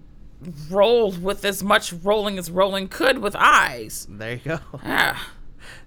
rolled 0.70 1.24
with 1.24 1.46
as 1.46 1.64
much 1.64 1.94
rolling 1.94 2.38
as 2.38 2.52
rolling 2.52 2.90
could 2.90 3.20
with 3.20 3.36
eyes. 3.40 4.06
There 4.10 4.34
you 4.34 4.40
go. 4.44 4.60
Ah, 4.84 5.32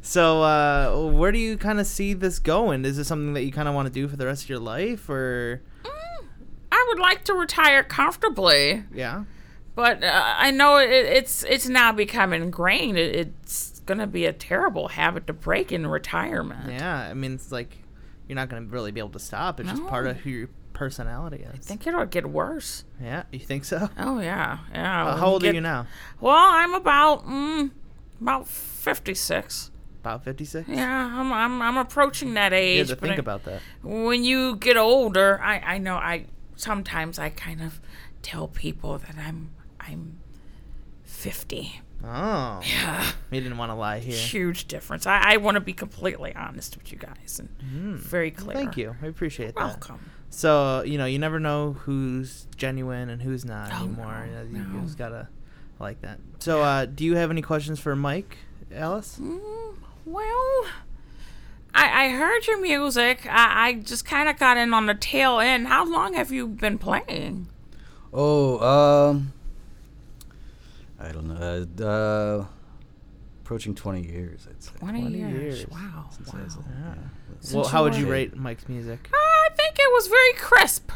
So, 0.07 0.43
uh, 0.45 1.11
where 1.11 1.33
do 1.33 1.39
you 1.41 1.57
kind 1.57 1.81
of 1.81 1.87
see 1.87 2.15
this 2.15 2.39
going? 2.39 2.85
Is 2.85 2.97
this 2.97 3.09
something 3.09 3.33
that 3.35 3.43
you 3.43 3.51
kind 3.51 3.67
of 3.67 3.75
want 3.75 3.87
to 3.89 3.93
do 3.93 4.07
for 4.07 4.17
the 4.17 4.25
rest 4.25 4.45
of 4.45 4.49
your 4.49 4.61
life, 4.61 5.11
or 5.11 5.63
I 6.71 6.87
would 6.89 7.01
like 7.01 7.25
to 7.25 7.35
retire 7.35 7.83
comfortably, 7.83 8.85
yeah? 8.95 9.25
but 9.75 10.05
uh, 10.05 10.35
I 10.37 10.53
know 10.53 10.77
it, 10.79 10.91
it's 10.91 11.43
it's 11.43 11.69
now 11.69 11.91
become 11.91 12.33
ingrained. 12.33 12.97
It, 12.97 13.17
it's 13.43 13.81
gonna 13.81 14.07
be 14.07 14.27
a 14.27 14.33
terrible 14.33 14.89
habit 14.89 15.27
to 15.27 15.33
break 15.33 15.73
in 15.73 15.89
retirement. 15.89 16.71
Yeah, 16.71 16.97
I 16.97 17.15
mean, 17.15 17.35
it's 17.35 17.51
like 17.51 17.77
you're 18.29 18.37
not 18.37 18.49
going 18.49 18.65
to 18.65 18.73
really 18.73 18.93
be 18.93 19.01
able 19.01 19.11
to 19.11 19.19
stop. 19.19 19.59
It's 19.59 19.69
just 19.71 19.87
part 19.87 20.07
of 20.07 20.19
who 20.19 20.31
your 20.31 20.49
personality 20.73 21.39
is. 21.43 21.53
I 21.53 21.59
think 21.59 21.87
it'll 21.87 22.07
get 22.07 22.29
worse. 22.31 22.85
yeah, 23.03 23.25
you 23.33 23.41
think 23.41 23.65
so? 23.65 23.91
Oh 23.99 24.21
yeah, 24.21 24.59
yeah. 24.73 25.07
Uh, 25.07 25.17
how 25.17 25.27
old 25.27 25.45
are 25.45 25.53
you 25.53 25.61
now? 25.61 25.89
Well, 26.21 26.37
I'm 26.37 26.75
about 26.75 27.27
mm, 27.27 27.73
about 28.21 28.47
fifty 28.47 29.15
six. 29.15 29.73
About 30.07 30.23
56? 30.25 30.69
Yeah, 30.69 31.11
I'm, 31.21 31.33
I'm, 31.33 31.61
I'm 31.61 31.77
approaching 31.79 32.35
that 32.35 32.53
You 32.53 32.59
age. 32.59 32.79
had 32.79 32.89
to 32.89 32.97
think 32.97 33.15
I- 33.15 33.19
about 33.19 33.43
that. 33.45 33.61
when 33.83 34.23
you 34.23 34.55
get 34.57 34.77
older, 34.77 35.41
I, 35.43 35.59
I 35.59 35.79
know 35.79 35.97
I 35.97 36.27
sometimes 36.55 37.19
I 37.19 37.31
kind 37.31 37.61
of 37.61 37.81
tell 38.23 38.47
people 38.47 38.99
that 38.99 39.17
I'm 39.19 39.51
I'm 39.81 40.19
fifty. 41.03 41.81
Oh. 42.05 42.61
Yeah, 42.65 43.11
You 43.33 43.41
didn't 43.41 43.59
want 43.59 43.71
to 43.71 43.75
lie 43.75 43.99
here. 43.99 44.17
huge 44.17 44.69
difference. 44.69 45.07
I, 45.07 45.21
I 45.35 45.37
want 45.39 45.57
to 45.57 45.61
be 45.61 45.73
completely 45.73 46.35
honest 46.37 46.77
with 46.77 46.93
you 46.93 46.99
guys 46.99 47.41
and 47.41 47.49
very 47.99 48.31
clear. 48.31 48.57
Mm. 48.57 48.61
Thank 48.61 48.77
you. 48.77 48.95
I 49.03 49.07
appreciate 49.07 49.55
that. 49.57 49.65
Welcome. 49.65 50.11
So, 50.31 50.83
you 50.85 50.99
know, 50.99 51.07
you 51.07 51.19
never 51.19 51.41
know 51.41 51.73
who's 51.73 52.47
genuine 52.57 53.09
and 53.09 53.23
who's 53.23 53.45
not 53.45 53.71
Oh, 53.73 53.77
anymore. 53.85 54.27
no, 54.31 54.43
you, 54.43 54.59
know, 54.59 54.59
you 54.69 54.77
no. 54.79 54.83
just 54.85 54.99
gotta 54.99 55.29
like 55.81 56.01
that. 56.03 56.21
So, 56.39 56.63
uh, 56.63 56.85
do 56.85 57.05
you 57.05 57.17
have 57.17 57.31
any 57.31 57.43
questions 57.43 57.81
for 57.81 57.97
Mike, 57.97 58.37
Alice? 58.73 59.19
Mm, 59.21 59.41
well, 60.07 60.65
I, 61.75 62.07
I 62.07 62.09
heard 62.11 62.47
your 62.47 62.61
music. 62.61 63.27
I, 63.27 63.69
I 63.69 63.73
just 63.75 64.07
kind 64.07 64.29
of 64.29 64.39
got 64.39 64.57
in 64.57 64.73
on 64.73 64.87
the 64.87 64.95
tail 64.95 65.41
end. 65.41 65.67
How 65.67 65.85
long 65.85 66.15
have 66.15 66.33
you 66.33 66.47
been 66.47 66.79
playing? 66.79 67.49
Oh, 68.15 68.59
um, 68.61 69.33
I 70.99 71.13
don't 71.13 71.29
know. 71.29 71.67
Uh, 71.79 71.85
uh, 71.85 72.47
approaching 73.43 73.75
20 73.75 74.07
years, 74.07 74.47
I'd 74.49 74.63
say. 74.63 74.73
20, 74.79 75.01
20 75.01 75.19
years. 75.19 75.33
years. 75.33 75.69
Wow. 75.69 76.07
Since 76.11 76.33
wow. 76.33 76.41
I 76.41 76.45
was, 76.45 76.57
uh, 76.57 76.61
Yeah. 76.71 76.95
Well, 77.55 77.69
how 77.69 77.83
would 77.83 77.95
you 77.95 78.11
rate 78.11 78.35
Mike's 78.37 78.69
music? 78.69 79.11
I 79.13 79.49
think 79.55 79.77
it 79.79 79.93
was 79.93 80.07
very 80.07 80.33
crisp. 80.35 80.91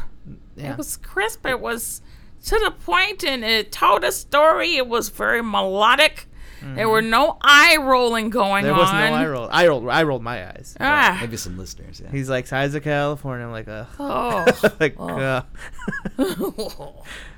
Yeah. 0.55 0.71
It 0.71 0.77
was 0.77 0.97
crisp. 0.97 1.45
It 1.45 1.59
was 1.59 2.01
to 2.45 2.59
the 2.59 2.71
point, 2.71 3.23
and 3.23 3.43
it 3.43 3.71
told 3.71 4.03
a 4.03 4.11
story. 4.11 4.77
It 4.77 4.87
was 4.87 5.09
very 5.09 5.41
melodic. 5.43 6.27
There 6.63 6.87
were 6.89 7.01
no 7.01 7.37
eye 7.41 7.77
rolling 7.81 8.29
going 8.29 8.63
there 8.63 8.73
on. 8.73 8.77
There 8.79 8.85
was 8.85 8.93
no 8.93 9.15
eye 9.17 9.25
roll. 9.27 9.49
I 9.51 9.67
rolled. 9.67 9.87
I 9.89 10.03
rolled 10.03 10.23
my 10.23 10.47
eyes. 10.47 10.75
Ah. 10.79 11.17
Maybe 11.19 11.37
some 11.37 11.57
listeners, 11.57 11.99
yeah. 12.03 12.11
He's 12.11 12.29
like 12.29 12.45
size 12.47 12.75
of 12.75 12.83
California. 12.83 13.45
I'm 13.45 13.51
like, 13.51 13.67
uh, 13.67 13.85
Oh. 13.99 14.45
like, 14.79 14.95
uh. 14.99 15.41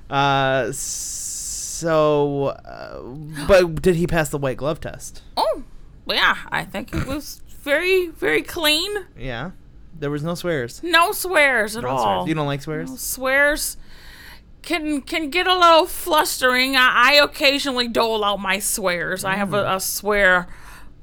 uh, 0.10 0.72
so, 0.72 2.46
uh, 2.48 3.02
but 3.48 3.82
did 3.82 3.96
he 3.96 4.08
pass 4.08 4.30
the 4.30 4.38
white 4.38 4.58
glove 4.58 4.80
test? 4.80 5.22
oh, 5.38 5.64
yeah. 6.08 6.38
I 6.50 6.66
think 6.66 6.94
it 6.94 7.06
was 7.08 7.42
very, 7.62 8.08
very 8.08 8.42
clean. 8.42 8.92
Yeah. 9.18 9.52
There 9.98 10.10
was 10.12 10.24
no 10.24 10.36
swears. 10.36 10.82
No 10.84 11.12
swears 11.14 11.78
at 11.78 11.84
No 11.84 11.90
all. 11.90 12.04
swears. 12.24 12.28
You 12.30 12.36
don't 12.36 12.48
like 12.48 12.62
swears? 12.62 12.90
No 12.90 12.96
swears 12.98 13.78
can 14.64 15.02
can 15.02 15.30
get 15.30 15.46
a 15.46 15.56
little 15.56 15.86
flustering. 15.86 16.76
I, 16.76 16.92
I 16.94 17.14
occasionally 17.24 17.88
dole 17.88 18.24
out 18.24 18.40
my 18.40 18.60
swears. 18.60 19.24
I 19.24 19.36
have 19.36 19.54
a, 19.54 19.76
a 19.76 19.80
swear 19.80 20.48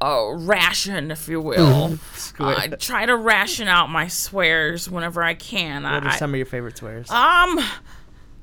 uh, 0.00 0.32
ration, 0.32 1.10
if 1.10 1.28
you 1.28 1.40
will. 1.40 1.98
I 2.38 2.68
try 2.68 3.06
to 3.06 3.16
ration 3.16 3.68
out 3.68 3.90
my 3.90 4.08
swears 4.08 4.90
whenever 4.90 5.22
I 5.22 5.34
can. 5.34 5.82
What 5.84 6.06
are 6.06 6.12
some 6.12 6.30
of 6.30 6.36
your 6.36 6.46
favorite 6.46 6.78
swears? 6.78 7.10
um, 7.10 7.58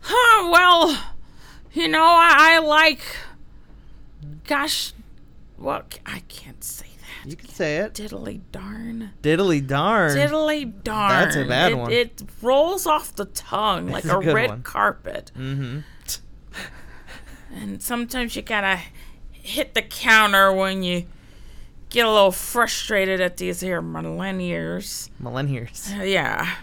huh, 0.02 0.50
well, 0.52 1.04
you 1.74 1.88
know, 1.88 2.06
I, 2.06 2.56
I 2.56 2.60
like, 2.60 3.02
gosh, 4.46 4.94
well, 5.58 5.84
I 6.06 6.20
can't 6.28 6.64
say. 6.64 6.87
You 7.28 7.36
can 7.36 7.50
say 7.50 7.78
it. 7.78 7.94
Diddly 7.94 8.40
darn. 8.54 9.12
Diddly 9.22 9.66
darn. 9.66 10.16
Diddly 10.16 10.82
darn. 10.82 11.10
That's 11.10 11.36
a 11.36 11.44
bad 11.44 11.74
it, 11.74 11.76
one. 11.76 11.92
It 11.92 12.24
rolls 12.42 12.88
off 12.88 13.14
the 13.14 13.26
tongue 13.26 13.88
like 13.92 14.06
a 14.06 14.18
a 14.18 14.34
red 14.34 14.50
one. 14.50 14.64
carpet. 14.64 15.32
mm-hmm. 15.38 15.80
And 17.54 17.82
sometimes 17.82 18.38
you 18.38 18.44
gotta 18.44 18.80
hit 19.34 19.74
the 19.74 19.82
counter 19.82 20.54
when 20.54 20.84
you 20.84 21.06
get 21.90 22.06
a 22.06 22.12
little 22.12 22.32
frustrated 22.32 23.20
at 23.20 23.36
these 23.36 23.60
here 23.60 23.82
millennials. 23.82 25.10
Millennials. 25.22 26.00
Uh, 26.00 26.04
Yeah, 26.04 26.56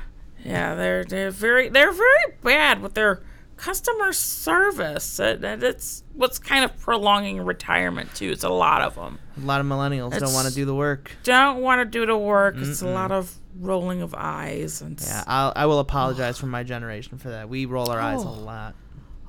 yeah, 0.42 0.74
they're 0.74 1.04
they're 1.04 1.30
very 1.30 1.68
they're 1.68 1.92
very 1.92 2.36
bad 2.42 2.80
with 2.80 2.94
their 2.94 3.20
customer 3.64 4.12
service. 4.12 5.18
Uh, 5.18 5.36
that- 5.40 5.60
That's 5.60 6.02
what's 6.14 6.38
kind 6.38 6.64
of 6.64 6.76
prolonging 6.78 7.40
retirement 7.40 8.14
too. 8.14 8.30
It's 8.30 8.44
a 8.44 8.48
lot 8.48 8.82
of 8.82 8.94
them 8.94 9.18
A 9.36 9.40
lot 9.40 9.60
of 9.60 9.66
millennials 9.66 10.18
don't 10.18 10.32
want 10.34 10.48
to 10.48 10.54
do 10.54 10.64
the 10.64 10.74
work. 10.74 11.10
don't 11.24 11.60
want 11.62 11.80
to 11.80 11.84
do 11.86 12.04
the 12.06 12.16
work. 12.16 12.56
It's 12.58 12.82
a 12.82 12.88
lot 12.88 13.10
of 13.10 13.34
rolling 13.58 14.02
of 14.02 14.14
eyes 14.16 14.82
and 14.82 15.00
Yeah, 15.00 15.24
I'll, 15.26 15.52
I 15.56 15.66
will 15.66 15.78
apologize 15.78 16.38
for 16.38 16.46
my 16.46 16.62
generation 16.62 17.18
for 17.18 17.30
that. 17.30 17.48
We 17.48 17.64
roll 17.66 17.90
our 17.90 18.00
eyes 18.00 18.22
a 18.22 18.26
Oh. 18.28 18.32
lot. 18.32 18.74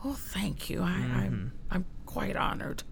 Oh, 0.04 0.14
thank 0.14 0.70
you. 0.70 0.82
I, 0.82 0.92
Mm-hmm. 0.92 1.18
I'm 1.20 1.52
I'm 1.72 1.86
quite 2.06 2.36
honored. 2.36 2.84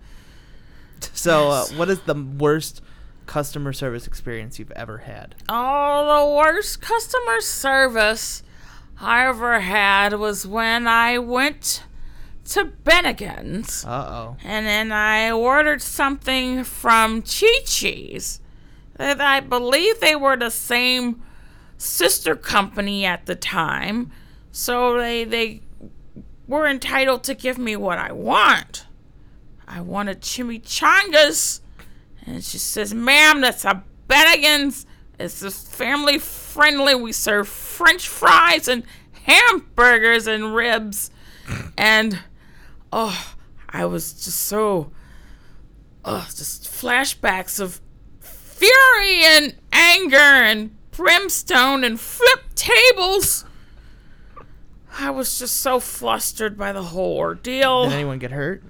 So, 1.13 1.49
uh, 1.51 1.65
what 1.75 1.89
is 1.89 1.99
the 2.01 2.15
worst 2.15 2.81
customer 3.25 3.73
service 3.73 4.07
experience 4.07 4.57
you've 4.59 4.71
ever 4.71 4.99
had? 4.99 5.35
Oh, 5.49 6.25
the 6.27 6.35
worst 6.35 6.81
customer 6.81 7.41
service 7.41 8.43
I 8.99 9.27
ever 9.27 9.59
had 9.59 10.13
was 10.13 10.47
when 10.47 10.87
I 10.87 11.17
went 11.17 11.83
to 12.45 12.65
Bennigan's 12.65 13.85
Uh 13.85 14.07
oh. 14.09 14.37
and 14.43 14.65
then 14.65 14.91
I 14.91 15.31
ordered 15.31 15.81
something 15.81 16.63
from 16.63 17.21
Chi 17.21 17.47
Chi's. 17.65 18.39
That 18.97 19.19
I 19.19 19.39
believe 19.39 19.99
they 19.99 20.15
were 20.15 20.37
the 20.37 20.51
same 20.51 21.21
sister 21.77 22.35
company 22.35 23.05
at 23.05 23.25
the 23.25 23.35
time, 23.35 24.11
so 24.51 24.97
they 24.97 25.23
they 25.23 25.61
were 26.47 26.67
entitled 26.67 27.23
to 27.23 27.33
give 27.33 27.57
me 27.57 27.75
what 27.75 27.97
I 27.97 28.11
want. 28.11 28.85
I 29.67 29.81
wanted 29.81 30.21
chimichangas, 30.21 31.61
and 32.25 32.43
she 32.43 32.57
says, 32.59 32.93
"Ma'am, 32.93 33.41
that's 33.41 33.65
a 33.65 33.83
Bennigan's. 34.07 34.85
It's 35.19 35.39
just 35.39 35.71
family 35.71 36.17
friendly. 36.17 36.95
We 36.95 37.11
serve 37.11 37.47
French 37.47 38.07
fries 38.07 38.67
and 38.67 38.83
hamburgers 39.25 40.27
and 40.27 40.55
ribs." 40.55 41.11
and 41.77 42.19
oh, 42.91 43.35
I 43.69 43.85
was 43.85 44.13
just 44.13 44.39
so, 44.43 44.91
oh, 46.05 46.27
just 46.35 46.65
flashbacks 46.65 47.59
of 47.59 47.81
fury 48.19 49.23
and 49.23 49.55
anger 49.71 50.17
and 50.17 50.75
brimstone 50.91 51.83
and 51.83 51.99
flip 51.99 52.41
tables. 52.55 53.45
I 54.99 55.09
was 55.09 55.39
just 55.39 55.57
so 55.57 55.79
flustered 55.79 56.57
by 56.57 56.71
the 56.71 56.83
whole 56.83 57.17
ordeal. 57.17 57.85
Did 57.85 57.93
anyone 57.93 58.19
get 58.19 58.31
hurt? 58.31 58.63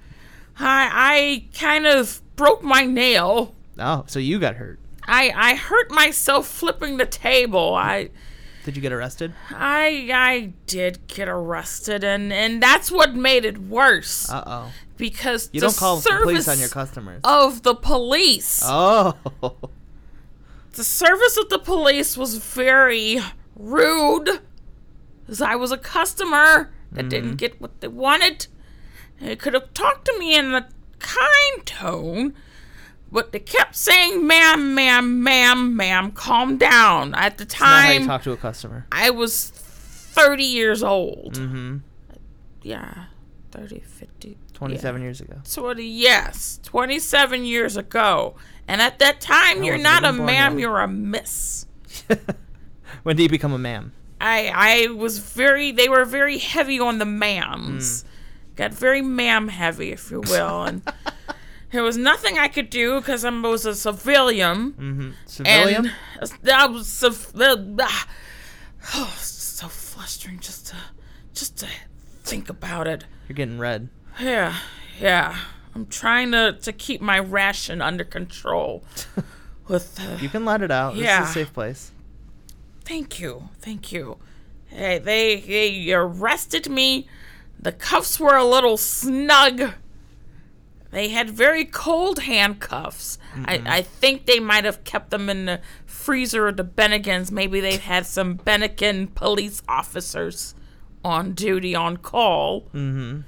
I 0.57 0.89
I 0.93 1.57
kind 1.57 1.85
of 1.85 2.21
broke 2.35 2.63
my 2.63 2.85
nail. 2.85 3.55
Oh, 3.77 4.05
so 4.07 4.19
you 4.19 4.39
got 4.39 4.55
hurt. 4.55 4.79
I 5.07 5.31
I 5.35 5.55
hurt 5.55 5.91
myself 5.91 6.47
flipping 6.47 6.97
the 6.97 7.05
table. 7.05 7.73
I 7.75 8.09
Did 8.65 8.75
you 8.75 8.81
get 8.81 8.91
arrested? 8.93 9.33
I 9.51 10.09
I 10.13 10.53
did 10.67 11.07
get 11.07 11.27
arrested 11.29 12.03
and 12.03 12.31
and 12.33 12.61
that's 12.61 12.91
what 12.91 13.13
made 13.15 13.45
it 13.45 13.57
worse 13.57 14.29
Uh 14.29 14.43
oh. 14.45 14.71
because 14.97 15.49
You 15.51 15.59
the 15.59 15.67
don't 15.67 15.77
call 15.77 15.97
the 15.97 16.09
police 16.23 16.47
on 16.47 16.59
your 16.59 16.69
customers. 16.69 17.21
of 17.23 17.63
the 17.63 17.75
police. 17.75 18.61
Oh. 18.65 19.15
The 20.73 20.83
service 20.83 21.37
of 21.37 21.49
the 21.49 21.59
police 21.59 22.17
was 22.17 22.37
very 22.37 23.19
rude. 23.55 24.41
As 25.27 25.39
I 25.41 25.55
was 25.55 25.71
a 25.71 25.77
customer 25.77 26.73
that 26.91 27.09
didn't 27.09 27.35
get 27.35 27.61
what 27.61 27.79
they 27.81 27.87
wanted. 27.87 28.47
They 29.19 29.35
could 29.35 29.53
have 29.53 29.73
talked 29.73 30.05
to 30.05 30.17
me 30.19 30.35
in 30.35 30.53
a 30.53 30.67
kind 30.99 31.65
tone, 31.65 32.33
but 33.13 33.31
they 33.31 33.39
kept 33.39 33.75
saying, 33.75 34.25
ma'am, 34.25 34.73
ma'am, 34.73 35.23
ma'am, 35.23 35.75
ma'am, 35.75 36.11
calm 36.11 36.57
down. 36.57 37.13
At 37.13 37.37
the 37.37 37.45
Not 37.45 37.51
time, 37.51 38.07
talk 38.07 38.23
to 38.23 38.31
a 38.31 38.37
customer. 38.37 38.87
I 38.91 39.11
was 39.11 39.49
30 39.49 40.43
years 40.43 40.83
old. 40.83 41.35
Mm-hmm. 41.35 41.77
Yeah, 42.63 43.05
30, 43.51 43.79
50. 43.79 44.37
27 44.53 45.01
years 45.01 45.21
ago. 45.21 45.35
Sort 45.43 45.77
of, 45.77 45.85
yes, 45.85 46.59
27 46.63 47.45
years 47.45 47.77
ago. 47.77 48.35
And 48.67 48.81
at 48.81 48.99
that 48.99 49.21
time, 49.21 49.63
you're 49.63 49.77
wasn't 49.77 50.05
a 50.05 50.13
ma'am, 50.13 50.53
yet. 50.53 50.61
you're 50.61 50.79
a 50.79 50.87
miss. 50.87 51.67
when 53.03 53.15
do 53.15 53.23
you 53.23 53.29
become 53.29 53.53
a 53.53 53.57
ma'am? 53.57 53.91
I 54.21 54.87
I 54.87 54.91
was 54.93 55.19
very 55.19 55.71
they 55.71 55.89
were 55.89 56.05
very 56.05 56.37
heavy 56.37 56.79
on 56.79 56.97
the 56.97 57.05
ma'ams. 57.05 58.05
Got 58.55 58.73
very 58.73 59.01
ma'am 59.01 59.49
heavy, 59.49 59.91
if 59.91 60.09
you 60.11 60.21
will, 60.21 60.63
and 60.63 60.81
there 61.73 61.83
was 61.83 61.97
nothing 61.97 62.37
I 62.37 62.47
could 62.47 62.69
do 62.69 62.99
because 62.99 63.25
I 63.25 63.29
was 63.31 63.65
a 63.65 63.73
civilian. 63.73 64.73
Mm-hmm. 64.73 65.09
Civilian? 65.25 65.91
And 66.21 66.31
that 66.43 66.71
was 66.71 67.03
ah. 67.03 68.07
oh, 68.93 69.13
so 69.17 69.67
flustering 69.67 70.39
just 70.39 70.67
to 70.67 70.75
just 71.33 71.57
to 71.57 71.67
think 72.23 72.47
about 72.47 72.87
it. 72.87 73.05
You're 73.27 73.35
getting 73.35 73.57
red. 73.57 73.89
Yeah, 74.21 74.55
yeah. 75.01 75.35
I'm 75.73 75.87
trying 75.87 76.31
to 76.31 76.59
to 76.61 76.71
keep 76.71 77.01
my 77.01 77.17
ration 77.19 77.81
under 77.81 78.03
control. 78.03 78.83
With 79.67 79.99
uh, 79.99 80.17
You 80.21 80.29
can 80.29 80.45
let 80.45 80.61
it 80.61 80.69
out. 80.71 80.93
This 80.93 81.03
Yeah. 81.03 81.23
is 81.23 81.29
a 81.29 81.33
safe 81.33 81.53
place. 81.53 81.91
Thank 82.85 83.19
you, 83.19 83.49
thank 83.59 83.91
you. 83.91 84.17
Hey, 84.67 84.99
they 84.99 85.39
they 85.39 85.91
arrested 85.91 86.69
me. 86.69 87.07
The 87.59 87.71
cuffs 87.71 88.19
were 88.19 88.35
a 88.35 88.45
little 88.45 88.77
snug. 88.77 89.73
They 90.93 91.09
had 91.09 91.31
very 91.31 91.65
cold 91.65 92.19
handcuffs. 92.19 93.17
I, 93.45 93.61
I 93.65 93.81
think 93.81 94.27
they 94.27 94.39
might 94.39 94.63
have 94.63 94.83
kept 94.83 95.09
them 95.09 95.27
in 95.27 95.45
the 95.45 95.59
freezer 95.87 96.47
of 96.47 96.57
the 96.57 96.63
Bennigans. 96.63 97.31
Maybe 97.31 97.59
they 97.59 97.77
had 97.77 98.05
some 98.05 98.37
Bennigan 98.37 99.13
police 99.15 99.63
officers 99.67 100.53
on 101.03 101.33
duty 101.33 101.73
on 101.73 101.97
call. 101.97 102.61
Mm-hmm. 102.75 103.21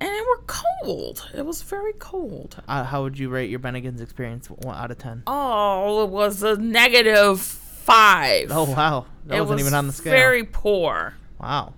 And 0.00 0.08
they 0.08 0.20
were 0.20 0.42
cold. 0.46 1.30
It 1.34 1.46
was 1.46 1.62
very 1.62 1.94
cold. 1.94 2.62
Uh, 2.68 2.84
how 2.84 3.02
would 3.04 3.18
you 3.18 3.30
rate 3.30 3.48
your 3.48 3.58
Bennigan's 3.58 4.02
experience 4.02 4.48
one 4.50 4.76
out 4.76 4.90
of 4.90 4.98
10? 4.98 5.22
Oh, 5.26 6.04
it 6.04 6.10
was 6.10 6.42
a 6.42 6.56
negative 6.56 7.40
five. 7.40 8.48
Oh, 8.52 8.70
wow. 8.70 9.06
That 9.24 9.38
it 9.38 9.40
wasn't 9.40 9.56
was 9.56 9.66
even 9.66 9.74
on 9.74 9.86
the 9.86 9.94
scale. 9.94 10.12
Very 10.12 10.44
poor. 10.44 11.14
Wow. 11.40 11.72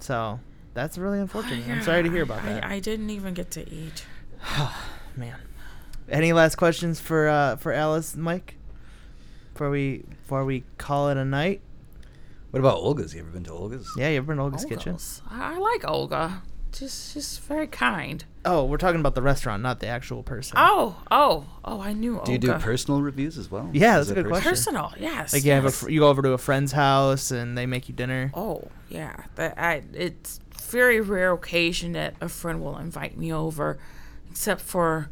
So, 0.00 0.38
that's 0.74 0.98
really 0.98 1.18
unfortunate. 1.18 1.66
I'm 1.66 1.82
sorry 1.82 2.02
to 2.02 2.10
hear 2.10 2.24
about 2.24 2.42
I, 2.42 2.52
that. 2.52 2.64
I 2.64 2.78
didn't 2.78 3.08
even 3.08 3.32
get 3.32 3.50
to 3.52 3.68
eat. 3.68 4.04
Man. 5.16 5.36
Any 6.08 6.32
last 6.32 6.56
questions 6.56 6.98
for 7.00 7.28
uh, 7.28 7.56
for 7.56 7.72
Alice, 7.72 8.14
and 8.14 8.22
Mike? 8.22 8.56
Before 9.52 9.70
we 9.70 10.04
before 10.22 10.44
we 10.44 10.64
call 10.78 11.08
it 11.10 11.16
a 11.16 11.24
night? 11.24 11.60
What 12.50 12.60
about 12.60 12.78
Olga's? 12.78 13.14
You 13.14 13.20
ever 13.20 13.30
been 13.30 13.44
to 13.44 13.52
Olga's? 13.52 13.88
Yeah, 13.96 14.08
you 14.08 14.16
ever 14.16 14.26
been 14.28 14.38
to 14.38 14.42
Olga's 14.42 14.64
Kitchen? 14.64 14.92
Olga's. 14.92 15.22
I 15.30 15.54
I 15.54 15.58
like 15.58 15.88
Olga. 15.88 16.42
Just, 16.72 17.12
she's 17.14 17.36
very 17.38 17.66
kind. 17.66 18.24
Oh, 18.44 18.64
we're 18.64 18.76
talking 18.76 19.00
about 19.00 19.16
the 19.16 19.22
restaurant, 19.22 19.60
not 19.60 19.80
the 19.80 19.88
actual 19.88 20.22
person. 20.22 20.54
Oh, 20.56 21.02
oh, 21.10 21.46
oh! 21.64 21.80
I 21.80 21.92
knew 21.92 22.14
Olga. 22.14 22.26
Do 22.26 22.32
you 22.32 22.38
do 22.38 22.52
personal 22.54 23.02
reviews 23.02 23.36
as 23.38 23.50
well? 23.50 23.68
Yeah, 23.72 23.98
Is 23.98 24.06
that's 24.06 24.18
a 24.18 24.22
good 24.22 24.30
personal? 24.30 24.42
question. 24.52 24.74
Personal, 24.74 24.92
yes. 25.00 25.32
Like 25.32 25.44
you 25.44 25.50
have 25.50 25.64
a 25.64 25.68
yes. 25.68 25.80
fr- 25.80 25.90
you 25.90 26.00
go 26.00 26.08
over 26.08 26.22
to 26.22 26.30
a 26.32 26.38
friend's 26.38 26.70
house 26.72 27.32
and 27.32 27.58
they 27.58 27.66
make 27.66 27.88
you 27.88 27.94
dinner. 27.94 28.30
Oh, 28.34 28.68
yeah. 28.88 29.24
That 29.34 29.58
I, 29.58 29.82
it's 29.92 30.38
very 30.62 31.00
rare 31.00 31.32
occasion 31.32 31.92
that 31.92 32.14
a 32.20 32.28
friend 32.28 32.62
will 32.62 32.78
invite 32.78 33.16
me 33.18 33.32
over, 33.32 33.78
except 34.30 34.60
for 34.60 35.08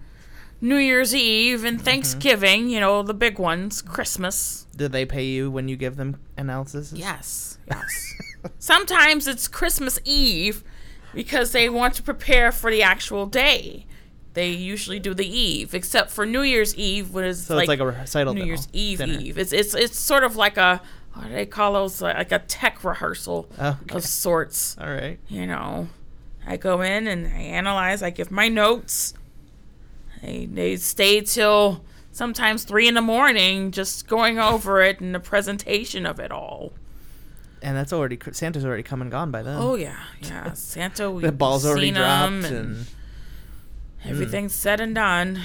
New 0.60 0.76
Year's 0.76 1.14
Eve 1.14 1.58
Mm-hmm. 1.58 1.66
and 1.66 1.82
Thanksgiving. 1.82 2.68
You 2.70 2.80
know, 2.80 3.02
the 3.02 3.14
big 3.14 3.38
ones. 3.38 3.82
Christmas. 3.82 4.66
Do 4.76 4.88
they 4.88 5.04
pay 5.04 5.24
you 5.24 5.50
when 5.50 5.68
you 5.68 5.76
give 5.76 5.96
them 5.96 6.16
analysis? 6.36 6.92
Yes, 6.92 7.58
yes. 7.68 8.14
Sometimes 8.58 9.26
it's 9.26 9.48
Christmas 9.48 9.98
Eve 10.04 10.62
because 11.14 11.52
they 11.52 11.68
want 11.68 11.94
to 11.94 12.02
prepare 12.02 12.52
for 12.52 12.70
the 12.70 12.82
actual 12.82 13.26
day. 13.26 13.86
They 14.34 14.50
usually 14.50 15.00
do 15.00 15.14
the 15.14 15.26
Eve, 15.26 15.74
except 15.74 16.10
for 16.10 16.24
New 16.24 16.42
Year's 16.42 16.76
Eve, 16.76 17.10
when 17.12 17.24
it's 17.24 17.40
So 17.46 17.54
like 17.56 17.64
it's 17.64 17.68
like 17.68 17.80
a 17.80 17.86
recital 17.86 18.34
New 18.34 18.44
Year's 18.44 18.68
Eve 18.72 18.98
dinner. 18.98 19.18
Eve. 19.18 19.38
It's 19.38 19.52
it's 19.52 19.74
it's 19.74 19.98
sort 19.98 20.22
of 20.22 20.36
like 20.36 20.56
a 20.56 20.80
what 21.14 21.26
do 21.26 21.32
they 21.34 21.46
call 21.46 21.72
those 21.72 22.00
like 22.00 22.30
a 22.30 22.38
tech 22.38 22.84
rehearsal 22.84 23.48
Okay. 23.58 23.96
of 23.96 24.04
sorts. 24.04 24.76
All 24.80 24.86
right. 24.86 25.18
You 25.26 25.46
know, 25.48 25.88
I 26.48 26.56
go 26.56 26.80
in 26.80 27.06
and 27.06 27.26
I 27.26 27.40
analyze. 27.40 28.02
I 28.02 28.08
give 28.08 28.30
my 28.30 28.48
notes. 28.48 29.12
They 30.22 30.46
they 30.46 30.76
stay 30.76 31.20
till 31.20 31.84
sometimes 32.10 32.64
three 32.64 32.88
in 32.88 32.94
the 32.94 33.02
morning, 33.02 33.70
just 33.70 34.08
going 34.08 34.38
over 34.38 34.80
it 34.80 34.98
and 35.00 35.14
the 35.14 35.20
presentation 35.20 36.06
of 36.06 36.18
it 36.18 36.32
all. 36.32 36.72
And 37.62 37.76
that's 37.76 37.92
already 37.92 38.18
Santa's 38.32 38.64
already 38.64 38.82
come 38.82 39.02
and 39.02 39.10
gone 39.10 39.30
by 39.30 39.42
then. 39.42 39.58
Oh 39.58 39.74
yeah, 39.74 39.98
yeah. 40.22 40.54
Santa, 40.54 41.10
we 41.10 41.22
the 41.22 41.32
ball's 41.32 41.66
already 41.66 41.90
dropped 41.90 42.32
'em 42.32 42.44
and, 42.46 42.76
mm. 42.76 42.84
everything's 44.04 44.54
said 44.54 44.80
and 44.80 44.94
done. 44.94 45.42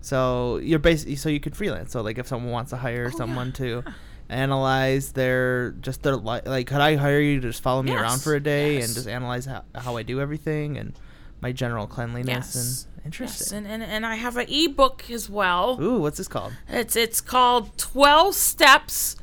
So 0.00 0.58
you're 0.58 0.78
basically 0.78 1.16
so 1.16 1.28
you 1.28 1.40
could 1.40 1.56
freelance. 1.56 1.90
So 1.90 2.02
like 2.02 2.18
if 2.18 2.28
someone 2.28 2.52
wants 2.52 2.70
to 2.70 2.76
hire 2.76 3.10
Oh, 3.12 3.16
someone 3.16 3.52
to 3.54 3.82
analyze 4.30 5.12
their 5.12 5.72
just 5.72 6.02
their 6.02 6.16
li- 6.16 6.40
like 6.46 6.66
could 6.66 6.80
I 6.80 6.96
hire 6.96 7.20
you 7.20 7.40
to 7.40 7.48
just 7.48 7.62
follow 7.62 7.82
me 7.82 7.92
around 7.94 8.22
for 8.22 8.34
a 8.34 8.40
day 8.40 8.76
yes. 8.76 8.86
and 8.86 8.94
just 8.94 9.08
analyze 9.08 9.44
how, 9.46 9.64
how 9.74 9.96
I 9.96 10.02
do 10.02 10.20
everything 10.20 10.76
and 10.78 10.92
my 11.40 11.52
general 11.52 11.86
cleanliness 11.86 12.54
Yes. 12.54 12.54
and 12.56 12.86
Yes, 13.00 13.04
interesting. 13.06 13.58
and, 13.58 13.66
and, 13.66 13.82
and 13.82 14.04
I 14.06 14.16
have 14.16 14.36
an 14.36 14.46
ebook 14.50 15.10
as 15.10 15.30
well. 15.30 15.78
Ooh, 15.80 16.00
what's 16.00 16.18
this 16.18 16.28
called? 16.28 16.52
It's 16.68 16.96
it's 16.96 17.20
called 17.22 17.76
12 17.78 18.34
Steps 18.34 19.16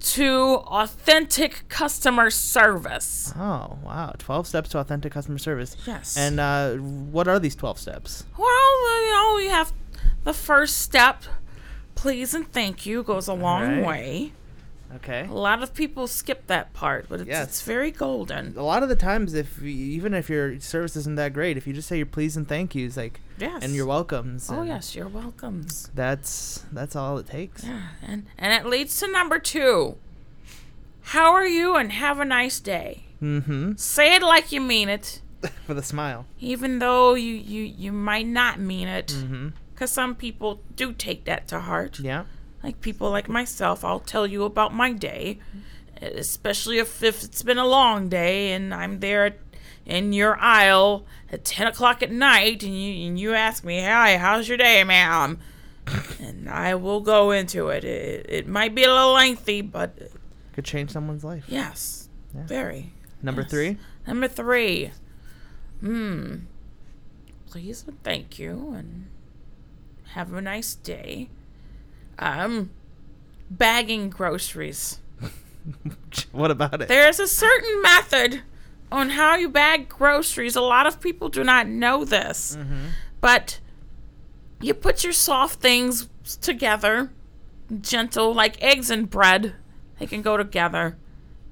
to 0.00 0.56
Authentic 0.66 1.64
Customer 1.70 2.28
Service. 2.28 3.32
Oh, 3.34 3.78
wow. 3.82 4.12
12 4.18 4.46
steps 4.46 4.68
to 4.70 4.78
authentic 4.78 5.12
customer 5.14 5.38
service. 5.38 5.74
Yes. 5.86 6.16
And 6.18 6.38
uh, 6.38 6.74
what 6.74 7.26
are 7.26 7.38
these 7.38 7.56
12 7.56 7.78
steps? 7.78 8.24
Well, 8.36 9.00
you 9.06 9.12
know, 9.14 9.38
you 9.38 9.48
have 9.50 9.72
the 10.24 10.34
first 10.34 10.76
step, 10.82 11.22
please 11.94 12.34
and 12.34 12.52
thank 12.52 12.84
you, 12.84 13.02
goes 13.02 13.26
a 13.28 13.32
long 13.32 13.62
Alright. 13.62 13.86
way. 13.86 14.32
Okay. 14.96 15.26
A 15.28 15.32
lot 15.32 15.62
of 15.62 15.74
people 15.74 16.06
skip 16.06 16.46
that 16.46 16.72
part, 16.72 17.06
but 17.08 17.20
it's, 17.20 17.28
Yes. 17.28 17.48
it's 17.48 17.62
very 17.62 17.90
golden. 17.90 18.54
A 18.56 18.62
lot 18.62 18.82
of 18.82 18.88
the 18.88 18.94
times, 18.96 19.34
if 19.34 19.62
even 19.62 20.14
if 20.14 20.30
your 20.30 20.60
service 20.60 20.94
isn't 20.96 21.16
that 21.16 21.32
great, 21.32 21.56
if 21.56 21.66
you 21.66 21.72
just 21.72 21.88
say 21.88 21.96
your 21.96 22.06
please 22.06 22.36
and 22.36 22.46
thank 22.46 22.74
yous, 22.74 22.96
like, 22.96 23.20
Yes. 23.38 23.64
and 23.64 23.74
your 23.74 23.86
welcomes, 23.86 24.48
Oh 24.50 24.62
yes, 24.62 24.94
you're 24.94 25.08
welcomes. 25.08 25.90
that's 25.94 26.64
that's 26.72 26.94
all 26.94 27.18
it 27.18 27.26
takes. 27.26 27.64
Yeah, 27.64 27.82
and 28.06 28.26
and 28.38 28.52
it 28.52 28.68
leads 28.70 28.98
to 29.00 29.10
number 29.10 29.38
two. 29.38 29.96
How 31.08 31.32
are 31.32 31.46
you? 31.46 31.76
And 31.76 31.92
have 31.92 32.18
a 32.20 32.24
nice 32.24 32.60
day. 32.60 33.04
Mm-hmm. 33.22 33.72
Say 33.76 34.14
it 34.14 34.22
like 34.22 34.52
you 34.52 34.60
mean 34.60 34.88
it, 34.88 35.20
With 35.68 35.78
a 35.78 35.82
smile. 35.82 36.26
even 36.40 36.78
though 36.78 37.14
you 37.14 37.34
you 37.34 37.62
you 37.62 37.92
might 37.92 38.26
not 38.26 38.60
mean 38.60 38.88
it. 38.88 39.08
Mm-hmm. 39.08 39.48
Because 39.74 39.90
some 39.90 40.14
people 40.14 40.60
do 40.76 40.92
take 40.92 41.24
that 41.24 41.48
to 41.48 41.58
heart. 41.60 41.98
Yeah. 41.98 42.24
Like 42.64 42.80
people 42.80 43.10
like 43.10 43.28
myself, 43.28 43.84
I'll 43.84 44.00
tell 44.00 44.26
you 44.26 44.44
about 44.44 44.72
my 44.72 44.90
day, 44.92 45.38
especially 46.00 46.78
if, 46.78 47.02
if 47.02 47.22
it's 47.22 47.42
been 47.42 47.58
a 47.58 47.66
long 47.66 48.08
day 48.08 48.52
and 48.52 48.72
I'm 48.72 49.00
there 49.00 49.26
at, 49.26 49.38
in 49.84 50.14
your 50.14 50.38
aisle 50.40 51.04
at 51.30 51.44
10 51.44 51.66
o'clock 51.66 52.02
at 52.02 52.10
night 52.10 52.62
and 52.62 52.74
you, 52.74 53.06
and 53.06 53.20
you 53.20 53.34
ask 53.34 53.64
me, 53.64 53.82
Hi, 53.82 54.16
how's 54.16 54.48
your 54.48 54.56
day, 54.56 54.82
ma'am? 54.82 55.38
and 56.18 56.48
I 56.48 56.74
will 56.76 57.00
go 57.02 57.30
into 57.32 57.68
it. 57.68 57.84
it. 57.84 58.24
It 58.30 58.48
might 58.48 58.74
be 58.74 58.84
a 58.84 58.88
little 58.92 59.12
lengthy, 59.12 59.60
but 59.60 59.94
Could 60.54 60.64
change 60.64 60.90
someone's 60.90 61.22
life. 61.22 61.44
yes, 61.46 62.08
Yeah. 62.34 62.46
very. 62.46 62.94
Number 63.22 63.42
Yes. 63.42 63.50
three. 63.50 63.76
Number 64.06 64.26
three. 64.28 64.90
Hmm. 65.80 66.36
Please 67.50 67.84
and 67.86 68.02
thank 68.02 68.38
you 68.38 68.72
and 68.74 69.08
have 70.14 70.32
a 70.32 70.40
nice 70.40 70.74
day. 70.74 71.28
Um, 72.18 72.70
bagging 73.50 74.10
groceries. 74.10 75.00
what 76.32 76.50
about 76.50 76.82
it? 76.82 76.88
There's 76.88 77.20
a 77.20 77.28
certain 77.28 77.82
method 77.82 78.42
on 78.92 79.10
how 79.10 79.34
you 79.36 79.48
bag 79.48 79.88
groceries. 79.88 80.56
A 80.56 80.60
lot 80.60 80.86
of 80.86 81.00
people 81.00 81.28
do 81.28 81.44
not 81.44 81.66
know 81.66 82.04
this. 82.04 82.56
But 83.20 83.60
you 84.60 84.74
put 84.74 85.02
your 85.02 85.12
soft 85.12 85.60
things 85.60 86.08
together, 86.40 87.10
gentle, 87.80 88.32
like 88.32 88.62
eggs 88.62 88.90
and 88.90 89.08
bread. 89.08 89.54
They 89.98 90.06
can 90.06 90.22
go 90.22 90.36
together, 90.36 90.96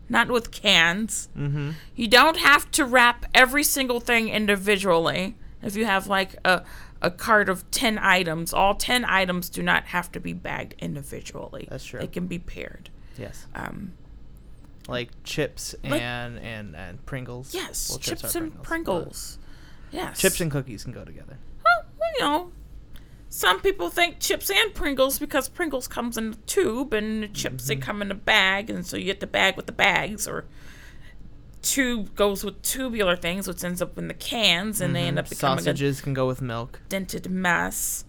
not 0.09 0.29
with 0.29 0.51
cans. 0.51 1.29
Mm-hmm. 1.37 1.71
You 1.95 2.09
don't 2.09 2.39
have 2.39 2.71
to 2.73 2.85
wrap 2.85 3.27
every 3.35 3.65
single 3.65 4.01
thing 4.01 4.29
individually. 4.29 5.37
If 5.63 5.77
you 5.77 5.85
have 5.85 6.07
like 6.09 6.37
a 6.45 6.63
a 7.03 7.11
cart 7.11 7.49
of 7.49 7.71
10 7.71 7.99
items, 7.99 8.53
all 8.55 8.75
10 8.75 9.05
items 9.05 9.49
do 9.51 9.63
not 9.63 9.85
have 9.87 10.11
to 10.13 10.21
be 10.21 10.33
bagged 10.33 10.75
individually. 10.79 11.67
That's 11.71 11.85
true. 11.85 12.01
They 12.01 12.07
can 12.07 12.27
be 12.27 12.39
paired. 12.39 12.89
Yes. 13.19 13.47
Um, 13.55 13.93
Like 14.89 15.11
chips 15.23 15.75
Like- 15.85 16.01
and 16.03 16.39
and 16.41 16.75
and 16.75 17.05
Pringles. 17.07 17.55
yes, 17.55 17.91
Well, 17.91 17.99
chips, 18.01 18.35
are 18.35 18.39
and 18.43 18.53
but 18.55 18.63
Pringles. 18.65 19.39
Yes. 19.93 20.19
Chips 20.19 20.41
and 20.41 20.51
cookies 20.51 20.85
can 20.85 20.93
go 20.93 21.05
together. 21.05 21.37
well, 21.65 21.85
you 22.19 22.25
know, 22.25 22.53
some 23.29 23.61
people 23.61 23.91
think 23.91 24.19
chips 24.19 24.51
and 24.51 24.75
Pringles 24.75 25.19
because 25.19 25.49
Pringles 25.49 25.87
comes 25.87 26.19
in 26.19 26.33
a 26.33 26.37
tube 26.47 26.93
and 26.93 27.23
the 27.23 27.29
chips 27.29 27.65
Mm-hmm. 27.65 27.69
they 27.69 27.77
come 27.77 28.03
in 28.03 28.11
a 28.11 28.15
bag, 28.17 28.71
and 28.71 28.85
so 28.87 28.97
you 28.97 29.05
get 29.05 29.21
the 29.21 29.27
bag 29.27 29.57
with 29.57 29.67
the 29.67 29.73
bags, 29.73 30.27
or 30.27 30.47
tube 31.63 32.15
goes 32.15 32.45
with 32.45 32.61
tubular 32.63 33.17
things, 33.17 33.49
which 33.49 33.63
ends 33.65 33.81
up 33.81 33.97
in 33.97 34.09
the 34.09 34.15
cans, 34.15 34.81
and 34.81 34.95
they 34.95 35.03
end 35.03 35.19
up 35.19 35.25
mm-hmm. 35.27 35.31
becoming 35.31 35.59
a 35.59 35.63
Sausages 35.63 36.01
can 36.01 36.13
go 36.13 36.27
with 36.27 36.43
milk. 36.43 36.81
dented 36.89 37.31
mess. 37.31 38.05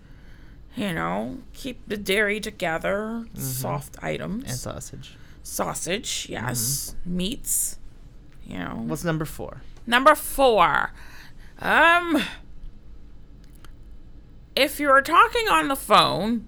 You 0.75 0.91
know, 0.91 1.37
keep 1.53 1.87
the 1.87 1.97
dairy 1.97 2.39
together. 2.39 3.25
Mm-hmm. 3.25 3.39
Soft 3.39 3.97
items. 4.01 4.45
And 4.45 4.53
sausage. 4.55 5.15
Sausage, 5.43 6.27
yes. 6.29 6.95
Mm-hmm. 7.01 7.17
Meats. 7.17 7.77
You 8.45 8.57
know. 8.59 8.83
What's 8.87 9.03
number 9.03 9.25
four? 9.25 9.61
Number 9.85 10.15
four. 10.15 10.91
Um. 11.59 12.23
If 14.55 14.79
you're 14.79 15.01
talking 15.01 15.47
on 15.49 15.67
the 15.67 15.75
phone, 15.75 16.45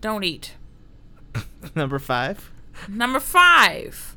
don't 0.00 0.22
eat. 0.22 0.54
number 1.74 1.98
five. 1.98 2.50
Number 2.88 3.20
five. 3.20 4.13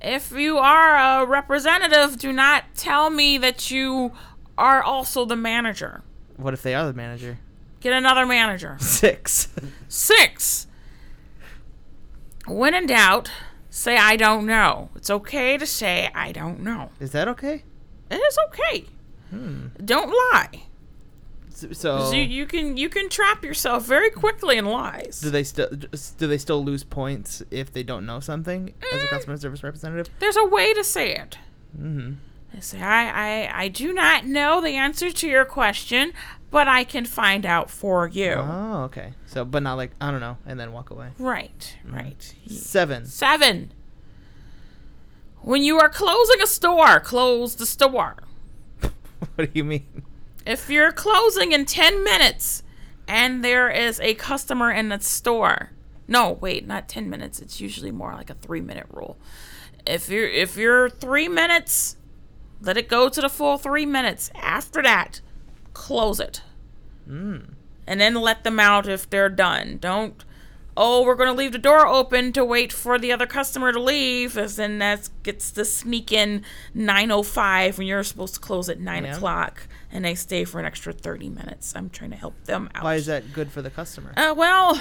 If 0.00 0.32
you 0.32 0.58
are 0.58 1.22
a 1.22 1.26
representative, 1.26 2.18
do 2.18 2.32
not 2.32 2.64
tell 2.74 3.10
me 3.10 3.38
that 3.38 3.70
you 3.70 4.12
are 4.56 4.82
also 4.82 5.24
the 5.24 5.36
manager. 5.36 6.02
What 6.36 6.54
if 6.54 6.62
they 6.62 6.74
are 6.74 6.86
the 6.86 6.92
manager? 6.92 7.38
Get 7.80 7.92
another 7.92 8.26
manager. 8.26 8.76
Six. 8.80 9.48
Six. 9.88 10.66
When 12.46 12.74
in 12.74 12.86
doubt, 12.86 13.30
say 13.70 13.96
I 13.96 14.16
don't 14.16 14.46
know. 14.46 14.90
It's 14.94 15.10
okay 15.10 15.58
to 15.58 15.66
say 15.66 16.10
I 16.14 16.32
don't 16.32 16.60
know. 16.60 16.90
Is 17.00 17.10
that 17.12 17.28
okay? 17.28 17.64
It 18.10 18.16
is 18.16 18.38
okay. 18.48 18.86
Hmm. 19.30 19.66
Don't 19.84 20.08
lie. 20.08 20.62
So, 21.72 22.12
You, 22.12 22.22
you 22.22 22.46
can 22.46 22.76
you 22.76 22.88
can 22.88 23.08
trap 23.08 23.42
yourself 23.44 23.84
very 23.84 24.10
quickly 24.10 24.58
in 24.58 24.64
lies. 24.66 25.20
do 25.20 25.30
they 25.30 25.42
still 25.44 25.68
do 25.70 26.26
they 26.26 26.38
still 26.38 26.64
lose 26.64 26.84
points 26.84 27.42
if 27.50 27.72
they 27.72 27.82
don't 27.82 28.06
know 28.06 28.20
something 28.20 28.72
as 28.92 29.02
a 29.02 29.08
customer 29.08 29.36
service 29.36 29.62
representative? 29.62 30.08
There's 30.20 30.36
a 30.36 30.44
way 30.44 30.72
to 30.74 30.84
say 30.84 31.14
it. 31.16 31.38
Mm-hmm. 31.76 32.14
I 32.56 32.60
say 32.60 32.80
I, 32.80 33.08
I 33.10 33.62
I 33.64 33.68
do 33.68 33.92
not 33.92 34.24
know 34.24 34.60
the 34.60 34.70
answer 34.76 35.10
to 35.10 35.28
your 35.28 35.44
question, 35.44 36.12
but 36.50 36.68
I 36.68 36.84
can 36.84 37.04
find 37.04 37.44
out 37.44 37.70
for 37.70 38.06
you. 38.08 38.34
Oh, 38.36 38.82
okay. 38.84 39.12
So, 39.26 39.44
but 39.44 39.62
not 39.62 39.74
like 39.74 39.90
I 40.00 40.10
don't 40.10 40.20
know, 40.20 40.38
and 40.46 40.58
then 40.58 40.72
walk 40.72 40.90
away. 40.90 41.08
Right, 41.18 41.76
right. 41.84 42.34
Seven. 42.46 43.06
Seven. 43.06 43.72
When 45.40 45.62
you 45.62 45.78
are 45.78 45.88
closing 45.88 46.40
a 46.42 46.46
store, 46.46 47.00
close 47.00 47.56
the 47.56 47.66
store. 47.66 48.16
what 48.80 49.36
do 49.36 49.50
you 49.54 49.64
mean? 49.64 49.86
If 50.48 50.70
you're 50.70 50.92
closing 50.92 51.52
in 51.52 51.66
10 51.66 52.02
minutes 52.02 52.62
and 53.06 53.44
there 53.44 53.68
is 53.68 54.00
a 54.00 54.14
customer 54.14 54.70
in 54.70 54.88
the 54.88 54.98
store. 55.00 55.70
No, 56.08 56.32
wait, 56.32 56.66
not 56.66 56.88
10 56.88 57.10
minutes. 57.10 57.38
It's 57.38 57.60
usually 57.60 57.90
more 57.90 58.14
like 58.14 58.30
a 58.30 58.34
3 58.34 58.62
minute 58.62 58.86
rule. 58.90 59.18
If 59.86 60.08
you're 60.08 60.26
if 60.28 60.56
you're 60.56 60.88
3 60.88 61.28
minutes, 61.28 61.96
let 62.62 62.78
it 62.78 62.88
go 62.88 63.08
to 63.10 63.20
the 63.20 63.28
full 63.28 63.58
3 63.58 63.84
minutes. 63.84 64.30
After 64.34 64.82
that, 64.82 65.20
close 65.74 66.18
it. 66.18 66.40
Mm. 67.08 67.50
And 67.86 68.00
then 68.00 68.14
let 68.14 68.44
them 68.44 68.58
out 68.58 68.88
if 68.88 69.08
they're 69.08 69.28
done. 69.28 69.76
Don't 69.80 70.24
Oh, 70.80 71.02
we're 71.02 71.16
going 71.16 71.28
to 71.28 71.34
leave 71.34 71.50
the 71.50 71.58
door 71.58 71.88
open 71.88 72.32
to 72.34 72.44
wait 72.44 72.72
for 72.72 73.00
the 73.00 73.10
other 73.10 73.26
customer 73.26 73.72
to 73.72 73.80
leave, 73.80 74.38
as 74.38 74.54
then 74.54 74.78
that 74.78 75.08
gets 75.24 75.50
to 75.50 75.64
sneak 75.64 76.12
in 76.12 76.44
9.05 76.72 77.78
when 77.78 77.86
you're 77.88 78.04
supposed 78.04 78.34
to 78.34 78.40
close 78.40 78.68
at 78.68 78.78
9 78.78 79.04
Yeah. 79.04 79.16
o'clock, 79.16 79.66
and 79.90 80.04
they 80.04 80.14
stay 80.14 80.44
for 80.44 80.58
an 80.60 80.66
extra 80.66 80.92
30 80.92 81.28
minutes. 81.30 81.74
I'm 81.76 81.90
trying 81.90 82.10
to 82.10 82.16
help 82.16 82.44
them 82.44 82.68
out. 82.74 82.84
Why 82.84 82.94
is 82.96 83.06
that 83.06 83.32
good 83.32 83.50
for 83.50 83.62
the 83.62 83.70
customer? 83.70 84.12
Uh, 84.16 84.34
well, 84.36 84.80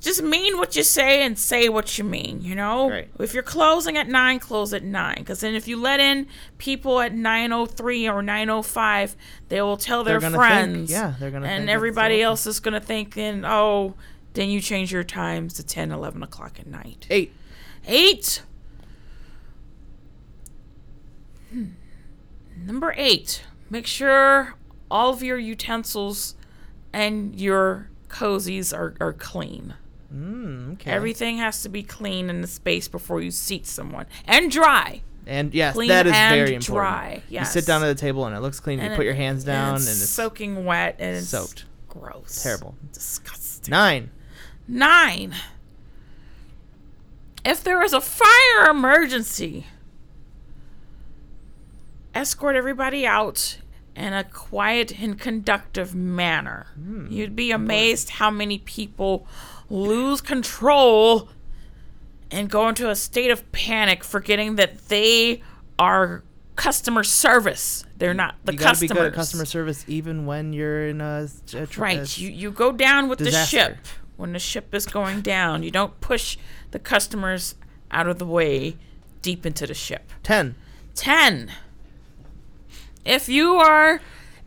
just 0.00 0.22
mean 0.22 0.56
what 0.58 0.76
you 0.76 0.82
say 0.84 1.22
and 1.24 1.36
say 1.38 1.68
what 1.68 1.98
you 1.98 2.04
mean, 2.04 2.40
you 2.40 2.54
know? 2.54 2.88
Right. 2.88 3.10
If 3.18 3.34
you're 3.34 3.42
closing 3.42 3.96
at 3.96 4.08
9, 4.08 4.38
close 4.38 4.72
at 4.72 4.84
9. 4.84 5.16
Because 5.18 5.40
then 5.40 5.54
if 5.54 5.66
you 5.66 5.76
let 5.80 5.98
in 6.00 6.26
people 6.58 7.00
at 7.00 7.12
9.03 7.12 8.08
or 8.12 8.22
9.05, 8.22 9.16
they 9.48 9.60
will 9.60 9.76
tell 9.76 10.04
their 10.04 10.20
They're 10.20 10.30
think- 10.30 10.40
friends. 10.40 10.90
yeah, 10.90 11.14
they're 11.18 11.30
gonna 11.32 11.46
And 11.48 11.64
it's 11.64 11.72
everybody 11.74 12.22
else 12.22 12.46
is 12.46 12.60
going 12.60 12.74
to 12.74 12.80
think, 12.80 13.14
then, 13.14 13.44
oh, 13.44 13.94
then 14.34 14.48
you 14.50 14.60
change 14.60 14.92
your 14.92 15.02
times 15.04 15.54
to 15.54 15.64
10, 15.64 15.90
11 15.90 16.22
o'clock 16.22 16.60
at 16.60 16.66
night. 16.68 17.06
Eight. 17.10 17.32
Eight. 17.86 18.42
Hmm. 21.50 21.64
Number 22.68 22.94
eight. 22.98 23.42
Make 23.70 23.86
sure 23.86 24.54
all 24.90 25.14
of 25.14 25.22
your 25.22 25.38
utensils 25.38 26.34
and 26.92 27.34
your 27.34 27.88
cozies 28.08 28.76
are, 28.76 28.94
are 29.00 29.14
clean. 29.14 29.74
Mm, 30.14 30.74
okay. 30.74 30.90
Everything 30.90 31.38
has 31.38 31.62
to 31.62 31.70
be 31.70 31.82
clean 31.82 32.28
in 32.28 32.42
the 32.42 32.46
space 32.46 32.86
before 32.86 33.22
you 33.22 33.30
seat 33.30 33.66
someone 33.66 34.04
and 34.26 34.50
dry. 34.50 35.00
And 35.26 35.54
yes, 35.54 35.74
Clean 35.74 35.88
that 35.88 36.06
is 36.06 36.12
and 36.14 36.34
very 36.34 36.54
important. 36.54 36.64
dry, 36.64 37.22
Yes. 37.28 37.54
You 37.54 37.60
sit 37.60 37.66
down 37.66 37.82
at 37.82 37.88
the 37.88 38.00
table 38.00 38.26
and 38.26 38.36
it 38.36 38.40
looks 38.40 38.60
clean. 38.60 38.80
And 38.80 38.90
you 38.90 38.96
put 38.96 39.04
your 39.04 39.14
hands 39.14 39.44
down 39.44 39.74
and 39.74 39.76
it's, 39.76 40.02
it's, 40.02 40.10
soaking 40.10 40.64
wet 40.64 40.96
and 40.98 41.24
soaked. 41.24 41.64
Gross. 41.88 42.42
Terrible. 42.42 42.74
Disgusting. 42.92 43.70
Nine. 43.70 44.10
Nine. 44.66 45.34
If 47.44 47.64
there 47.64 47.82
is 47.82 47.92
a 47.94 48.00
fire 48.00 48.70
emergency, 48.70 49.66
escort 52.18 52.56
everybody 52.56 53.06
out 53.06 53.58
in 53.94 54.12
a 54.12 54.24
quiet 54.24 55.00
and 55.00 55.18
conductive 55.18 55.94
manner. 55.94 56.66
Hmm. 56.74 57.06
You'd 57.10 57.36
be 57.36 57.50
amazed 57.50 58.10
how 58.10 58.30
many 58.30 58.58
people 58.58 59.26
lose 59.70 60.20
control 60.20 61.28
and 62.30 62.50
go 62.50 62.68
into 62.68 62.90
a 62.90 62.96
state 62.96 63.30
of 63.30 63.50
panic, 63.52 64.04
forgetting 64.04 64.56
that 64.56 64.88
they 64.88 65.42
are 65.78 66.22
customer 66.56 67.04
service. 67.04 67.84
They're 67.96 68.14
not 68.14 68.34
the 68.44 68.52
you 68.52 68.58
gotta 68.58 68.70
customers. 68.70 68.90
be 68.90 68.94
good 68.96 69.06
at 69.06 69.14
customer 69.14 69.44
service 69.44 69.84
even 69.88 70.26
when 70.26 70.52
you're 70.52 70.88
in 70.88 71.00
a, 71.00 71.28
a 71.54 71.66
tr- 71.66 71.80
Right. 71.80 72.18
You 72.18 72.30
you 72.30 72.50
go 72.50 72.72
down 72.72 73.08
with 73.08 73.18
disaster. 73.20 73.56
the 73.56 73.64
ship 73.74 73.78
when 74.16 74.32
the 74.32 74.38
ship 74.40 74.74
is 74.74 74.86
going 74.86 75.20
down. 75.20 75.62
You 75.62 75.70
don't 75.70 76.00
push 76.00 76.36
the 76.72 76.78
customers 76.80 77.54
out 77.90 78.08
of 78.08 78.18
the 78.18 78.26
way 78.26 78.76
deep 79.22 79.46
into 79.46 79.66
the 79.66 79.74
ship. 79.74 80.10
Ten. 80.22 80.54
10. 80.94 81.50
If 83.08 83.28
you 83.28 83.54
are 83.54 84.00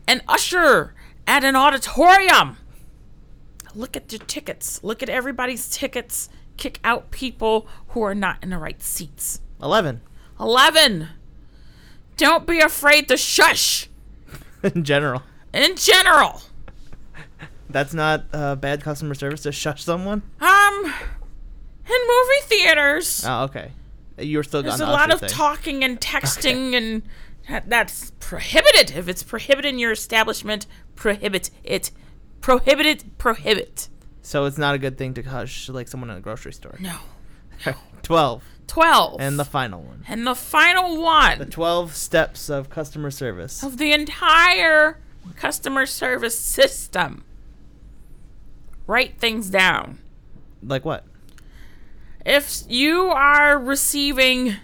an 0.06 0.22
usher 0.28 0.94
at 1.26 1.42
an 1.42 1.56
auditorium, 1.56 2.58
look 3.74 3.96
at 3.96 4.12
your 4.12 4.20
tickets. 4.20 4.82
Look 4.84 5.02
at 5.02 5.08
everybody's 5.08 5.68
tickets. 5.68 6.28
Kick 6.56 6.78
out 6.84 7.10
people 7.10 7.66
who 7.88 8.02
are 8.02 8.14
not 8.14 8.36
in 8.42 8.50
the 8.50 8.58
right 8.58 8.80
seats. 8.80 9.40
Eleven. 9.60 10.00
11. 10.38 11.08
Don't 12.16 12.46
be 12.46 12.60
afraid 12.60 13.08
to 13.08 13.16
shush 13.16 13.88
in 14.62 14.84
general. 14.84 15.22
in 15.52 15.76
general. 15.76 16.42
That's 17.68 17.94
not 17.94 18.24
uh, 18.32 18.54
bad 18.56 18.82
customer 18.82 19.14
service 19.14 19.42
to 19.42 19.52
shush 19.52 19.82
someone. 19.82 20.22
Um, 20.40 20.84
in 20.84 22.00
movie 22.08 22.42
theaters, 22.44 23.24
Oh, 23.26 23.44
okay. 23.44 23.72
You're 24.18 24.42
still 24.42 24.62
there's 24.62 24.80
on 24.80 24.88
a 24.88 24.92
lot 24.92 25.10
of 25.12 25.20
thing. 25.20 25.28
talking 25.30 25.82
and 25.84 26.00
texting, 26.00 26.74
and 26.76 27.02
that- 27.02 27.08
that's 27.66 28.12
prohibited. 28.20 28.92
If 28.96 29.08
it's 29.08 29.22
prohibited 29.22 29.72
in 29.74 29.78
your 29.78 29.92
establishment, 29.92 30.66
prohibit 30.96 31.50
it. 31.64 31.90
Prohibited, 32.40 33.18
prohibit. 33.18 33.88
So 34.22 34.44
it's 34.44 34.58
not 34.58 34.74
a 34.74 34.78
good 34.78 34.96
thing 34.98 35.14
to 35.14 35.22
hush 35.22 35.68
like 35.68 35.88
someone 35.88 36.10
in 36.10 36.16
a 36.16 36.20
grocery 36.20 36.52
store. 36.52 36.76
No. 36.80 36.96
Twelve. 38.02 38.42
12. 38.68 39.20
And 39.20 39.38
the 39.38 39.44
final 39.44 39.82
one. 39.82 40.04
and 40.08 40.26
the 40.26 40.34
final 40.34 41.02
one 41.02 41.38
The 41.38 41.44
twelve 41.46 41.94
steps 41.94 42.48
of 42.48 42.70
customer 42.70 43.10
service. 43.10 43.62
of 43.62 43.76
the 43.76 43.92
entire 43.92 44.98
customer 45.36 45.84
service 45.84 46.38
system. 46.38 47.24
Write 48.86 49.18
things 49.18 49.50
down. 49.50 49.98
Like 50.62 50.84
what? 50.84 51.04
If 52.24 52.62
you 52.68 53.06
are 53.08 53.58
receiving 53.58 54.54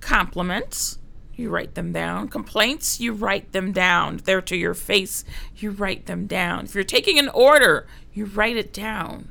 compliments, 0.00 0.98
you 1.36 1.50
write 1.50 1.74
them 1.74 1.92
down. 1.92 2.28
Complaints, 2.28 3.00
you 3.00 3.12
write 3.12 3.52
them 3.52 3.72
down. 3.72 4.20
They're 4.24 4.40
to 4.42 4.56
your 4.56 4.74
face, 4.74 5.24
you 5.56 5.70
write 5.70 6.06
them 6.06 6.26
down. 6.26 6.64
If 6.66 6.74
you're 6.74 6.84
taking 6.84 7.18
an 7.18 7.28
order, 7.30 7.86
you 8.12 8.24
write 8.26 8.56
it 8.56 8.72
down. 8.72 9.28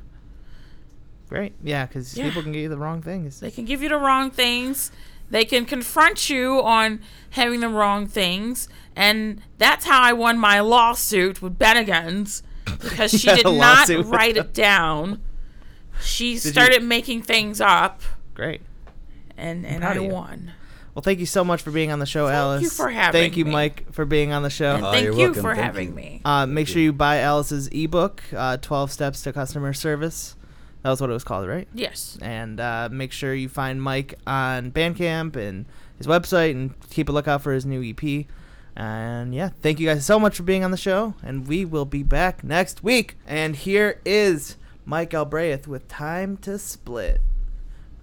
Great. 1.30 1.54
Yeah, 1.64 1.86
because 1.86 2.16
Yeah. 2.18 2.26
people 2.26 2.43
can 2.43 2.51
give 2.51 2.62
you 2.64 2.70
the 2.70 2.78
wrong 2.78 3.01
things. 3.01 3.39
They 3.39 3.51
can 3.51 3.66
give 3.66 3.82
you 3.82 3.89
the 3.89 3.97
wrong 3.97 4.30
things. 4.30 4.91
They 5.30 5.45
can 5.45 5.66
confront 5.66 6.30
you 6.30 6.62
on 6.62 6.99
having 7.32 7.62
the 7.62 7.70
wrong 7.70 8.06
things. 8.08 8.68
And 8.95 9.41
that's 9.58 9.86
how 9.86 10.01
I 10.01 10.14
won 10.14 10.38
my 10.38 10.60
lawsuit 10.60 11.41
with 11.41 11.58
Bennigan's 11.58 12.43
because 12.66 13.12
she 13.20 13.28
did 13.36 13.45
not 13.45 13.89
write 13.89 14.38
it 14.38 14.54
down. 14.54 15.22
She 16.01 16.34
you- 16.34 16.38
started 16.38 16.84
making 16.84 17.24
things 17.24 17.60
up, 17.62 18.01
Great. 18.36 18.62
and, 19.38 19.66
and 19.66 19.84
I 19.84 19.95
you. 19.95 20.04
won. 20.04 20.51
Well, 20.96 21.02
thank 21.02 21.20
you 21.20 21.26
so 21.26 21.44
much 21.44 21.62
for 21.64 21.72
being 21.72 21.91
on 21.91 21.98
the 22.00 22.06
show, 22.06 22.28
Thank 22.28 22.36
Alice. 22.36 22.62
Thank 22.62 22.72
you 22.72 22.76
for 22.78 22.89
having 22.89 23.20
me. 23.20 23.24
Thank 23.26 23.38
you, 23.38 23.46
me. 23.46 23.52
Mike, 23.52 23.91
for 23.94 24.06
being 24.06 24.32
on 24.32 24.44
the 24.44 24.50
show. 24.52 24.76
And 24.76 24.86
Oh, 24.86 24.91
thank 24.91 25.06
you're 25.06 25.14
you 25.14 25.20
welcome. 25.26 25.41
for 25.41 25.56
Thank 25.56 25.66
having 25.66 25.88
you. 25.89 25.94
me. 25.96 26.22
Uh, 26.24 26.46
make 26.46 26.68
sure 26.68 26.82
you 26.82 26.94
buy 26.94 27.20
Alice's 27.20 27.68
ebook, 27.70 28.22
uh, 28.36 28.58
12 28.58 28.91
Steps 28.91 29.22
to 29.24 29.34
Customer 29.34 29.74
Service. 29.74 30.36
That 30.84 30.89
was 30.91 31.02
what 31.02 31.10
it 31.10 31.14
was 31.14 31.24
called, 31.24 31.48
right? 31.48 31.68
Yes. 31.74 32.18
And 32.22 32.60
uh, 32.60 32.89
make 32.91 33.12
sure 33.12 33.34
you 33.34 33.50
find 33.50 33.82
Mike 33.82 34.16
on 34.28 34.70
Bandcamp 34.72 35.36
and 35.36 35.66
his 35.98 36.06
website 36.08 36.52
and 36.52 36.74
keep 36.89 37.10
a 37.10 37.12
lookout 37.12 37.41
for 37.41 37.54
his 37.54 37.66
new 37.66 37.82
EP. 37.84 38.26
And 38.76 39.34
yeah, 39.34 39.50
thank 39.62 39.80
you 39.80 39.88
guys 39.88 40.06
so 40.06 40.20
much 40.20 40.36
for 40.36 40.44
being 40.44 40.64
on 40.64 40.72
the 40.72 40.78
show. 40.78 41.16
And 41.24 41.48
we 41.48 41.64
will 41.66 41.86
be 41.86 42.04
back 42.04 42.44
next 42.44 42.84
week. 42.84 43.18
And 43.26 43.56
here 43.56 44.00
is 44.06 44.58
Mike 44.86 45.12
Galbraith 45.12 45.68
with 45.68 45.88
Time 45.88 46.38
to 46.38 46.60
Split. 46.60 47.22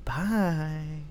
Bye. 0.04 1.02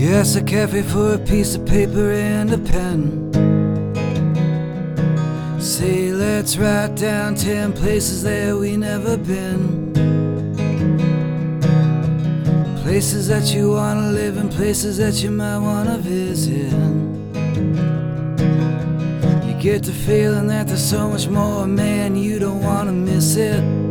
Yes, 0.00 0.34
a 0.34 0.42
cafe 0.42 0.80
for 0.80 1.12
a 1.12 1.18
piece 1.18 1.54
of 1.54 1.66
paper 1.66 2.10
and 2.10 2.50
a 2.50 2.56
pen. 2.56 3.28
Say, 5.60 6.10
let's 6.10 6.56
write 6.56 6.94
down 6.96 7.34
ten 7.34 7.74
places 7.74 8.22
that 8.22 8.56
we 8.56 8.78
never 8.78 9.18
been. 9.18 9.92
Places 12.82 13.28
that 13.28 13.52
you 13.52 13.72
wanna 13.72 14.10
live 14.12 14.38
and 14.38 14.50
places 14.50 14.96
that 14.96 15.22
you 15.22 15.30
might 15.30 15.58
wanna 15.58 15.98
visit. 15.98 16.72
You 19.46 19.54
get 19.60 19.82
the 19.82 19.92
feeling 19.92 20.46
that 20.46 20.66
there's 20.66 20.82
so 20.82 21.10
much 21.10 21.28
more, 21.28 21.66
man, 21.66 22.16
you 22.16 22.38
don't 22.38 22.62
wanna 22.62 22.92
miss 22.92 23.36
it. 23.36 23.89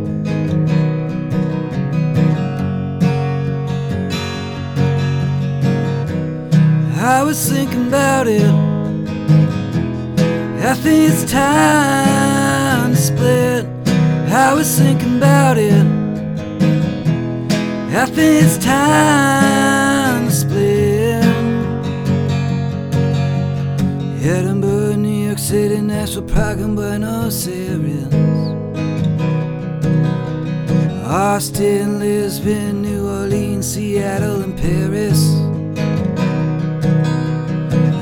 I 7.02 7.24
was 7.24 7.50
thinking 7.50 7.88
about 7.88 8.28
it. 8.28 8.44
I 10.62 10.74
think 10.74 11.10
it's 11.10 11.32
time 11.32 12.92
to 12.92 12.98
split. 12.98 13.66
I 14.30 14.54
was 14.54 14.78
thinking 14.78 15.16
about 15.16 15.58
it. 15.58 15.86
I 17.96 18.06
think 18.06 18.44
it's 18.44 18.58
time 18.58 20.26
to 20.26 20.32
split. 20.32 21.24
Edinburgh, 24.22 24.98
New 24.98 25.28
York 25.28 25.40
City, 25.40 25.80
Nashville, 25.80 26.24
Prague, 26.24 26.60
and 26.60 26.76
Buenos 26.76 27.48
Aires. 27.48 28.14
Austin, 31.06 32.00
Lisbon, 32.00 32.82
New 32.82 33.08
Orleans, 33.08 33.66
Seattle, 33.66 34.42
and 34.42 34.58
Paris. 34.58 35.49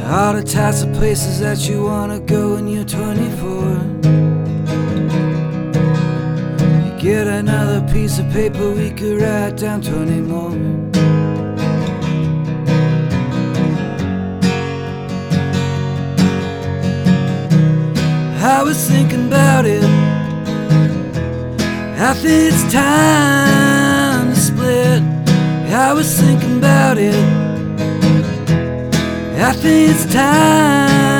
All 0.09 0.31
the 0.31 0.41
types 0.41 0.83
of 0.83 0.93
places 0.93 1.41
that 1.41 1.67
you 1.67 1.83
wanna 1.83 2.21
go 2.21 2.53
when 2.55 2.65
you're 2.69 2.85
24. 2.85 3.77
You 6.85 6.91
get 6.97 7.27
another 7.27 7.85
piece 7.91 8.17
of 8.17 8.31
paper, 8.31 8.71
we 8.71 8.89
could 8.91 9.21
write 9.21 9.57
down 9.57 9.81
20 9.81 10.21
more. 10.21 10.55
I 18.39 18.63
was 18.63 18.77
thinking 18.89 19.27
about 19.27 19.65
it. 19.65 19.83
I 21.99 22.13
think 22.13 22.53
it's 22.53 22.71
time 22.71 24.29
to 24.29 24.39
split. 24.39 25.03
I 25.73 25.91
was 25.91 26.17
thinking 26.17 26.59
about 26.59 26.97
it. 26.97 27.36
I 29.39 29.53
think 29.53 29.91
it's 29.91 30.11
time 30.11 31.16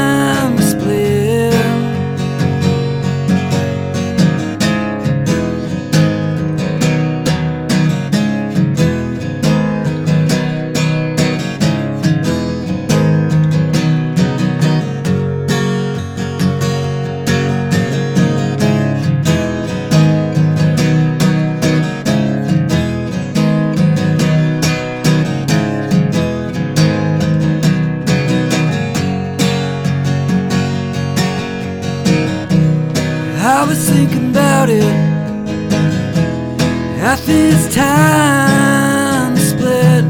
It's 37.30 37.76
time 37.76 39.36
split. 39.36 40.06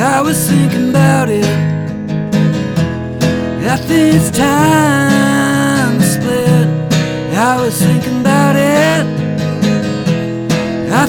I 0.00 0.20
was 0.20 0.36
thinking 0.48 0.90
about 0.90 1.28
it. 1.28 1.46
Think 3.86 4.16
it's 4.16 4.30
time 4.36 6.00
split. 6.02 6.68
I 7.36 7.56
was 7.60 7.80
thinking 7.80 8.20
about 8.20 8.56
it. 8.56 9.06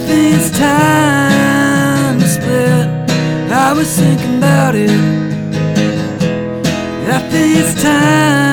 Think 0.08 0.36
it's 0.36 0.52
time 0.58 2.20
split. 2.22 2.88
I 3.52 3.74
was 3.74 3.90
thinking 3.98 4.38
about 4.38 4.76
it. 4.76 4.90
Think 7.32 7.58
it's 7.58 7.82
time 7.82 8.49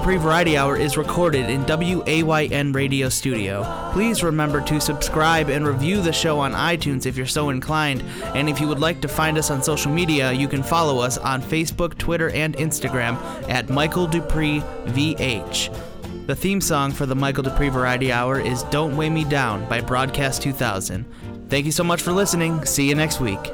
Duprey 0.00 0.18
Variety 0.18 0.56
Hour 0.56 0.78
is 0.78 0.96
recorded 0.96 1.50
in 1.50 1.66
WAYN 1.66 2.74
Radio 2.74 3.10
Studio. 3.10 3.90
Please 3.92 4.22
remember 4.22 4.62
to 4.62 4.80
subscribe 4.80 5.50
and 5.50 5.68
review 5.68 6.00
the 6.00 6.10
show 6.10 6.38
on 6.38 6.54
iTunes 6.54 7.04
if 7.04 7.18
you're 7.18 7.26
so 7.26 7.50
inclined. 7.50 8.02
And 8.34 8.48
if 8.48 8.62
you 8.62 8.66
would 8.68 8.78
like 8.78 9.02
to 9.02 9.08
find 9.08 9.36
us 9.36 9.50
on 9.50 9.62
social 9.62 9.92
media, 9.92 10.32
you 10.32 10.48
can 10.48 10.62
follow 10.62 11.00
us 11.00 11.18
on 11.18 11.42
Facebook, 11.42 11.98
Twitter, 11.98 12.30
and 12.30 12.56
Instagram 12.56 13.20
at 13.50 13.68
Michael 13.68 14.06
Duprey 14.06 14.62
VH. 14.86 16.26
The 16.26 16.34
theme 16.34 16.62
song 16.62 16.92
for 16.92 17.04
the 17.04 17.14
Michael 17.14 17.44
Duprey 17.44 17.70
Variety 17.70 18.10
Hour 18.10 18.40
is 18.40 18.62
Don't 18.64 18.96
Weigh 18.96 19.10
Me 19.10 19.24
Down 19.24 19.68
by 19.68 19.82
Broadcast 19.82 20.40
2000. 20.40 21.04
Thank 21.50 21.66
you 21.66 21.72
so 21.72 21.84
much 21.84 22.00
for 22.00 22.12
listening. 22.12 22.64
See 22.64 22.88
you 22.88 22.94
next 22.94 23.20
week. 23.20 23.52